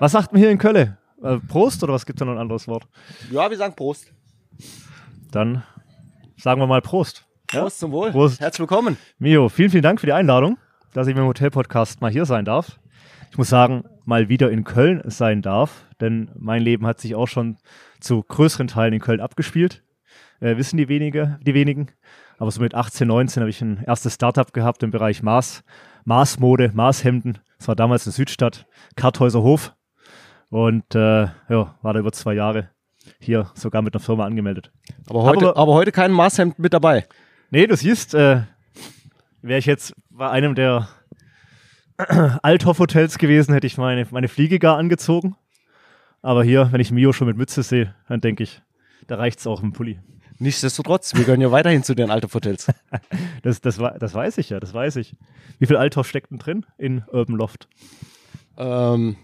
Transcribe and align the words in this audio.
Was 0.00 0.12
sagt 0.12 0.32
man 0.32 0.40
hier 0.40 0.50
in 0.50 0.56
Köln? 0.56 0.96
Äh, 1.22 1.36
Prost 1.46 1.84
oder 1.84 1.92
was 1.92 2.06
gibt 2.06 2.18
es 2.18 2.20
da 2.20 2.24
noch 2.24 2.32
ein 2.32 2.38
anderes 2.38 2.66
Wort? 2.66 2.88
Ja, 3.30 3.50
wir 3.50 3.56
sagen 3.58 3.76
Prost. 3.76 4.10
Dann 5.30 5.62
sagen 6.38 6.58
wir 6.58 6.66
mal 6.66 6.80
Prost. 6.80 7.26
Prost 7.46 7.80
zum 7.80 7.92
Wohl. 7.92 8.10
Prost. 8.10 8.40
Herzlich 8.40 8.60
willkommen. 8.60 8.96
Mio, 9.18 9.50
vielen, 9.50 9.68
vielen 9.68 9.82
Dank 9.82 10.00
für 10.00 10.06
die 10.06 10.14
Einladung, 10.14 10.56
dass 10.94 11.06
ich 11.06 11.14
mit 11.14 11.22
dem 11.22 11.26
Hotel-Podcast 11.26 12.00
mal 12.00 12.10
hier 12.10 12.24
sein 12.24 12.46
darf. 12.46 12.80
Ich 13.30 13.36
muss 13.36 13.50
sagen, 13.50 13.84
mal 14.06 14.30
wieder 14.30 14.50
in 14.50 14.64
Köln 14.64 15.02
sein 15.04 15.42
darf, 15.42 15.84
denn 16.00 16.30
mein 16.34 16.62
Leben 16.62 16.86
hat 16.86 16.98
sich 16.98 17.14
auch 17.14 17.28
schon 17.28 17.58
zu 18.00 18.22
größeren 18.22 18.68
Teilen 18.68 18.94
in 18.94 19.00
Köln 19.00 19.20
abgespielt. 19.20 19.82
Äh, 20.40 20.56
wissen 20.56 20.78
die, 20.78 20.88
wenige, 20.88 21.38
die 21.42 21.52
wenigen. 21.52 21.88
Aber 22.38 22.50
so 22.50 22.62
mit 22.62 22.74
18, 22.74 23.06
19 23.06 23.42
habe 23.42 23.50
ich 23.50 23.60
ein 23.60 23.84
erstes 23.86 24.14
Startup 24.14 24.50
gehabt 24.50 24.82
im 24.82 24.92
Bereich 24.92 25.22
Maß, 25.22 25.62
Maßmode, 26.06 26.70
Maßhemden. 26.72 27.38
Das 27.58 27.68
war 27.68 27.76
damals 27.76 28.06
in 28.06 28.12
Südstadt, 28.12 28.66
Karthäuser 28.96 29.42
Hof. 29.42 29.74
Und 30.50 30.94
äh, 30.94 31.22
ja, 31.48 31.74
war 31.82 31.94
da 31.94 32.00
über 32.00 32.12
zwei 32.12 32.34
Jahre 32.34 32.70
hier 33.18 33.50
sogar 33.54 33.82
mit 33.82 33.94
einer 33.94 34.00
Firma 34.02 34.24
angemeldet. 34.26 34.70
Aber 35.08 35.22
heute, 35.22 35.48
Aber- 35.50 35.56
aber, 35.60 35.72
heute 35.74 35.92
kein 35.92 36.12
Maßhemd 36.12 36.58
mit 36.58 36.72
dabei. 36.74 37.06
Nee, 37.50 37.66
du 37.66 37.76
siehst, 37.76 38.14
äh, 38.14 38.42
wäre 39.42 39.58
ich 39.58 39.66
jetzt 39.66 39.94
bei 40.10 40.28
einem 40.30 40.54
der 40.54 40.88
Althoff-Hotels 42.42 43.18
gewesen, 43.18 43.52
hätte 43.54 43.66
ich 43.66 43.76
meine, 43.78 44.06
meine 44.10 44.28
Fliege 44.28 44.58
gar 44.58 44.76
angezogen. 44.76 45.36
Aber 46.22 46.44
hier, 46.44 46.70
wenn 46.72 46.80
ich 46.80 46.90
Mio 46.92 47.12
schon 47.12 47.28
mit 47.28 47.36
Mütze 47.36 47.62
sehe, 47.62 47.94
dann 48.08 48.20
denke 48.20 48.42
ich, 48.42 48.62
da 49.06 49.16
reicht's 49.16 49.46
auch 49.46 49.62
im 49.62 49.72
Pulli. 49.72 49.98
Nichtsdestotrotz, 50.38 51.14
wir 51.14 51.24
gehören 51.24 51.40
ja 51.40 51.50
weiterhin 51.50 51.82
zu 51.82 51.94
den 51.94 52.10
alten 52.10 52.32
Hotels. 52.32 52.66
Das, 53.42 53.62
das, 53.62 53.76
das 53.78 54.12
weiß 54.14 54.36
ich 54.36 54.50
ja, 54.50 54.60
das 54.60 54.74
weiß 54.74 54.96
ich. 54.96 55.16
Wie 55.58 55.64
viel 55.66 55.76
Althoff 55.76 56.06
steckt 56.06 56.30
denn 56.30 56.38
drin 56.38 56.66
in 56.76 57.02
Urban 57.10 57.36
Loft? 57.36 57.68
ähm, 58.58 59.16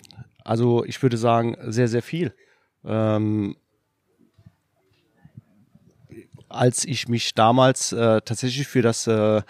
also 0.46 0.84
ich 0.84 1.02
würde 1.02 1.16
sagen, 1.16 1.56
sehr, 1.60 1.88
sehr 1.88 2.02
viel. 2.02 2.32
Ähm, 2.84 3.56
als 6.48 6.84
ich 6.84 7.08
mich 7.08 7.34
damals 7.34 7.92
äh, 7.92 8.20
tatsächlich 8.22 8.68
für 8.68 8.82
das 8.82 9.06
äh, 9.08 9.42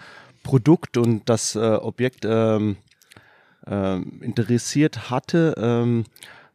Produkt 0.43 0.97
und 0.97 1.29
das 1.29 1.55
äh, 1.55 1.59
Objekt 1.59 2.25
ähm, 2.25 2.77
ähm, 3.67 4.21
interessiert 4.21 5.09
hatte, 5.11 5.53
ähm, 5.57 6.05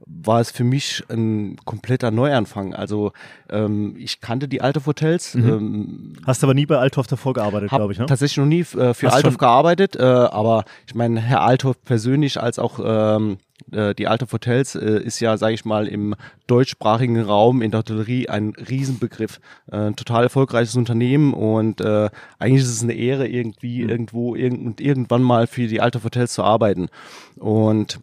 war 0.06 0.41
es 0.41 0.50
für 0.50 0.64
mich 0.64 1.03
ein 1.08 1.56
kompletter 1.64 2.11
Neuanfang. 2.11 2.75
Also 2.75 3.12
ähm, 3.50 3.95
ich 3.98 4.20
kannte 4.20 4.48
die 4.48 4.61
alte 4.61 4.84
Hotels, 4.84 5.34
ähm, 5.34 6.14
Hast 6.27 6.42
aber 6.44 6.55
nie 6.55 6.67
bei 6.67 6.78
Althoff 6.78 7.06
davor 7.06 7.34
gearbeitet, 7.34 7.70
glaube 7.70 7.92
ich, 7.92 7.98
ne? 7.98 8.06
tatsächlich 8.06 8.39
noch 8.39 8.47
nie 8.47 8.61
äh, 8.61 8.94
für 8.94 9.06
Hast 9.06 9.14
Althoff 9.14 9.39
gearbeitet, 9.39 9.97
äh, 9.97 10.03
aber 10.03 10.64
ich 10.86 10.94
meine, 10.94 11.20
Herr 11.20 11.42
Althoff 11.42 11.83
persönlich 11.84 12.41
als 12.41 12.59
auch 12.59 12.81
ähm, 12.83 13.39
äh, 13.70 13.94
die 13.94 14.09
Althoff 14.09 14.33
Hotels 14.33 14.75
äh, 14.75 15.03
ist 15.03 15.20
ja, 15.20 15.36
sage 15.36 15.55
ich 15.55 15.64
mal, 15.64 15.86
im 15.86 16.14
deutschsprachigen 16.47 17.20
Raum 17.20 17.62
in 17.62 17.70
der 17.70 17.78
Hotellerie 17.78 18.28
ein 18.28 18.55
Riesenbegriff. 18.56 19.41
Äh, 19.70 19.77
ein 19.77 19.97
total 19.97 20.25
erfolgreiches 20.25 20.77
Unternehmen 20.77 21.34
und 21.34 21.81
äh, 21.81 22.11
eigentlich 22.39 22.62
ist 22.62 22.70
es 22.70 22.83
eine 22.83 22.94
Ehre, 22.94 23.28
irgendwie 23.28 23.83
irgendwo 23.83 24.34
irgend, 24.34 24.66
und 24.66 24.81
irgendwann 24.81 25.22
mal 25.22 25.47
für 25.47 25.66
die 25.66 25.81
Althoff 25.81 26.05
Hotels 26.05 26.34
zu 26.34 26.42
arbeiten. 26.42 26.89
Und 27.37 28.00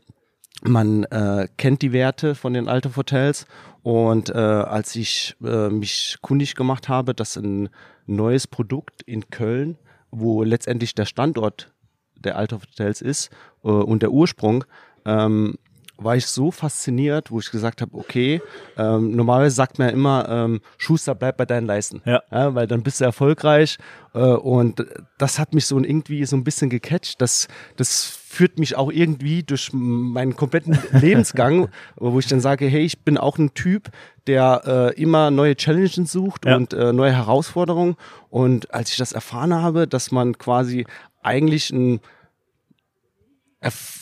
man 0.64 1.04
äh, 1.06 1.48
kennt 1.58 1.82
die 1.82 1.94
Werte 1.94 2.36
von 2.36 2.54
den 2.54 2.68
Althoff 2.68 2.98
Hotels 2.98 3.46
und 3.84 4.30
äh, 4.30 4.34
als 4.34 4.96
ich 4.96 5.36
äh, 5.44 5.70
mich 5.70 6.18
kundig 6.22 6.56
gemacht 6.56 6.90
habe, 6.90 7.14
dass 7.14 7.38
ein 7.38 7.70
neues 8.06 8.48
Produkt 8.48 9.02
in 9.04 9.30
Köln, 9.30 9.78
wo 10.12 10.44
letztendlich 10.44 10.96
der 10.96 11.06
Standort 11.06 11.72
der 12.16 12.38
Althoff 12.38 12.64
Hotels 12.64 13.02
ist 13.02 13.30
äh, 13.64 13.70
und 13.70 14.02
der 14.02 14.12
Ursprung, 14.12 14.66
ähm, 15.06 15.56
war 16.02 16.16
ich 16.16 16.26
so 16.28 16.52
fasziniert, 16.52 17.32
wo 17.32 17.40
ich 17.40 17.52
gesagt 17.52 17.82
habe, 17.82 17.96
okay, 17.98 18.42
ähm, 18.78 19.16
normalerweise 19.16 19.56
sagt 19.56 19.80
man 19.80 19.90
ja 19.90 19.94
immer, 19.94 20.28
ähm, 20.30 20.62
Schuster, 20.78 21.16
bleib 21.16 21.38
bei 21.38 21.46
deinen 21.46 21.68
Leisten. 21.68 22.02
Ja. 22.06 22.22
weil 22.32 22.68
dann 22.68 22.84
bist 22.84 23.00
du 23.02 23.06
erfolgreich. 23.06 23.78
Äh, 24.14 24.20
und 24.20 24.86
das 25.18 25.40
hat 25.40 25.54
mich 25.54 25.66
so 25.66 25.78
irgendwie 25.80 26.26
so 26.26 26.36
ein 26.36 26.44
bisschen 26.44 26.70
gecatcht. 26.70 27.22
Das, 27.22 27.48
das 27.76 28.06
führt 28.06 28.60
mich 28.60 28.76
auch 28.76 28.92
irgendwie 28.92 29.44
durch 29.44 29.72
meinen 29.74 30.36
kompletten 30.36 30.78
Lebensgang, 30.92 31.70
wo 31.96 32.20
ich 32.20 32.28
dann 32.28 32.42
sage, 32.42 32.66
hey, 32.68 32.82
ich 32.84 33.00
bin 33.04 33.18
auch 33.18 33.38
ein 33.38 33.54
Typ, 33.54 33.90
der 34.28 34.62
äh, 34.96 35.02
immer 35.02 35.32
neue 35.32 35.56
Challenges 35.56 36.12
sucht 36.12 36.46
Ja. 36.46 36.56
und 36.56 36.74
äh, 36.74 36.94
neue 36.94 37.14
Herausforderungen. 37.14 37.96
Und 38.30 38.74
als 38.74 38.92
ich 38.92 38.98
das 38.98 39.12
erfahren 39.12 39.54
habe, 39.54 39.88
dass 39.88 40.12
man 40.12 40.38
quasi 40.38 40.86
eigentlich 41.22 41.72
ein 41.72 42.00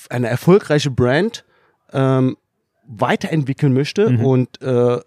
eine 0.10 0.28
erfolgreiche 0.28 0.92
Brand 0.92 1.44
ähm, 1.94 2.38
weiterentwickeln 2.88 3.74
möchte 3.74 4.08
und 4.24 4.62
äh, 4.62 5.00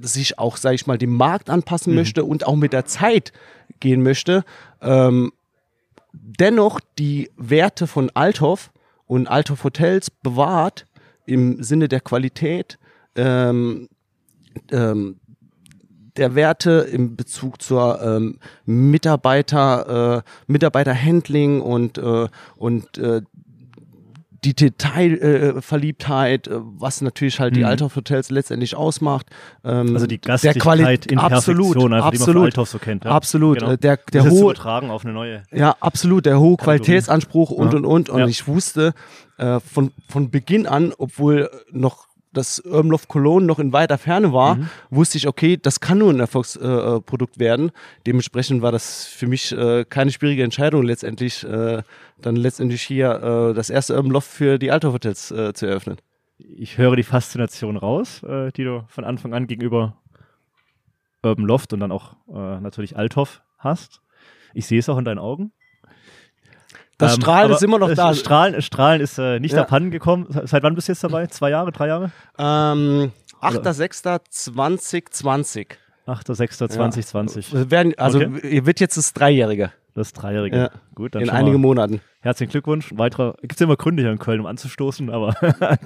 sich 0.00 0.38
auch, 0.38 0.56
sage 0.56 0.76
ich 0.76 0.86
mal, 0.86 0.98
dem 0.98 1.14
Markt 1.14 1.50
anpassen 1.50 1.94
möchte 1.94 2.24
und 2.24 2.46
auch 2.46 2.56
mit 2.56 2.72
der 2.72 2.84
Zeit 2.84 3.32
gehen 3.80 4.02
möchte, 4.02 4.44
ähm, 4.80 5.32
dennoch 6.12 6.80
die 6.98 7.30
Werte 7.36 7.86
von 7.86 8.10
Althoff 8.14 8.70
und 9.06 9.26
Althoff 9.26 9.64
Hotels 9.64 10.10
bewahrt 10.10 10.86
im 11.26 11.62
Sinne 11.62 11.88
der 11.88 12.00
Qualität, 12.00 12.78
ähm, 13.16 13.88
ähm, 14.70 15.16
der 16.16 16.34
Werte 16.34 16.88
im 16.90 17.16
Bezug 17.16 17.62
zur 17.62 18.02
ähm, 18.02 18.38
Mitarbeiter, 18.64 20.24
äh, 20.24 20.50
Mitarbeiterhandling 20.50 21.60
und, 21.60 21.98
äh, 21.98 22.28
und 22.56 22.98
äh, 22.98 23.22
die 24.44 24.54
Detailverliebtheit, 24.54 26.46
äh, 26.48 26.54
äh, 26.54 26.60
was 26.62 27.00
natürlich 27.00 27.40
halt 27.40 27.56
die 27.56 27.64
Althoff 27.64 27.96
Hotels 27.96 28.30
letztendlich 28.30 28.76
ausmacht. 28.76 29.26
Ähm, 29.64 29.94
Also 29.94 30.06
die 30.06 30.20
Gastlichkeit 30.20 31.06
in 31.06 31.18
absolut, 31.18 31.58
Perfektion, 31.72 31.92
einfach, 31.92 32.10
die 32.10 32.18
man 32.18 32.24
von 32.24 32.28
absolut, 32.28 32.44
Althoff 32.44 32.68
so 32.68 32.78
kennt. 32.78 33.04
Ja? 33.04 33.10
Absolut. 33.12 33.58
Genau. 33.58 33.76
Der, 33.76 33.96
der 33.96 34.22
jetzt 34.22 34.24
zu 34.24 34.30
hohe, 34.30 34.52
übertragen 34.52 34.90
auf 34.90 35.04
eine 35.04 35.14
neue. 35.14 35.42
ja, 35.52 35.74
absolut, 35.80 36.26
der 36.26 36.38
hohe. 36.40 36.56
Qualitätsanspruch 36.56 37.50
und 37.50 37.72
Ja. 37.72 37.78
und 37.78 37.84
und. 37.86 38.10
Und 38.10 38.20
Ja. 38.20 38.26
ich 38.26 38.46
wusste 38.46 38.94
äh, 39.38 39.60
von, 39.60 39.92
von 40.08 40.30
Beginn 40.30 40.66
an, 40.66 40.92
obwohl 40.98 41.50
noch 41.70 42.07
das 42.38 42.60
Urban 42.60 42.90
Loft 42.90 43.08
Cologne 43.08 43.46
noch 43.46 43.58
in 43.58 43.72
weiter 43.74 43.98
Ferne 43.98 44.32
war, 44.32 44.56
Mhm. 44.56 44.70
wusste 44.90 45.18
ich, 45.18 45.28
okay, 45.28 45.58
das 45.60 45.80
kann 45.80 45.98
nur 45.98 46.10
ein 46.10 46.20
Erfolgsprodukt 46.20 46.98
äh, 46.98 47.00
Produkt 47.02 47.38
werden. 47.38 47.70
Dementsprechend 48.06 48.62
war 48.62 48.72
das 48.72 49.04
für 49.06 49.26
mich 49.26 49.52
äh, 49.52 49.84
keine 49.84 50.10
schwierige 50.10 50.42
Entscheidung, 50.44 50.82
letztendlich 50.82 51.44
äh, 51.44 51.82
dann 52.22 52.36
letztendlich 52.36 52.82
hier 52.82 53.50
äh, 53.50 53.54
das 53.54 53.68
erste 53.70 53.94
Urban 53.94 54.12
Loft 54.12 54.28
für 54.30 54.58
die 54.58 54.70
Alto 54.70 54.92
Hotels 54.92 55.30
äh, 55.30 55.52
zu 55.52 55.66
eröffnen. 55.66 55.98
Ich 56.38 56.78
höre 56.78 56.96
die 56.96 57.02
Faszination 57.02 57.76
raus, 57.76 58.22
äh, 58.22 58.50
die 58.52 58.64
du 58.64 58.84
von 58.88 59.04
Anfang 59.04 59.34
an 59.34 59.46
gegenüber 59.46 59.96
Urban 61.22 61.44
Loft 61.46 61.72
und 61.72 61.80
dann 61.80 61.92
auch 61.92 62.14
äh, 62.28 62.60
natürlich 62.60 62.96
Althoff 62.96 63.42
hast. 63.58 64.00
Ich 64.54 64.66
sehe 64.66 64.78
es 64.78 64.88
auch 64.88 64.98
in 64.98 65.04
deinen 65.04 65.18
Augen. 65.18 65.52
Das 66.98 67.14
Ähm, 67.14 67.20
Strahlen 67.22 67.52
ist 67.52 67.62
immer 67.62 67.78
noch 67.78 67.94
da. 67.94 68.12
Strahlen, 68.22 68.60
Strahlen 68.60 69.00
ist 69.00 69.18
äh, 69.18 69.40
nicht 69.40 69.54
Ja. 69.54 69.62
abhanden 69.62 69.90
gekommen. 69.90 70.26
Seit 70.44 70.62
wann 70.62 70.74
bist 70.74 70.88
du 70.88 70.92
jetzt 70.92 71.02
dabei? 71.04 71.26
Zwei 71.28 71.48
Jahre, 71.50 71.72
drei 71.72 71.86
Jahre? 71.88 72.10
Ähm, 72.38 73.12
8.6.2020. 73.40 75.66
8.6.2020. 76.06 77.52
Wir 77.54 77.70
werden, 77.70 77.94
also 77.98 78.18
Okay. 78.18 78.48
ihr 78.48 78.66
wird 78.66 78.80
jetzt 78.80 78.96
das 78.96 79.12
Dreijährige 79.12 79.72
Das 79.94 80.12
Dreijährige. 80.12 80.56
Ja. 80.56 80.70
Gut, 80.94 81.14
dann 81.14 81.22
in 81.22 81.30
einigen 81.30 81.60
Monaten. 81.60 82.00
herzlichen 82.20 82.50
Glückwunsch. 82.50 82.92
Weiterer, 82.96 83.34
gibt 83.40 83.54
es 83.54 83.60
immer 83.60 83.76
Gründe 83.76 84.02
hier 84.02 84.12
in 84.12 84.18
Köln, 84.18 84.40
um 84.40 84.46
anzustoßen, 84.46 85.10
aber 85.10 85.34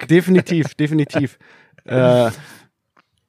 Definitiv, 0.08 0.74
definitiv. 0.74 1.38
äh, 1.84 2.30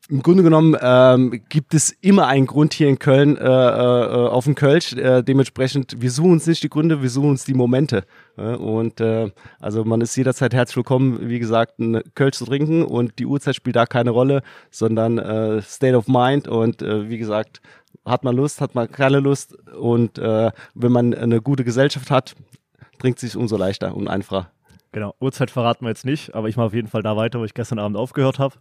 Im 0.09 0.21
Grunde 0.21 0.43
genommen 0.43 0.75
ähm, 0.81 1.41
gibt 1.47 1.73
es 1.73 1.91
immer 2.01 2.27
einen 2.27 2.45
Grund 2.45 2.73
hier 2.73 2.89
in 2.89 2.99
Köln 2.99 3.37
äh, 3.37 3.41
äh, 3.41 3.47
auf 3.47 4.43
dem 4.43 4.53
Kölsch. 4.53 4.91
Äh, 4.91 5.23
dementsprechend, 5.23 6.01
wir 6.01 6.11
suchen 6.11 6.33
uns 6.33 6.45
nicht 6.45 6.61
die 6.61 6.69
Gründe, 6.69 7.01
wir 7.01 7.09
suchen 7.09 7.29
uns 7.29 7.45
die 7.45 7.53
Momente. 7.53 8.03
Äh, 8.37 8.55
und 8.55 8.99
äh, 8.99 9.31
also 9.61 9.85
man 9.85 10.01
ist 10.01 10.13
jederzeit 10.17 10.53
herzlich 10.53 10.75
willkommen, 10.75 11.29
wie 11.29 11.39
gesagt, 11.39 11.79
ein 11.79 12.01
Kölsch 12.15 12.35
zu 12.35 12.45
trinken 12.45 12.83
und 12.83 13.17
die 13.17 13.25
Uhrzeit 13.25 13.55
spielt 13.55 13.77
da 13.77 13.85
keine 13.85 14.09
Rolle, 14.09 14.41
sondern 14.71 15.19
äh, 15.19 15.61
State 15.61 15.95
of 15.95 16.09
Mind 16.09 16.49
und 16.49 16.81
äh, 16.81 17.09
wie 17.09 17.17
gesagt, 17.17 17.61
hat 18.03 18.25
man 18.25 18.35
Lust, 18.35 18.59
hat 18.59 18.75
man 18.75 18.91
keine 18.91 19.21
Lust 19.21 19.57
und 19.69 20.17
äh, 20.17 20.51
wenn 20.73 20.91
man 20.91 21.13
eine 21.13 21.41
gute 21.41 21.63
Gesellschaft 21.63 22.11
hat, 22.11 22.35
trinkt 22.99 23.19
sich 23.19 23.37
umso 23.37 23.55
leichter 23.55 23.95
und 23.95 24.09
einfacher. 24.09 24.51
genau, 24.91 25.15
Uhrzeit 25.21 25.49
verraten 25.49 25.85
wir 25.85 25.89
jetzt 25.89 26.03
nicht, 26.03 26.35
aber 26.35 26.49
ich 26.49 26.57
mache 26.57 26.67
auf 26.67 26.73
jeden 26.73 26.89
Fall 26.89 27.03
da 27.03 27.15
weiter, 27.15 27.39
wo 27.39 27.45
ich 27.45 27.53
gestern 27.53 27.79
Abend 27.79 27.95
aufgehört 27.95 28.37
habe. 28.37 28.55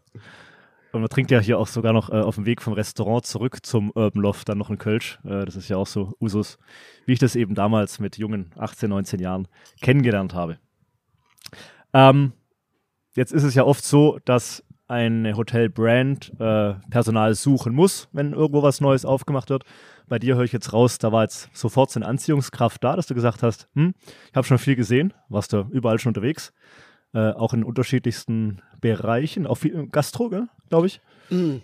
Und 0.92 1.00
man 1.00 1.08
trinkt 1.08 1.30
ja 1.30 1.40
hier 1.40 1.58
auch 1.58 1.66
sogar 1.66 1.94
noch 1.94 2.10
äh, 2.10 2.20
auf 2.20 2.34
dem 2.34 2.44
Weg 2.44 2.60
vom 2.60 2.74
Restaurant 2.74 3.24
zurück 3.24 3.64
zum 3.64 3.90
Urban 3.94 4.22
Loft 4.22 4.48
dann 4.48 4.58
noch 4.58 4.68
ein 4.68 4.78
Kölsch. 4.78 5.18
Äh, 5.24 5.46
das 5.46 5.56
ist 5.56 5.68
ja 5.68 5.78
auch 5.78 5.86
so 5.86 6.14
Usus, 6.20 6.58
wie 7.06 7.14
ich 7.14 7.18
das 7.18 7.34
eben 7.34 7.54
damals 7.54 7.98
mit 7.98 8.18
jungen 8.18 8.50
18, 8.56 8.90
19 8.90 9.18
Jahren 9.18 9.48
kennengelernt 9.80 10.34
habe. 10.34 10.58
Ähm, 11.94 12.32
jetzt 13.14 13.32
ist 13.32 13.42
es 13.42 13.54
ja 13.54 13.64
oft 13.64 13.84
so, 13.84 14.18
dass 14.26 14.62
eine 14.86 15.34
Hotelbrand 15.34 16.32
äh, 16.38 16.74
Personal 16.90 17.34
suchen 17.34 17.74
muss, 17.74 18.08
wenn 18.12 18.34
irgendwo 18.34 18.62
was 18.62 18.82
Neues 18.82 19.06
aufgemacht 19.06 19.48
wird. 19.48 19.64
Bei 20.06 20.18
dir 20.18 20.36
höre 20.36 20.44
ich 20.44 20.52
jetzt 20.52 20.74
raus, 20.74 20.98
da 20.98 21.10
war 21.10 21.22
jetzt 21.22 21.48
sofort 21.54 21.90
so 21.90 21.98
eine 21.98 22.06
Anziehungskraft 22.06 22.84
da, 22.84 22.96
dass 22.96 23.06
du 23.06 23.14
gesagt 23.14 23.42
hast, 23.42 23.68
hm, 23.74 23.94
ich 24.28 24.36
habe 24.36 24.46
schon 24.46 24.58
viel 24.58 24.76
gesehen, 24.76 25.14
warst 25.30 25.54
du 25.54 25.66
überall 25.70 25.98
schon 25.98 26.10
unterwegs. 26.10 26.52
Äh, 27.14 27.30
auch 27.32 27.52
in 27.52 27.64
unterschiedlichsten 27.64 28.62
Bereichen, 28.80 29.46
auch 29.46 29.56
viel 29.56 29.86
Gastro, 29.88 30.30
glaube 30.68 30.86
ich. 30.86 31.00
Mhm. 31.30 31.62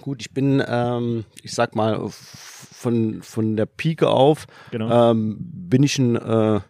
Gut, 0.00 0.20
ich 0.20 0.32
bin, 0.32 0.62
ähm, 0.66 1.24
ich 1.42 1.54
sag 1.54 1.74
mal, 1.74 2.06
von, 2.10 3.22
von 3.22 3.56
der 3.56 3.66
Pike 3.66 4.08
auf 4.08 4.46
genau. 4.70 5.10
ähm, 5.10 5.38
bin 5.40 5.82
ich 5.82 5.98
ein, 5.98 6.16
äh, 6.16 6.60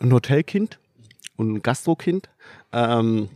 ein 0.00 0.12
Hotelkind 0.12 0.78
und 1.36 1.54
ein 1.54 1.62
Gastrokind. 1.62 2.28
Ähm, 2.72 3.30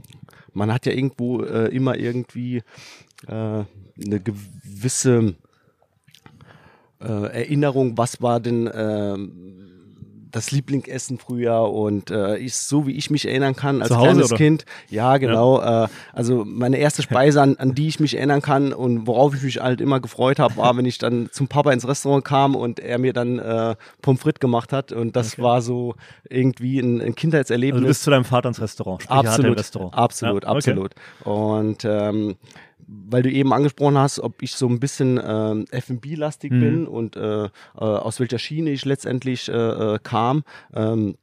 man 0.53 0.73
hat 0.73 0.85
ja 0.85 0.93
irgendwo 0.93 1.43
äh, 1.43 1.75
immer 1.75 1.97
irgendwie 1.97 2.59
äh, 3.27 3.33
eine 3.33 3.67
gewisse 3.97 5.35
äh, 7.01 7.33
Erinnerung, 7.33 7.97
was 7.97 8.21
war 8.21 8.41
denn 8.41 8.71
ähm, 8.73 9.70
das 10.31 10.51
Lieblingsessen 10.51 11.19
früher 11.19 11.63
und 11.63 12.11
äh, 12.11 12.37
ich, 12.37 12.57
so 12.57 12.87
wie 12.87 12.93
ich 12.93 13.11
mich 13.11 13.27
erinnern 13.27 13.57
kann 13.57 13.83
als 13.83 13.91
Hause, 13.91 14.03
kleines 14.03 14.27
oder? 14.27 14.37
Kind. 14.37 14.65
Ja, 14.89 15.17
genau. 15.17 15.61
Ja. 15.61 15.85
Äh, 15.85 15.89
also 16.13 16.45
meine 16.45 16.79
erste 16.79 17.03
Speise, 17.03 17.43
an, 17.43 17.57
an 17.57 17.75
die 17.75 17.89
ich 17.89 18.01
mich 18.01 18.17
erinnern 18.17 18.43
kann 18.43 18.73
und 18.73 19.07
worauf 19.07 19.35
ich 19.35 19.43
mich 19.43 19.61
halt 19.61 19.81
immer 19.81 20.01
gefreut 20.01 20.39
habe, 20.39 20.57
war, 20.57 20.77
wenn 20.77 20.85
ich 20.85 20.99
dann 20.99 21.29
zum 21.33 21.49
Papa 21.49 21.73
ins 21.73 21.87
Restaurant 21.87 22.25
kam 22.25 22.55
und 22.55 22.81
er 22.81 22.99
mir 22.99 23.13
dann 23.13 23.39
äh, 23.39 23.77
Pommes 24.03 24.21
frites 24.21 24.41
gemacht 24.41 24.73
hat 24.73 24.93
und 24.93 25.17
das 25.17 25.35
okay. 25.35 25.43
war 25.43 25.63
so 25.63 25.95
irgendwie 26.29 26.79
ein, 26.79 27.01
ein 27.01 27.15
Kindheitserlebnis. 27.15 27.77
Also 27.77 27.85
du 27.85 27.89
bist 27.89 28.03
zu 28.03 28.11
deinem 28.11 28.25
Vater 28.25 28.49
ins 28.49 28.61
Restaurant, 28.61 29.03
sprich 29.03 29.17
absolut, 29.17 29.59
Restaurant. 29.59 29.95
Absolut, 29.95 30.45
ja, 30.45 30.49
okay. 30.51 30.57
absolut. 30.57 30.95
Und 31.25 31.85
ähm, 31.85 32.37
weil 32.91 33.23
du 33.23 33.31
eben 33.31 33.53
angesprochen 33.53 33.99
hast, 33.99 34.19
ob 34.19 34.43
ich 34.43 34.53
so 34.53 34.69
ein 34.69 34.81
bisschen 34.81 35.19
äh, 35.19 35.77
F&B-lastig 35.77 36.53
mhm. 36.53 36.61
bin 36.61 36.87
und 36.87 37.17
äh, 37.17 37.45
äh, 37.45 37.49
aus 37.77 38.21
welcher 38.21 38.39
Schiene 38.39 38.71
ich 38.71 38.85
letztendlich 38.85 39.49
äh, 39.49 39.53
äh, 39.53 39.99
kam. 40.03 40.43
Ähm, 40.75 41.15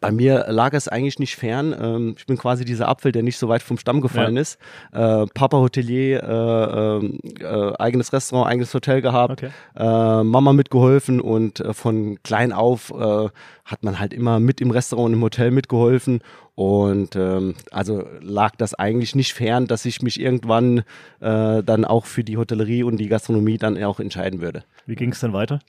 bei 0.00 0.10
mir 0.10 0.46
lag 0.48 0.72
es 0.72 0.88
eigentlich 0.88 1.18
nicht 1.18 1.36
fern. 1.36 1.74
Ähm, 1.78 2.14
ich 2.18 2.26
bin 2.26 2.36
quasi 2.36 2.64
dieser 2.64 2.88
Apfel, 2.88 3.12
der 3.12 3.22
nicht 3.22 3.38
so 3.38 3.48
weit 3.48 3.62
vom 3.62 3.78
Stamm 3.78 4.00
gefallen 4.00 4.34
ja. 4.34 4.42
ist. 4.42 4.58
Äh, 4.92 5.26
Papa 5.32 5.58
Hotelier, 5.58 6.22
äh, 6.22 6.96
ähm, 6.96 7.18
äh, 7.40 7.72
eigenes 7.78 8.12
Restaurant, 8.12 8.50
eigenes 8.50 8.74
Hotel 8.74 9.00
gehabt, 9.00 9.42
okay. 9.42 9.50
Äh, 9.76 10.24
Mama 10.24 10.52
mitgeholfen 10.52 11.20
und 11.20 11.60
äh, 11.60 11.72
von 11.72 12.22
klein 12.22 12.52
auf 12.52 12.90
äh, 12.90 13.28
hat 13.64 13.82
man 13.82 13.98
halt 13.98 14.12
immer 14.12 14.40
mit 14.40 14.60
im 14.60 14.70
Restaurant 14.70 15.08
und 15.08 15.14
im 15.14 15.22
Hotel 15.22 15.50
mitgeholfen. 15.50 16.20
Und 16.54 17.16
ähm, 17.16 17.54
also 17.70 18.04
lag 18.20 18.56
das 18.56 18.74
eigentlich 18.74 19.14
nicht 19.14 19.34
fern, 19.34 19.66
dass 19.66 19.84
ich 19.84 20.00
mich 20.02 20.18
irgendwann 20.18 20.84
dann 21.18 21.84
auch 21.84 22.06
für 22.06 22.24
die 22.24 22.36
Hotellerie 22.36 22.82
und 22.82 22.98
die 22.98 23.08
Gastronomie 23.08 23.58
dann 23.58 23.82
auch 23.82 24.00
entscheiden 24.00 24.40
würde. 24.40 24.64
Wie 24.86 24.94
ging 24.94 25.12
es 25.12 25.20
dann 25.20 25.32
weiter? 25.32 25.60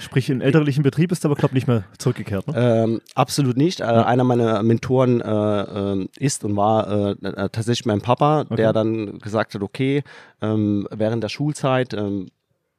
Sprich, 0.00 0.30
in 0.30 0.40
elterlichen 0.40 0.82
Betrieb 0.82 1.12
ist 1.12 1.24
aber, 1.24 1.34
glaube 1.34 1.52
ich, 1.52 1.54
nicht 1.54 1.68
mehr 1.68 1.84
zurückgekehrt. 1.98 2.46
Ne? 2.48 2.54
Ähm, 2.56 3.00
absolut 3.14 3.56
nicht. 3.56 3.80
Äh, 3.80 3.84
ja. 3.84 4.04
Einer 4.04 4.24
meiner 4.24 4.62
Mentoren 4.62 5.20
äh, 5.20 5.60
äh, 5.60 6.08
ist 6.18 6.44
und 6.44 6.56
war 6.56 6.88
äh, 6.88 7.10
äh, 7.26 7.48
tatsächlich 7.50 7.86
mein 7.86 8.00
Papa, 8.00 8.42
okay. 8.42 8.56
der 8.56 8.72
dann 8.72 9.18
gesagt 9.18 9.54
hat, 9.54 9.62
okay, 9.62 10.02
ähm, 10.40 10.86
während 10.90 11.22
der 11.22 11.28
Schulzeit 11.28 11.94
ähm, 11.94 12.28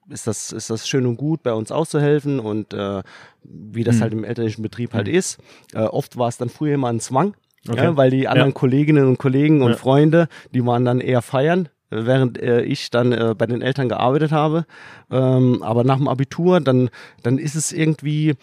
ist 0.10 0.28
das, 0.28 0.52
ist 0.52 0.70
das 0.70 0.88
schön 0.88 1.06
und 1.06 1.18
gut, 1.18 1.44
bei 1.44 1.54
uns 1.54 1.72
auszuhelfen 1.72 2.40
und 2.40 2.74
äh, 2.74 3.04
wie 3.44 3.84
das 3.84 3.98
mhm. 3.98 4.02
halt 4.02 4.14
im 4.14 4.24
elterlichen 4.24 4.64
Betrieb 4.64 4.94
halt 4.94 5.08
mhm. 5.08 5.14
ist. 5.14 5.40
oft 5.74 6.18
war 6.18 6.30
es 6.30 6.38
dann 6.38 6.50
früher 6.50 6.74
immer 6.74 6.88
ein 6.88 7.00
Zwang, 7.00 7.36
okay. 7.68 7.84
ja, 7.84 7.98
weil 7.98 8.10
die 8.10 8.28
anderen 8.28 8.50
ja. 8.50 8.56
Kolleginnen 8.56 9.06
und 9.06 9.20
Kollegen 9.20 9.62
und 9.62 9.76
Freunde, 9.76 10.28
die 10.52 10.66
waren 10.66 10.84
dann 10.84 11.00
eher 11.00 11.22
feiern 11.22 11.70
während 11.90 12.42
äh, 12.42 12.62
ich 12.62 12.90
dann 12.90 13.12
äh, 13.12 13.36
bei 13.38 13.46
den 13.46 13.62
Eltern 13.62 13.90
gearbeitet 13.90 14.32
habe. 14.32 14.66
Ähm, 15.12 15.64
aber 15.64 15.84
nach 15.84 15.98
dem 15.98 16.08
Abitur, 16.08 16.60
dann, 16.60 16.90
dann 17.24 17.38
ist 17.38 17.56
es 17.56 17.72
irgendwie, 17.72 18.36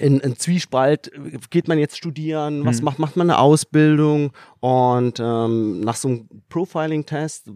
in, 0.00 0.20
in 0.20 0.36
Zwiespalt, 0.36 1.10
geht 1.50 1.68
man 1.68 1.78
jetzt 1.78 1.96
studieren, 1.96 2.64
was 2.64 2.78
hm. 2.78 2.84
macht, 2.84 2.98
macht 2.98 3.16
man 3.16 3.30
eine 3.30 3.38
Ausbildung 3.38 4.32
und 4.66 5.20
ähm, 5.20 5.78
nach 5.78 5.94
so 5.94 6.08
einem 6.08 6.28
Profiling-Test 6.48 7.48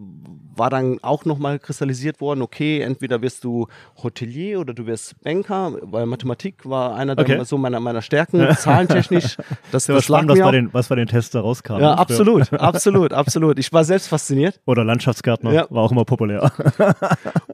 war 0.55 0.69
dann 0.69 0.99
auch 1.01 1.25
nochmal 1.25 1.59
kristallisiert 1.59 2.21
worden, 2.21 2.41
okay, 2.41 2.79
entweder 2.79 3.21
wirst 3.21 3.43
du 3.43 3.67
Hotelier 4.01 4.61
oder 4.61 4.73
du 4.73 4.85
wirst 4.85 5.21
Banker, 5.21 5.73
weil 5.81 6.05
Mathematik 6.05 6.65
war 6.69 6.95
einer 6.95 7.11
okay. 7.19 7.35
der 7.35 7.43
so 7.43 7.57
meiner, 7.57 7.81
meiner 7.81 8.01
Stärken, 8.01 8.55
zahlentechnisch. 8.55 9.35
Das, 9.71 9.85
das, 9.85 9.95
das 9.95 10.05
spannend, 10.05 10.31
was 10.31 10.39
bei, 10.39 10.51
den, 10.51 10.73
was 10.73 10.87
bei 10.87 10.95
den 10.95 11.07
Tests 11.07 11.31
da 11.31 11.41
rauskam. 11.41 11.79
Ja, 11.79 11.93
absolut, 11.95 12.51
absolut, 12.53 13.13
absolut. 13.13 13.59
Ich 13.59 13.71
war 13.71 13.83
selbst 13.83 14.07
fasziniert. 14.07 14.59
Oder 14.65 14.83
Landschaftsgärtner, 14.83 15.51
ja. 15.51 15.67
war 15.69 15.83
auch 15.83 15.91
immer 15.91 16.03
populär. 16.03 16.51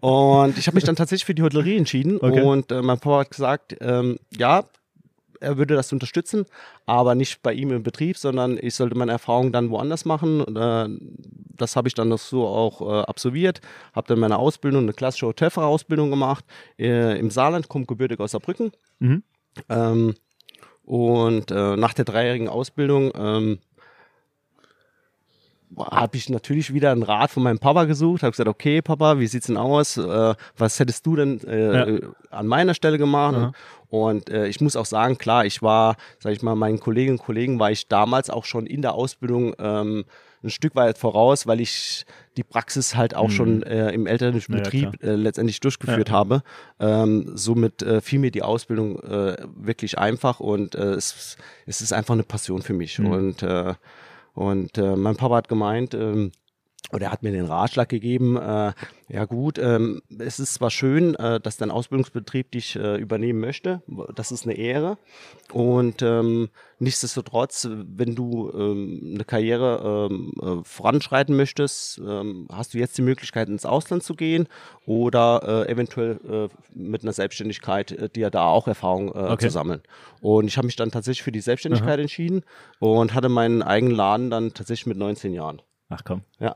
und 0.01 0.57
ich 0.57 0.67
habe 0.67 0.75
mich 0.75 0.83
dann 0.83 0.95
tatsächlich 0.95 1.25
für 1.25 1.35
die 1.35 1.43
Hotellerie 1.43 1.77
entschieden 1.77 2.17
okay. 2.21 2.41
und 2.41 2.71
äh, 2.71 2.81
mein 2.81 2.99
Papa 2.99 3.19
hat 3.19 3.31
gesagt, 3.31 3.75
ähm, 3.81 4.17
ja, 4.37 4.63
er 5.39 5.57
würde 5.57 5.75
das 5.75 5.91
unterstützen, 5.93 6.45
aber 6.85 7.15
nicht 7.15 7.41
bei 7.41 7.53
ihm 7.53 7.71
im 7.71 7.83
Betrieb, 7.83 8.17
sondern 8.17 8.57
ich 8.61 8.75
sollte 8.75 8.97
meine 8.97 9.11
Erfahrungen 9.11 9.51
dann 9.51 9.69
woanders 9.69 10.05
machen. 10.05 10.55
Äh, 10.55 10.89
das 11.55 11.75
habe 11.75 11.87
ich 11.87 11.93
dann 11.93 12.15
so 12.17 12.45
auch 12.45 12.81
äh, 12.81 13.01
absolviert, 13.03 13.61
habe 13.93 14.07
dann 14.07 14.19
meine 14.19 14.37
Ausbildung, 14.37 14.83
eine 14.83 14.93
klassische 14.93 15.27
Hotelfachausbildung 15.27 16.09
gemacht 16.09 16.45
äh, 16.77 17.19
im 17.19 17.29
Saarland, 17.29 17.69
komme 17.69 17.85
gebürtig 17.85 18.19
aus 18.19 18.31
Saarbrücken. 18.31 18.71
Mhm. 18.99 19.23
Ähm, 19.69 20.13
und 20.83 21.49
nach 21.49 21.93
der 21.93 22.05
dreijährigen 22.05 22.47
Ausbildung 22.47 23.11
ähm, 23.13 23.59
habe 25.75 26.17
ich 26.17 26.29
natürlich 26.29 26.73
wieder 26.73 26.91
einen 26.91 27.03
Rat 27.03 27.31
von 27.31 27.43
meinem 27.43 27.59
Papa 27.59 27.85
gesucht, 27.85 28.23
habe 28.23 28.31
gesagt, 28.31 28.47
okay, 28.47 28.81
Papa, 28.81 29.19
wie 29.19 29.27
sieht's 29.27 29.47
denn 29.47 29.57
aus? 29.57 29.97
Äh, 29.97 30.35
was 30.57 30.79
hättest 30.79 31.05
du 31.05 31.15
denn 31.15 31.41
äh, 31.41 31.95
ja. 31.95 31.99
an 32.31 32.47
meiner 32.47 32.73
Stelle 32.73 32.97
gemacht? 32.97 33.35
Ja. 33.35 33.51
Und 33.89 34.29
äh, 34.29 34.47
ich 34.47 34.61
muss 34.61 34.75
auch 34.75 34.85
sagen, 34.85 35.17
klar, 35.17 35.45
ich 35.45 35.61
war, 35.61 35.95
sag 36.19 36.33
ich 36.33 36.41
mal, 36.41 36.55
meinen 36.55 36.79
Kolleginnen 36.79 37.17
und 37.17 37.25
Kollegen 37.25 37.59
war 37.59 37.71
ich 37.71 37.87
damals 37.87 38.29
auch 38.29 38.45
schon 38.45 38.65
in 38.65 38.81
der 38.81 38.93
Ausbildung 38.93 39.55
ähm, 39.59 40.05
ein 40.43 40.49
Stück 40.49 40.75
weit 40.75 40.97
voraus, 40.97 41.47
weil 41.47 41.61
ich 41.61 42.05
die 42.37 42.43
Praxis 42.43 42.95
halt 42.95 43.15
auch 43.15 43.27
mhm. 43.29 43.31
schon 43.31 43.63
äh, 43.63 43.91
im 43.91 44.07
elterlichen 44.07 44.55
Betrieb 44.55 44.91
ja, 45.01 45.09
äh, 45.09 45.15
letztendlich 45.15 45.59
durchgeführt 45.59 46.09
ja. 46.09 46.15
habe. 46.15 46.43
Ähm, 46.79 47.31
somit 47.33 47.81
äh, 47.81 48.01
fiel 48.01 48.19
mir 48.19 48.31
die 48.31 48.43
Ausbildung 48.43 48.99
äh, 48.99 49.37
wirklich 49.55 49.97
einfach 49.97 50.39
und 50.39 50.75
äh, 50.75 50.93
es, 50.93 51.37
es 51.65 51.81
ist 51.81 51.93
einfach 51.93 52.13
eine 52.13 52.23
Passion 52.23 52.61
für 52.61 52.73
mich. 52.73 52.99
Mhm. 52.99 53.07
Und 53.07 53.43
äh, 53.43 53.73
und 54.37 54.77
äh, 54.77 54.95
mein 54.95 55.15
Papa 55.15 55.37
hat 55.37 55.47
gemeint, 55.47 55.95
ähm, 55.95 56.31
oder 56.93 57.07
er 57.07 57.11
hat 57.11 57.23
mir 57.23 57.31
den 57.31 57.45
Ratschlag 57.45 57.89
gegeben, 57.89 58.37
äh, 58.37 58.71
ja 59.09 59.25
gut, 59.25 59.57
ähm, 59.57 60.01
es 60.19 60.39
ist 60.39 60.53
zwar 60.53 60.69
schön, 60.69 61.15
äh, 61.15 61.39
dass 61.39 61.57
dein 61.57 61.71
Ausbildungsbetrieb 61.71 62.51
dich 62.51 62.75
äh, 62.75 62.95
übernehmen 62.95 63.39
möchte, 63.39 63.81
das 64.15 64.31
ist 64.31 64.45
eine 64.45 64.55
Ehre 64.55 64.97
und 65.51 66.01
ähm, 66.01 66.49
nichtsdestotrotz, 66.79 67.67
wenn 67.69 68.15
du 68.15 68.51
ähm, 68.51 69.11
eine 69.15 69.25
Karriere 69.25 70.09
ähm, 70.09 70.31
äh, 70.41 70.63
voranschreiten 70.63 71.35
möchtest, 71.35 71.99
ähm, 71.99 72.47
hast 72.51 72.73
du 72.73 72.77
jetzt 72.77 72.97
die 72.97 73.01
Möglichkeit 73.01 73.49
ins 73.49 73.65
Ausland 73.65 74.03
zu 74.03 74.15
gehen 74.15 74.47
oder 74.85 75.65
äh, 75.67 75.71
eventuell 75.71 76.19
äh, 76.29 76.49
mit 76.73 77.03
einer 77.03 77.13
Selbstständigkeit 77.13 77.91
äh, 77.91 78.09
dir 78.09 78.29
da 78.29 78.45
auch 78.45 78.67
Erfahrung 78.67 79.09
äh, 79.09 79.19
okay. 79.19 79.47
zu 79.47 79.49
sammeln. 79.49 79.81
Und 80.21 80.47
ich 80.47 80.57
habe 80.57 80.67
mich 80.67 80.75
dann 80.75 80.91
tatsächlich 80.91 81.23
für 81.23 81.31
die 81.31 81.41
Selbstständigkeit 81.41 81.95
Aha. 81.95 82.01
entschieden 82.01 82.43
und 82.79 83.13
hatte 83.13 83.29
meinen 83.29 83.61
eigenen 83.61 83.95
Laden 83.95 84.29
dann 84.29 84.53
tatsächlich 84.53 84.87
mit 84.87 84.97
19 84.97 85.33
Jahren. 85.33 85.61
Ach 85.89 86.03
komm. 86.03 86.21
Ja. 86.39 86.55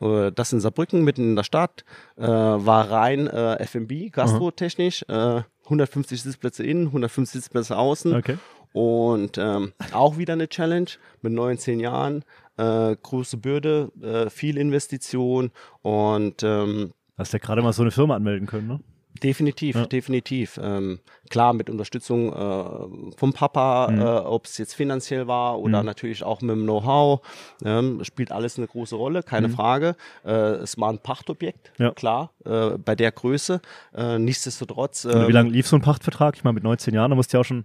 Ja, 0.00 0.30
das 0.30 0.52
in 0.52 0.60
Saarbrücken, 0.60 1.02
mitten 1.02 1.30
in 1.30 1.34
der 1.34 1.42
Stadt, 1.42 1.84
äh, 2.16 2.22
war 2.22 2.88
rein 2.88 3.26
äh, 3.26 3.54
F&B, 3.56 4.10
gastrotechnisch, 4.10 5.04
äh, 5.08 5.42
150 5.64 6.22
Sitzplätze 6.22 6.62
innen, 6.62 6.86
150 6.86 7.42
Sitzplätze 7.42 7.76
außen. 7.76 8.14
Okay. 8.14 8.38
Und 8.72 9.38
ähm, 9.38 9.72
auch 9.92 10.18
wieder 10.18 10.34
eine 10.34 10.48
Challenge 10.48 10.90
mit 11.20 11.32
19 11.32 11.80
Jahren, 11.80 12.24
äh, 12.58 12.94
große 12.94 13.38
Bürde, 13.38 13.90
äh, 14.00 14.30
viel 14.30 14.56
Investition 14.56 15.50
und 15.82 16.44
ähm, 16.44 16.92
Hast 17.16 17.32
ja 17.32 17.38
gerade 17.38 17.62
mal 17.62 17.72
so 17.72 17.82
eine 17.82 17.90
Firma 17.90 18.14
anmelden 18.14 18.46
können, 18.46 18.68
ne? 18.68 18.80
Definitiv, 19.22 19.76
ja. 19.76 19.86
definitiv. 19.86 20.58
Ähm, 20.62 21.00
klar, 21.30 21.52
mit 21.52 21.70
Unterstützung 21.70 22.32
äh, 22.32 23.16
vom 23.16 23.32
Papa, 23.32 23.88
mhm. 23.90 24.00
äh, 24.00 24.04
ob 24.04 24.46
es 24.46 24.58
jetzt 24.58 24.74
finanziell 24.74 25.26
war 25.26 25.58
oder 25.58 25.80
mhm. 25.80 25.86
natürlich 25.86 26.22
auch 26.22 26.40
mit 26.40 26.50
dem 26.50 26.64
Know-how, 26.64 27.20
ähm, 27.64 28.02
spielt 28.04 28.32
alles 28.32 28.58
eine 28.58 28.66
große 28.66 28.96
Rolle, 28.96 29.22
keine 29.22 29.48
mhm. 29.48 29.52
Frage. 29.52 29.96
Äh, 30.24 30.30
es 30.30 30.78
war 30.78 30.90
ein 30.90 30.98
Pachtobjekt, 30.98 31.72
ja. 31.78 31.90
klar, 31.92 32.30
äh, 32.44 32.78
bei 32.78 32.94
der 32.94 33.12
Größe. 33.12 33.60
Äh, 33.94 34.18
nichtsdestotrotz. 34.18 35.04
wie 35.04 35.10
ähm, 35.10 35.30
lange 35.30 35.50
lief 35.50 35.66
so 35.66 35.76
ein 35.76 35.82
Pachtvertrag? 35.82 36.36
Ich 36.36 36.44
meine, 36.44 36.54
mit 36.54 36.64
19 36.64 36.94
Jahren, 36.94 37.10
da 37.10 37.16
musst 37.16 37.32
du 37.32 37.36
ja 37.36 37.40
auch 37.40 37.44
schon 37.44 37.64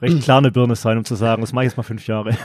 recht 0.00 0.20
klar 0.24 0.38
eine 0.38 0.50
Birne 0.50 0.76
sein, 0.76 0.98
um 0.98 1.04
zu 1.04 1.14
sagen, 1.14 1.42
das 1.42 1.52
mache 1.52 1.64
ich 1.64 1.70
jetzt 1.70 1.76
mal 1.76 1.82
fünf 1.82 2.06
Jahre. 2.06 2.36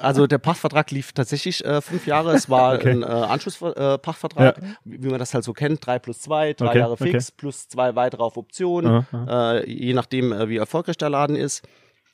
also 0.00 0.26
der 0.26 0.38
Pachtvertrag 0.38 0.90
lief 0.90 1.12
tatsächlich 1.12 1.64
äh, 1.64 1.80
fünf 1.80 2.06
Jahre. 2.06 2.32
Es 2.32 2.48
war 2.48 2.74
okay. 2.74 2.90
ein 2.90 3.02
äh, 3.02 3.06
Anschlusspachtvertrag, 3.06 4.58
äh, 4.58 4.66
ja. 4.66 4.74
wie, 4.84 5.08
man 5.08 5.18
das 5.18 5.34
halt 5.34 5.44
so 5.44 5.52
kennt, 5.52 5.86
drei 5.86 5.98
plus 5.98 6.20
zwei, 6.20 6.52
drei 6.52 6.68
okay. 6.68 6.78
Jahre 6.78 6.96
fix, 6.96 7.28
okay. 7.28 7.34
plus 7.36 7.68
zwei 7.68 7.94
weitere 7.94 8.22
auf 8.22 8.36
Optionen, 8.36 8.90
aha, 8.90 9.06
aha. 9.12 9.54
Äh, 9.58 9.70
je 9.70 9.94
nachdem, 9.94 10.32
äh, 10.32 10.48
wie 10.48 10.56
erfolgreich 10.56 10.96
der 10.96 11.10
Laden 11.10 11.36
ist. 11.36 11.66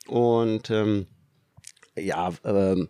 Und 0.07 0.71
ähm, 0.71 1.07
ja, 1.97 2.31
ähm, 2.45 2.88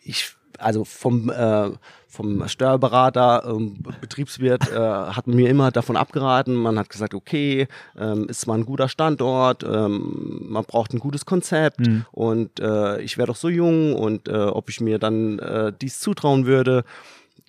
ich 0.00 0.36
also 0.62 0.84
vom, 0.84 1.30
äh, 1.30 1.70
vom 2.08 2.46
Steuerberater, 2.46 3.44
ähm, 3.46 3.82
Betriebswirt 4.00 4.70
äh, 4.70 4.76
hat 4.76 5.26
mir 5.26 5.48
immer 5.48 5.70
davon 5.70 5.96
abgeraten. 5.96 6.54
Man 6.54 6.78
hat 6.78 6.90
gesagt, 6.90 7.14
okay, 7.14 7.68
ähm, 7.98 8.28
ist 8.28 8.42
zwar 8.42 8.56
ein 8.56 8.66
guter 8.66 8.88
Standort, 8.88 9.64
ähm, 9.64 10.46
man 10.48 10.64
braucht 10.64 10.92
ein 10.92 10.98
gutes 10.98 11.24
Konzept 11.24 11.80
mhm. 11.80 12.04
und 12.12 12.60
äh, 12.60 13.00
ich 13.00 13.18
wäre 13.18 13.28
doch 13.28 13.36
so 13.36 13.48
jung 13.48 13.94
und 13.94 14.28
äh, 14.28 14.32
ob 14.32 14.68
ich 14.68 14.80
mir 14.80 14.98
dann 14.98 15.38
äh, 15.38 15.72
dies 15.80 16.00
zutrauen 16.00 16.46
würde. 16.46 16.84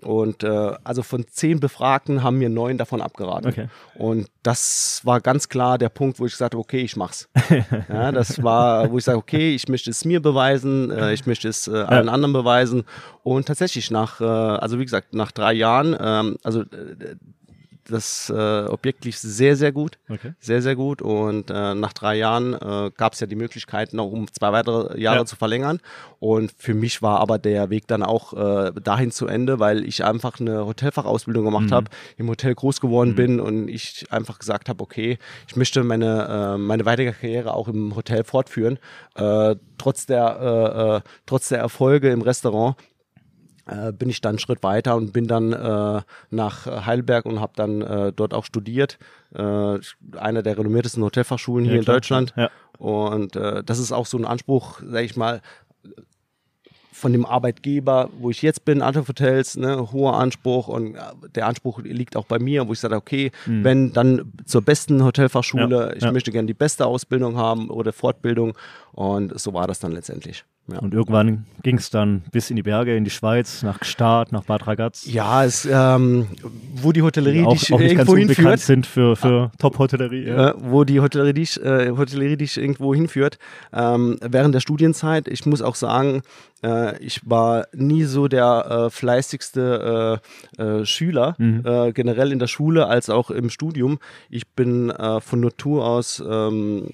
Und 0.01 0.43
äh, 0.43 0.73
also 0.83 1.03
von 1.03 1.25
zehn 1.27 1.59
Befragten 1.59 2.23
haben 2.23 2.37
mir 2.37 2.49
neun 2.49 2.77
davon 2.77 3.01
abgeraten. 3.01 3.49
Okay. 3.49 3.67
Und 3.95 4.27
das 4.41 5.01
war 5.03 5.21
ganz 5.21 5.49
klar 5.49 5.77
der 5.77 5.89
Punkt, 5.89 6.19
wo 6.19 6.25
ich 6.25 6.33
gesagt 6.33 6.53
habe, 6.53 6.61
okay, 6.61 6.81
ich 6.81 6.95
mach's. 6.95 7.29
ja, 7.89 8.11
das 8.11 8.43
war, 8.43 8.91
wo 8.91 8.97
ich 8.97 9.03
sage, 9.03 9.17
okay, 9.17 9.55
ich 9.55 9.67
möchte 9.67 9.89
es 9.89 10.03
mir 10.05 10.21
beweisen, 10.21 10.91
äh, 10.91 11.13
ich 11.13 11.25
möchte 11.25 11.47
es 11.47 11.67
äh, 11.67 11.71
allen 11.71 12.07
ja. 12.07 12.13
anderen 12.13 12.33
beweisen. 12.33 12.83
Und 13.23 13.47
tatsächlich 13.47 13.91
nach, 13.91 14.19
äh, 14.19 14.25
also 14.25 14.79
wie 14.79 14.85
gesagt, 14.85 15.13
nach 15.13 15.31
drei 15.31 15.53
Jahren, 15.53 15.95
ähm, 15.99 16.37
also 16.43 16.61
äh, 16.61 17.15
das 17.85 18.29
äh, 18.29 18.65
Objekt 18.65 19.05
lief 19.05 19.17
sehr, 19.17 19.55
sehr 19.55 19.71
gut. 19.71 19.97
Okay. 20.09 20.33
Sehr, 20.39 20.61
sehr 20.61 20.75
gut. 20.75 21.01
Und 21.01 21.49
äh, 21.49 21.75
nach 21.75 21.93
drei 21.93 22.15
Jahren 22.15 22.53
äh, 22.53 22.91
gab 22.95 23.13
es 23.13 23.19
ja 23.19 23.27
die 23.27 23.35
Möglichkeit, 23.35 23.93
noch 23.93 24.11
um 24.11 24.31
zwei 24.31 24.51
weitere 24.51 24.99
Jahre 24.99 25.19
ja. 25.19 25.25
zu 25.25 25.35
verlängern. 25.35 25.79
Und 26.19 26.53
für 26.57 26.73
mich 26.73 27.01
war 27.01 27.19
aber 27.19 27.37
der 27.37 27.69
Weg 27.69 27.87
dann 27.87 28.03
auch 28.03 28.33
äh, 28.33 28.71
dahin 28.81 29.11
zu 29.11 29.27
Ende, 29.27 29.59
weil 29.59 29.83
ich 29.85 30.03
einfach 30.03 30.39
eine 30.39 30.65
Hotelfachausbildung 30.65 31.45
gemacht 31.45 31.67
mhm. 31.67 31.73
habe, 31.73 31.91
im 32.17 32.29
Hotel 32.29 32.55
groß 32.55 32.81
geworden 32.81 33.11
mhm. 33.11 33.15
bin 33.15 33.39
und 33.39 33.67
ich 33.67 34.05
einfach 34.09 34.39
gesagt 34.39 34.69
habe, 34.69 34.81
okay, 34.81 35.17
ich 35.47 35.55
möchte 35.55 35.83
meine, 35.83 36.55
äh, 36.55 36.57
meine 36.57 36.85
weitere 36.85 37.11
Karriere 37.11 37.53
auch 37.53 37.67
im 37.67 37.95
Hotel 37.95 38.23
fortführen. 38.23 38.79
Äh, 39.15 39.55
trotz, 39.77 40.05
der, 40.05 41.03
trotz 41.25 41.49
der 41.49 41.59
Erfolge 41.59 42.09
im 42.09 42.21
Restaurant 42.21 42.77
äh, 43.65 43.91
bin 43.91 44.09
ich 44.09 44.21
dann 44.21 44.31
einen 44.31 44.39
Schritt 44.39 44.63
weiter 44.63 44.95
und 44.95 45.13
bin 45.13 45.27
dann 45.27 45.53
äh, 45.53 46.01
nach 46.29 46.85
Heidelberg 46.85 47.25
und 47.25 47.39
habe 47.39 47.53
dann 47.55 47.81
äh, 47.81 48.13
dort 48.13 48.33
auch 48.33 48.45
studiert. 48.45 48.97
Äh, 49.33 49.79
einer 50.17 50.43
der 50.43 50.57
renommiertesten 50.57 51.03
Hotelfachschulen 51.03 51.65
hier 51.65 51.75
ja, 51.75 51.79
in 51.79 51.85
Deutschland. 51.85 52.33
Ja. 52.35 52.49
Und 52.77 53.35
äh, 53.35 53.63
das 53.63 53.79
ist 53.79 53.91
auch 53.91 54.05
so 54.05 54.17
ein 54.17 54.25
Anspruch, 54.25 54.79
sage 54.81 55.05
ich 55.05 55.15
mal, 55.15 55.41
von 56.91 57.11
dem 57.11 57.25
Arbeitgeber, 57.25 58.09
wo 58.17 58.29
ich 58.29 58.41
jetzt 58.41 58.65
bin, 58.65 58.81
Antwerp 58.81 59.09
Hotels, 59.09 59.57
ne, 59.57 59.91
hoher 59.91 60.13
Anspruch 60.13 60.67
und 60.67 60.95
äh, 60.95 60.99
der 61.35 61.47
Anspruch 61.47 61.79
liegt 61.83 62.15
auch 62.15 62.25
bei 62.25 62.39
mir, 62.39 62.67
wo 62.67 62.73
ich 62.73 62.79
sage, 62.79 62.95
okay, 62.95 63.31
mhm. 63.45 63.63
wenn 63.63 63.93
dann 63.93 64.31
zur 64.45 64.61
besten 64.61 65.03
Hotelfachschule, 65.03 65.89
ja, 65.89 65.95
ich 65.95 66.11
möchte 66.13 66.31
gerne 66.31 66.47
die 66.47 66.53
beste 66.53 66.85
Ausbildung 66.85 67.35
haben 67.35 67.69
oder 67.69 67.91
Fortbildung 67.91 68.53
und 68.93 69.37
so 69.39 69.53
war 69.53 69.67
das 69.67 69.79
dann 69.79 69.91
letztendlich. 69.91 70.45
Ja. 70.71 70.79
Und 70.79 70.93
irgendwann 70.93 71.45
ging 71.61 71.77
es 71.77 71.89
dann 71.89 72.23
bis 72.31 72.49
in 72.49 72.55
die 72.55 72.63
Berge, 72.63 72.95
in 72.95 73.03
die 73.03 73.09
Schweiz, 73.09 73.63
nach 73.63 73.81
Gstaad, 73.81 74.31
nach 74.31 74.45
Bad 74.45 74.65
Ragaz. 74.65 75.05
Ja, 75.05 75.43
es, 75.43 75.67
ähm, 75.69 76.27
wo 76.75 76.93
die 76.93 77.01
Hotellerie 77.01 77.43
auch, 77.43 77.53
dich 77.53 77.73
auch 77.73 77.79
nicht 77.79 77.91
irgendwo 77.91 78.13
ganz 78.13 78.27
hinführt. 78.27 78.59
sind 78.59 78.85
für, 78.85 79.17
für 79.17 79.51
ah. 79.53 79.57
Top-Hotellerie. 79.57 80.27
Ja. 80.27 80.51
Äh, 80.51 80.53
wo 80.57 80.85
die 80.85 81.01
Hotellerie 81.01 81.33
dich, 81.33 81.61
äh, 81.61 81.89
Hotellerie 81.89 82.37
dich 82.37 82.57
irgendwo 82.57 82.95
hinführt. 82.95 83.39
Ähm, 83.73 84.17
während 84.21 84.55
der 84.55 84.61
Studienzeit, 84.61 85.27
ich 85.27 85.45
muss 85.45 85.61
auch 85.61 85.75
sagen, 85.75 86.21
äh, 86.63 86.97
ich 86.99 87.21
war 87.29 87.67
nie 87.73 88.03
so 88.03 88.27
der 88.27 88.65
äh, 88.69 88.89
fleißigste 88.89 90.21
äh, 90.57 90.63
äh, 90.63 90.85
Schüler, 90.85 91.35
mhm. 91.37 91.63
äh, 91.65 91.91
generell 91.91 92.31
in 92.31 92.39
der 92.39 92.47
Schule 92.47 92.87
als 92.87 93.09
auch 93.09 93.29
im 93.29 93.49
Studium. 93.49 93.99
Ich 94.29 94.47
bin 94.47 94.89
äh, 94.89 95.19
von 95.19 95.41
Natur 95.41 95.85
aus 95.85 96.23
ähm, 96.25 96.89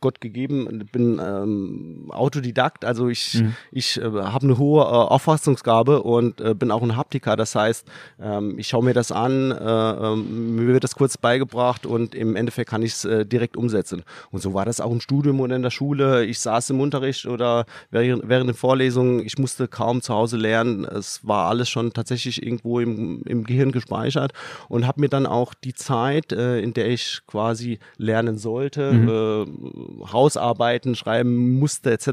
Gott 0.00 0.20
gegeben, 0.20 0.88
bin 0.92 1.20
ähm, 1.24 2.10
Autodidakt, 2.10 2.84
also 2.84 3.08
ich, 3.14 3.40
mhm. 3.40 3.54
ich 3.72 3.96
äh, 3.98 4.02
habe 4.02 4.44
eine 4.44 4.58
hohe 4.58 4.82
äh, 4.82 4.86
Auffassungsgabe 4.86 6.02
und 6.02 6.40
äh, 6.40 6.54
bin 6.54 6.70
auch 6.70 6.82
ein 6.82 6.96
Haptiker. 6.96 7.36
Das 7.36 7.54
heißt, 7.54 7.86
ähm, 8.20 8.58
ich 8.58 8.68
schaue 8.68 8.84
mir 8.84 8.94
das 8.94 9.12
an, 9.12 9.50
äh, 9.50 9.54
äh, 9.54 10.16
mir 10.16 10.68
wird 10.68 10.84
das 10.84 10.94
kurz 10.94 11.16
beigebracht 11.16 11.86
und 11.86 12.14
im 12.14 12.36
Endeffekt 12.36 12.70
kann 12.70 12.82
ich 12.82 12.92
es 12.92 13.04
äh, 13.04 13.24
direkt 13.24 13.56
umsetzen. 13.56 14.02
Und 14.30 14.42
so 14.42 14.54
war 14.54 14.64
das 14.64 14.80
auch 14.80 14.92
im 14.92 15.00
Studium 15.00 15.40
oder 15.40 15.56
in 15.56 15.62
der 15.62 15.70
Schule. 15.70 16.24
Ich 16.24 16.40
saß 16.40 16.70
im 16.70 16.80
Unterricht 16.80 17.26
oder 17.26 17.66
während, 17.90 18.28
während 18.28 18.48
der 18.48 18.54
Vorlesung 18.54 19.24
ich 19.24 19.38
musste 19.38 19.68
kaum 19.68 20.02
zu 20.02 20.12
Hause 20.12 20.36
lernen. 20.36 20.84
Es 20.84 21.26
war 21.26 21.48
alles 21.48 21.68
schon 21.68 21.92
tatsächlich 21.92 22.42
irgendwo 22.42 22.80
im, 22.80 23.22
im 23.24 23.44
Gehirn 23.44 23.72
gespeichert 23.72 24.32
und 24.68 24.86
habe 24.86 25.00
mir 25.00 25.08
dann 25.08 25.26
auch 25.26 25.54
die 25.54 25.74
Zeit, 25.74 26.32
äh, 26.32 26.60
in 26.60 26.74
der 26.74 26.88
ich 26.88 27.20
quasi 27.26 27.78
lernen 27.96 28.38
sollte, 28.38 28.92
mhm. 28.92 29.08
äh, 29.08 30.12
Hausarbeiten 30.12 30.94
schreiben 30.94 31.58
musste 31.58 31.92
etc., 31.92 32.08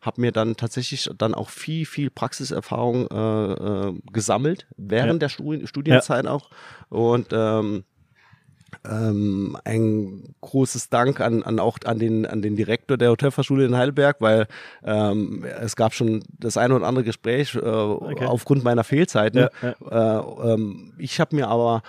habe 0.00 0.20
mir 0.20 0.25
dann 0.32 0.56
tatsächlich 0.56 1.10
dann 1.16 1.34
auch 1.34 1.50
viel, 1.50 1.86
viel 1.86 2.10
Praxiserfahrung 2.10 3.08
äh, 3.08 3.52
äh 3.52 3.94
gesammelt, 4.12 4.66
während 4.76 5.14
ja. 5.14 5.18
der 5.18 5.28
Studi 5.28 5.66
Studienzeit 5.66 6.24
ja. 6.24 6.30
auch. 6.30 6.50
Und 6.88 7.28
ähm, 7.32 7.84
ähm, 8.84 9.56
ein 9.64 10.34
großes 10.40 10.90
Dank 10.90 11.20
an, 11.20 11.42
an 11.42 11.58
auch 11.60 11.78
an 11.84 11.98
den, 11.98 12.26
an 12.26 12.42
den 12.42 12.56
Direktor 12.56 12.96
der 12.96 13.10
Hotelfachschule 13.10 13.64
in 13.64 13.76
Heidelberg, 13.76 14.16
weil 14.20 14.46
ähm, 14.84 15.44
es 15.60 15.76
gab 15.76 15.94
schon 15.94 16.22
das 16.38 16.56
eine 16.56 16.74
oder 16.74 16.86
andere 16.86 17.04
Gespräch 17.04 17.54
äh, 17.54 17.58
okay. 17.58 18.26
aufgrund 18.26 18.64
meiner 18.64 18.84
Fehlzeiten. 18.84 19.48
Ja. 19.62 19.70
Äh, 19.70 20.52
ähm, 20.52 20.92
ich 20.98 21.20
habe 21.20 21.36
mir 21.36 21.48
aber 21.48 21.82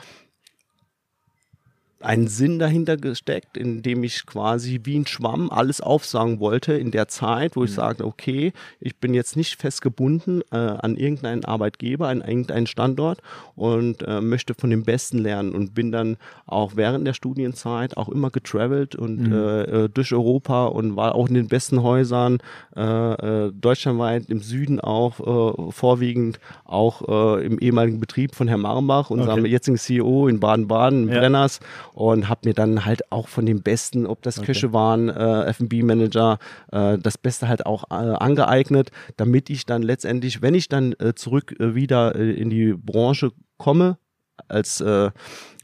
einen 2.08 2.30
Sinn 2.30 2.58
dahinter 2.58 2.96
gesteckt, 2.96 3.58
indem 3.58 4.02
ich 4.06 4.26
quasi 4.26 4.80
wie 4.86 4.98
ein 4.98 5.06
Schwamm 5.06 5.52
alles 5.52 5.82
aufsagen 5.82 6.40
wollte 6.40 6.72
in 6.72 6.92
der 6.92 7.10
Zeit, 7.10 7.58
wo 7.58 7.66
ich 7.66 7.72
mhm. 7.72 7.76
sagte, 7.76 8.06
okay, 8.06 8.54
ich 8.80 8.96
bin 8.96 9.14
jetzt 9.14 9.36
nicht 9.36 9.60
festgebunden 9.60 10.42
äh, 10.52 10.56
an 10.56 10.96
irgendeinen 10.96 11.44
Arbeitgeber, 11.44 12.08
an 12.08 12.22
irgendeinen 12.22 12.66
Standort 12.66 13.20
und 13.56 14.04
äh, 14.08 14.22
möchte 14.22 14.54
von 14.54 14.70
dem 14.70 14.86
Besten 14.86 15.18
lernen 15.18 15.52
und 15.52 15.76
bin 15.76 15.92
dann 15.92 16.16
auch 16.46 16.78
während 16.78 17.06
der 17.06 17.14
Studienzeit 17.14 17.98
auch 17.98 18.08
immer 18.08 18.30
getravelt 18.30 18.96
und 18.96 19.28
mhm. 19.28 19.34
äh, 19.34 19.62
äh 19.64 19.90
durch 19.90 20.14
Europa 20.14 20.68
und 20.68 20.96
war 20.96 21.14
auch 21.14 21.28
in 21.28 21.34
den 21.34 21.50
besten 21.50 21.84
Häusern 21.84 22.38
äh, 22.78 22.82
äh, 23.48 23.52
deutschlandweit 23.52 24.30
im 24.30 24.40
Süden 24.40 24.80
auch 24.80 25.74
vorwiegend 25.74 26.40
auch 26.64 27.38
im 27.40 27.60
ehemaligen 27.60 28.00
Betrieb 28.00 28.36
von 28.36 28.48
Herrn 28.48 28.62
Marmbach, 28.62 29.10
unserem 29.10 29.40
okay. 29.40 29.50
jetzigen 29.50 29.78
CEO 29.78 30.28
in 30.28 30.40
Baden-Baden, 30.40 31.10
ja. 31.10 31.20
Brenners 31.20 31.60
und 31.98 32.30
habe 32.30 32.42
mir 32.48 32.54
dann 32.54 32.86
halt 32.86 33.12
auch 33.12 33.27
von 33.27 33.48
den 33.48 33.63
Besten, 33.63 34.06
ob 34.06 34.22
das 34.22 34.38
okay. 34.38 34.46
Köche 34.46 34.72
waren, 34.72 35.10
äh, 35.10 35.46
F&B-Manager, 35.46 36.38
äh, 36.72 37.00
das 37.00 37.18
Beste 37.18 37.48
halt 37.48 37.66
auch 37.66 37.86
äh, 37.89 37.96
angeeignet, 37.96 38.92
damit 39.16 39.50
ich 39.50 39.66
dann 39.66 39.82
letztendlich, 39.82 40.44
wenn 40.44 40.54
ich 40.54 40.70
dann 40.70 40.94
äh, 41.00 41.16
zurück 41.16 41.60
äh, 41.60 41.74
wieder 41.74 42.16
äh, 42.16 42.34
in 42.34 42.51
die 42.51 42.74
Branche 42.74 43.32
komme, 43.58 43.98
als, 44.48 44.80
äh, 44.80 45.10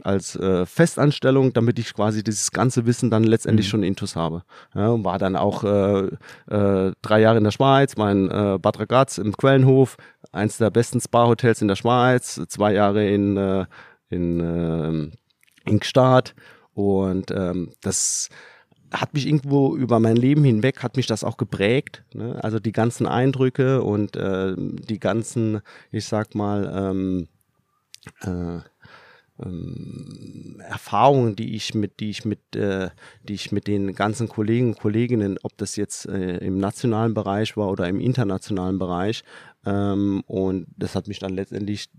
als 0.01 0.35
äh, 0.35 0.65
Festanstellung, 0.65 1.53
damit 1.53 1.77
ich 1.77 1.93
quasi 1.93 2.23
dieses 2.23 2.49
ganze 2.49 2.87
Wissen 2.87 3.11
dann 3.11 3.25
letztendlich 3.25 3.67
mhm. 3.67 3.69
schon 3.69 3.83
intus 3.83 4.15
habe. 4.15 4.41
Ja, 4.73 4.89
und 4.89 5.05
war 5.05 5.19
dann 5.19 5.35
auch 5.35 5.63
äh, 5.63 6.07
äh, 6.49 6.93
drei 7.03 7.21
Jahre 7.21 7.37
in 7.37 7.43
der 7.43 7.51
Schweiz, 7.51 7.95
mein 7.95 8.31
äh, 8.31 8.57
Bad 8.59 8.79
Ragaz 8.79 9.19
im 9.19 9.37
Quellenhof, 9.37 9.97
eins 10.31 10.57
der 10.57 10.71
besten 10.71 10.99
Spa-Hotels 10.99 11.61
in 11.61 11.67
der 11.67 11.75
Schweiz, 11.75 12.41
zwei 12.47 12.73
Jahre 12.73 13.07
in, 13.07 13.37
äh, 13.37 13.67
in 14.09 15.11
Inkstadt 15.65 16.35
und 16.73 17.31
ähm, 17.31 17.71
das 17.81 18.29
hat 18.91 19.13
mich 19.13 19.25
irgendwo 19.25 19.75
über 19.75 19.99
mein 19.99 20.15
Leben 20.15 20.43
hinweg, 20.43 20.83
hat 20.83 20.97
mich 20.97 21.07
das 21.07 21.23
auch 21.23 21.37
geprägt. 21.37 22.03
Ne? 22.13 22.39
Also 22.43 22.59
die 22.59 22.71
ganzen 22.71 23.07
Eindrücke 23.07 23.81
und 23.81 24.15
äh, 24.15 24.53
die 24.55 24.99
ganzen, 24.99 25.61
ich 25.91 26.05
sag 26.05 26.35
mal, 26.35 26.71
ähm, 26.75 27.27
äh, 28.21 28.59
ähm, 29.43 30.61
Erfahrungen, 30.67 31.35
die 31.35 31.55
ich 31.55 31.73
mit, 31.73 31.99
die 31.99 32.11
ich 32.11 32.23
mit, 32.23 32.55
äh, 32.55 32.89
die 33.23 33.33
ich 33.33 33.51
mit 33.51 33.67
den 33.67 33.93
ganzen 33.95 34.29
Kollegen 34.29 34.69
und 34.69 34.79
Kolleginnen, 34.79 35.39
ob 35.41 35.57
das 35.57 35.75
jetzt 35.75 36.07
äh, 36.07 36.37
im 36.37 36.59
nationalen 36.59 37.15
Bereich 37.15 37.57
war 37.57 37.69
oder 37.69 37.87
im 37.87 37.99
internationalen 37.99 38.77
Bereich, 38.77 39.23
ähm, 39.65 40.23
und 40.27 40.67
das 40.77 40.95
hat 40.95 41.07
mich 41.07 41.19
dann 41.19 41.33
letztendlich 41.33 41.89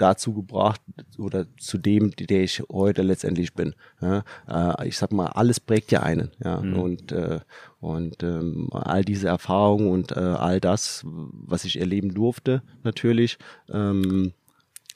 dazu 0.00 0.32
gebracht 0.32 0.80
oder 1.18 1.46
zu 1.58 1.78
dem, 1.78 2.12
der 2.12 2.42
ich 2.42 2.62
heute 2.70 3.02
letztendlich 3.02 3.54
bin. 3.54 3.74
Ja, 4.00 4.24
äh, 4.48 4.88
ich 4.88 4.96
sag 4.96 5.12
mal, 5.12 5.26
alles 5.26 5.60
prägt 5.60 5.92
ja 5.92 6.02
einen. 6.02 6.30
Ja, 6.42 6.60
mhm. 6.60 6.78
und 6.78 7.12
äh, 7.12 7.40
und 7.80 8.22
ähm, 8.22 8.68
all 8.72 9.04
diese 9.04 9.28
Erfahrungen 9.28 9.88
und 9.88 10.12
äh, 10.12 10.20
all 10.20 10.60
das, 10.60 11.04
was 11.04 11.64
ich 11.64 11.78
erleben 11.78 12.14
durfte, 12.14 12.62
natürlich. 12.82 13.38
Ähm, 13.70 14.32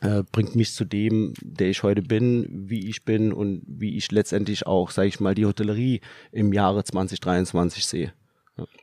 äh, 0.01 0.25
bringt 0.33 0.57
mich 0.57 0.73
zu 0.73 0.85
dem, 0.85 1.33
der 1.41 1.71
ich 1.71 1.85
heute 1.85 2.03
bin, 2.03 2.49
wie 2.51 2.89
ich 2.89 3.05
bin 3.05 3.33
und 3.33 3.63
wie 3.67 3.97
ich 3.97 4.11
letztendlich 4.11 4.67
auch, 4.67 4.91
sage 4.91 5.07
ich 5.07 5.21
mal, 5.21 5.37
die 5.37 5.47
Hotellerie 5.47 6.01
im 6.33 6.53
Jahre 6.53 6.83
2023 6.83 7.87
sehe. 7.87 8.13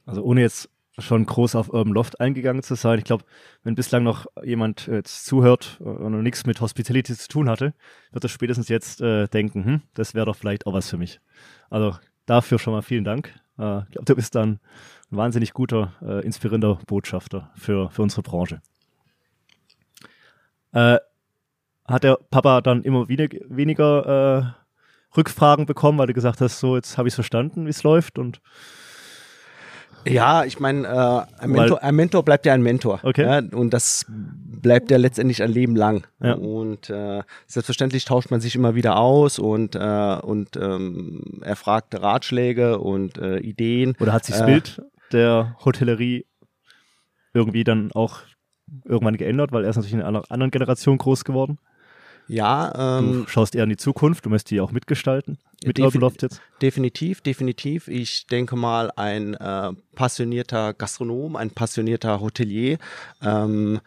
Also 0.05 0.23
ohne 0.23 0.41
jetzt 0.41 0.69
schon 0.99 1.25
groß 1.25 1.55
auf 1.55 1.69
Urban 1.69 1.93
Loft 1.93 2.19
eingegangen 2.19 2.63
zu 2.63 2.75
sein. 2.75 2.99
Ich 2.99 3.05
glaube, 3.05 3.23
wenn 3.63 3.75
bislang 3.75 4.03
noch 4.03 4.25
jemand 4.43 4.87
jetzt 4.87 5.25
zuhört 5.25 5.77
und 5.79 6.11
noch 6.11 6.21
nichts 6.21 6.45
mit 6.45 6.61
Hospitality 6.61 7.15
zu 7.15 7.27
tun 7.27 7.49
hatte, 7.49 7.73
wird 8.11 8.23
er 8.23 8.29
spätestens 8.29 8.69
jetzt 8.69 9.01
äh, 9.01 9.27
denken, 9.27 9.65
hm, 9.65 9.81
das 9.93 10.13
wäre 10.13 10.25
doch 10.25 10.35
vielleicht 10.35 10.67
auch 10.67 10.73
was 10.73 10.89
für 10.89 10.97
mich. 10.97 11.19
Also 11.69 11.95
dafür 12.25 12.59
schon 12.59 12.73
mal 12.73 12.81
vielen 12.81 13.03
Dank. 13.03 13.33
Äh, 13.57 13.79
ich 13.83 13.91
glaube, 13.91 14.05
du 14.05 14.15
bist 14.15 14.35
dann 14.35 14.59
ein 15.11 15.17
wahnsinnig 15.17 15.53
guter, 15.53 15.93
äh, 16.01 16.25
inspirierender 16.25 16.79
Botschafter 16.85 17.51
für, 17.55 17.89
für 17.89 18.01
unsere 18.01 18.21
Branche. 18.21 18.61
Äh, 20.71 20.97
hat 21.85 22.03
der 22.03 22.19
Papa 22.29 22.61
dann 22.61 22.83
immer 22.83 23.09
wenig, 23.09 23.41
weniger 23.49 24.53
äh, 24.55 25.17
Rückfragen 25.17 25.65
bekommen, 25.65 25.97
weil 25.97 26.07
du 26.07 26.13
gesagt 26.13 26.41
hast, 26.41 26.59
so, 26.59 26.75
jetzt 26.75 26.97
habe 26.97 27.07
ich 27.07 27.13
es 27.13 27.15
verstanden, 27.15 27.65
wie 27.65 27.71
es 27.71 27.83
läuft 27.83 28.19
und 28.19 28.41
ja, 30.05 30.43
ich 30.45 30.59
meine, 30.59 30.87
äh, 30.87 31.41
ein, 31.43 31.51
Mentor, 31.51 31.83
ein, 31.83 31.95
Mentor, 31.95 32.23
bleibt 32.23 32.45
ja 32.45 32.53
ein 32.53 32.61
Mentor. 32.61 32.99
Okay. 33.03 33.23
Ja, 33.23 33.57
und 33.57 33.73
das 33.73 34.05
bleibt 34.07 34.91
ja 34.91 34.97
letztendlich 34.97 35.41
ein 35.41 35.51
Leben 35.51 35.75
lang. 35.75 36.05
Ja. 36.21 36.33
Und 36.33 36.89
äh, 36.89 37.23
selbstverständlich 37.47 38.05
tauscht 38.05 38.31
man 38.31 38.41
sich 38.41 38.55
immer 38.55 38.75
wieder 38.75 38.97
aus 38.97 39.39
und, 39.39 39.75
äh, 39.75 40.17
und 40.21 40.55
ähm, 40.57 41.41
er 41.41 41.55
fragt 41.55 41.99
Ratschläge 41.99 42.79
und 42.79 43.17
äh, 43.17 43.37
Ideen. 43.39 43.95
Oder 43.99 44.13
hat 44.13 44.25
sich 44.25 44.35
das 44.35 44.43
Äh, 44.43 44.51
Bild 44.51 44.81
der 45.11 45.55
Hotellerie 45.63 46.25
irgendwie 47.33 47.63
dann 47.63 47.91
auch 47.93 48.19
irgendwann 48.85 49.17
geändert, 49.17 49.51
weil 49.51 49.63
er 49.63 49.69
ist 49.69 49.75
natürlich 49.75 49.93
in 49.93 50.01
einer 50.01 50.23
anderen 50.29 50.51
Generation 50.51 50.97
groß 50.97 51.23
geworden. 51.23 51.57
Ja, 52.27 52.99
Du 52.99 53.05
ähm, 53.05 53.25
schaust 53.27 53.55
eher 53.55 53.63
in 53.63 53.71
die 53.71 53.77
Zukunft, 53.77 54.25
du 54.25 54.29
möchtest 54.29 54.51
die 54.51 54.61
auch 54.61 54.71
mitgestalten 54.71 55.39
mit 55.65 55.77
Defi- 55.77 55.85
Urban 55.85 56.01
Loft 56.01 56.21
jetzt. 56.21 56.41
definitiv, 56.61 57.21
definitiv. 57.21 57.87
Ich 57.87 58.27
denke 58.27 58.55
mal, 58.55 58.91
ein 58.95 59.33
äh, 59.35 59.71
passionierter 59.95 60.73
Gastronom, 60.73 61.35
ein 61.35 61.51
passionierter 61.51 62.21
Hotelier 62.21 62.77
ähm, 63.21 63.79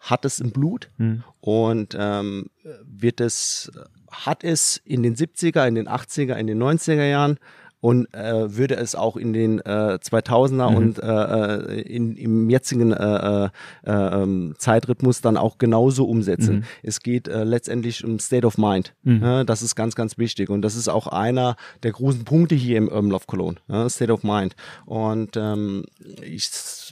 hat 0.00 0.24
es 0.24 0.40
im 0.40 0.50
Blut 0.52 0.90
Hm. 0.98 1.24
und 1.40 1.96
ähm, 1.98 2.50
wird 2.84 3.20
es, 3.20 3.70
hat 4.10 4.44
es 4.44 4.76
in 4.84 5.02
den 5.02 5.16
70er, 5.16 5.66
in 5.66 5.74
den 5.74 5.88
80er, 5.88 6.34
in 6.34 6.46
den 6.46 6.62
90er 6.62 7.04
Jahren 7.08 7.38
und 7.80 8.12
äh, 8.14 8.56
würde 8.56 8.76
es 8.76 8.94
auch 8.94 9.16
in 9.16 9.32
den 9.32 9.60
äh, 9.60 9.98
2000er 10.02 10.70
Mhm. 10.70 10.76
und 10.76 10.98
äh, 10.98 11.06
äh, 11.06 11.80
in, 11.82 12.16
im 12.16 12.48
jetzigen 12.50 12.92
äh, 12.92 13.44
äh, 13.44 13.48
äh, 13.84 14.22
ähm, 14.22 14.54
Zeitrhythmus 14.58 15.20
dann 15.20 15.36
auch 15.36 15.58
genauso 15.58 16.06
umsetzen. 16.06 16.56
Mhm. 16.56 16.64
Es 16.82 17.00
geht 17.00 17.28
äh, 17.28 17.44
letztendlich 17.44 18.04
um 18.04 18.18
State 18.18 18.46
of 18.46 18.58
Mind. 18.58 18.94
Mhm. 19.02 19.22
Ja, 19.22 19.44
das 19.44 19.62
ist 19.62 19.74
ganz, 19.76 19.94
ganz 19.94 20.18
wichtig 20.18 20.48
und 20.50 20.62
das 20.62 20.74
ist 20.74 20.88
auch 20.88 21.06
einer 21.06 21.56
der 21.82 21.92
großen 21.92 22.24
Punkte 22.24 22.54
hier 22.54 22.78
im 22.78 22.88
Urban 22.88 23.10
Love 23.10 23.24
Cologne, 23.26 23.56
ja, 23.68 23.88
State 23.88 24.12
of 24.12 24.22
Mind. 24.22 24.56
Und 24.86 25.36
ähm, 25.36 25.84
ich 26.22 26.85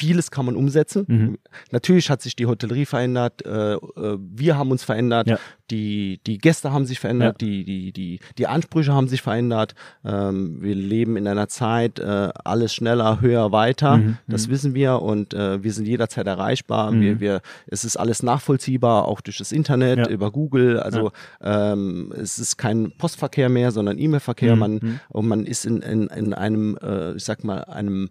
vieles 0.00 0.30
kann 0.30 0.46
man 0.46 0.56
umsetzen. 0.56 1.04
Mhm. 1.06 1.38
Natürlich 1.72 2.08
hat 2.08 2.22
sich 2.22 2.34
die 2.34 2.46
Hotellerie 2.46 2.86
verändert, 2.86 3.44
äh, 3.44 3.74
äh, 3.74 3.78
wir 4.18 4.56
haben 4.56 4.70
uns 4.70 4.82
verändert, 4.82 5.28
Ja. 5.28 5.38
die, 5.70 6.20
die 6.26 6.38
Gäste 6.38 6.72
haben 6.72 6.86
sich 6.86 6.98
verändert, 6.98 7.42
Ja. 7.42 7.46
die, 7.48 7.64
die, 7.64 7.92
die, 7.92 8.18
die 8.38 8.46
Ansprüche 8.46 8.92
haben 8.94 9.08
sich 9.08 9.20
verändert. 9.20 9.74
Ähm, 10.04 10.62
wir 10.62 10.74
leben 10.74 11.16
in 11.18 11.28
einer 11.28 11.48
Zeit, 11.48 11.98
äh, 11.98 12.30
alles 12.44 12.72
schneller, 12.74 13.20
höher, 13.20 13.52
weiter. 13.52 13.98
Mhm. 13.98 14.16
Das 14.26 14.48
wissen 14.48 14.74
wir 14.74 15.02
und 15.02 15.34
äh, 15.34 15.62
wir 15.62 15.72
sind 15.72 15.86
jederzeit 15.86 16.26
erreichbar. 16.26 16.90
Mhm. 16.92 17.00
Wir, 17.02 17.20
wir, 17.20 17.40
es 17.66 17.84
ist 17.84 17.96
alles 17.98 18.22
nachvollziehbar, 18.22 19.06
auch 19.06 19.20
durch 19.20 19.36
das 19.38 19.52
Internet, 19.52 19.98
Ja. 19.98 20.08
über 20.08 20.30
Google. 20.30 20.80
Also 20.80 21.12
ähm, 21.42 22.12
es 22.16 22.38
ist 22.38 22.56
kein 22.56 22.92
Postverkehr 22.96 23.48
mehr, 23.50 23.70
sondern 23.70 23.98
E-Mail-Verkehr. 23.98 24.54
Mhm. 24.54 24.60
Man, 24.60 25.00
und 25.10 25.28
man 25.28 25.44
ist 25.46 25.66
in, 25.66 25.82
in, 25.82 26.06
in 26.08 26.32
einem, 26.34 26.78
äh, 26.82 27.12
ich 27.16 27.24
sag 27.24 27.44
mal, 27.44 27.64
einem 27.64 28.08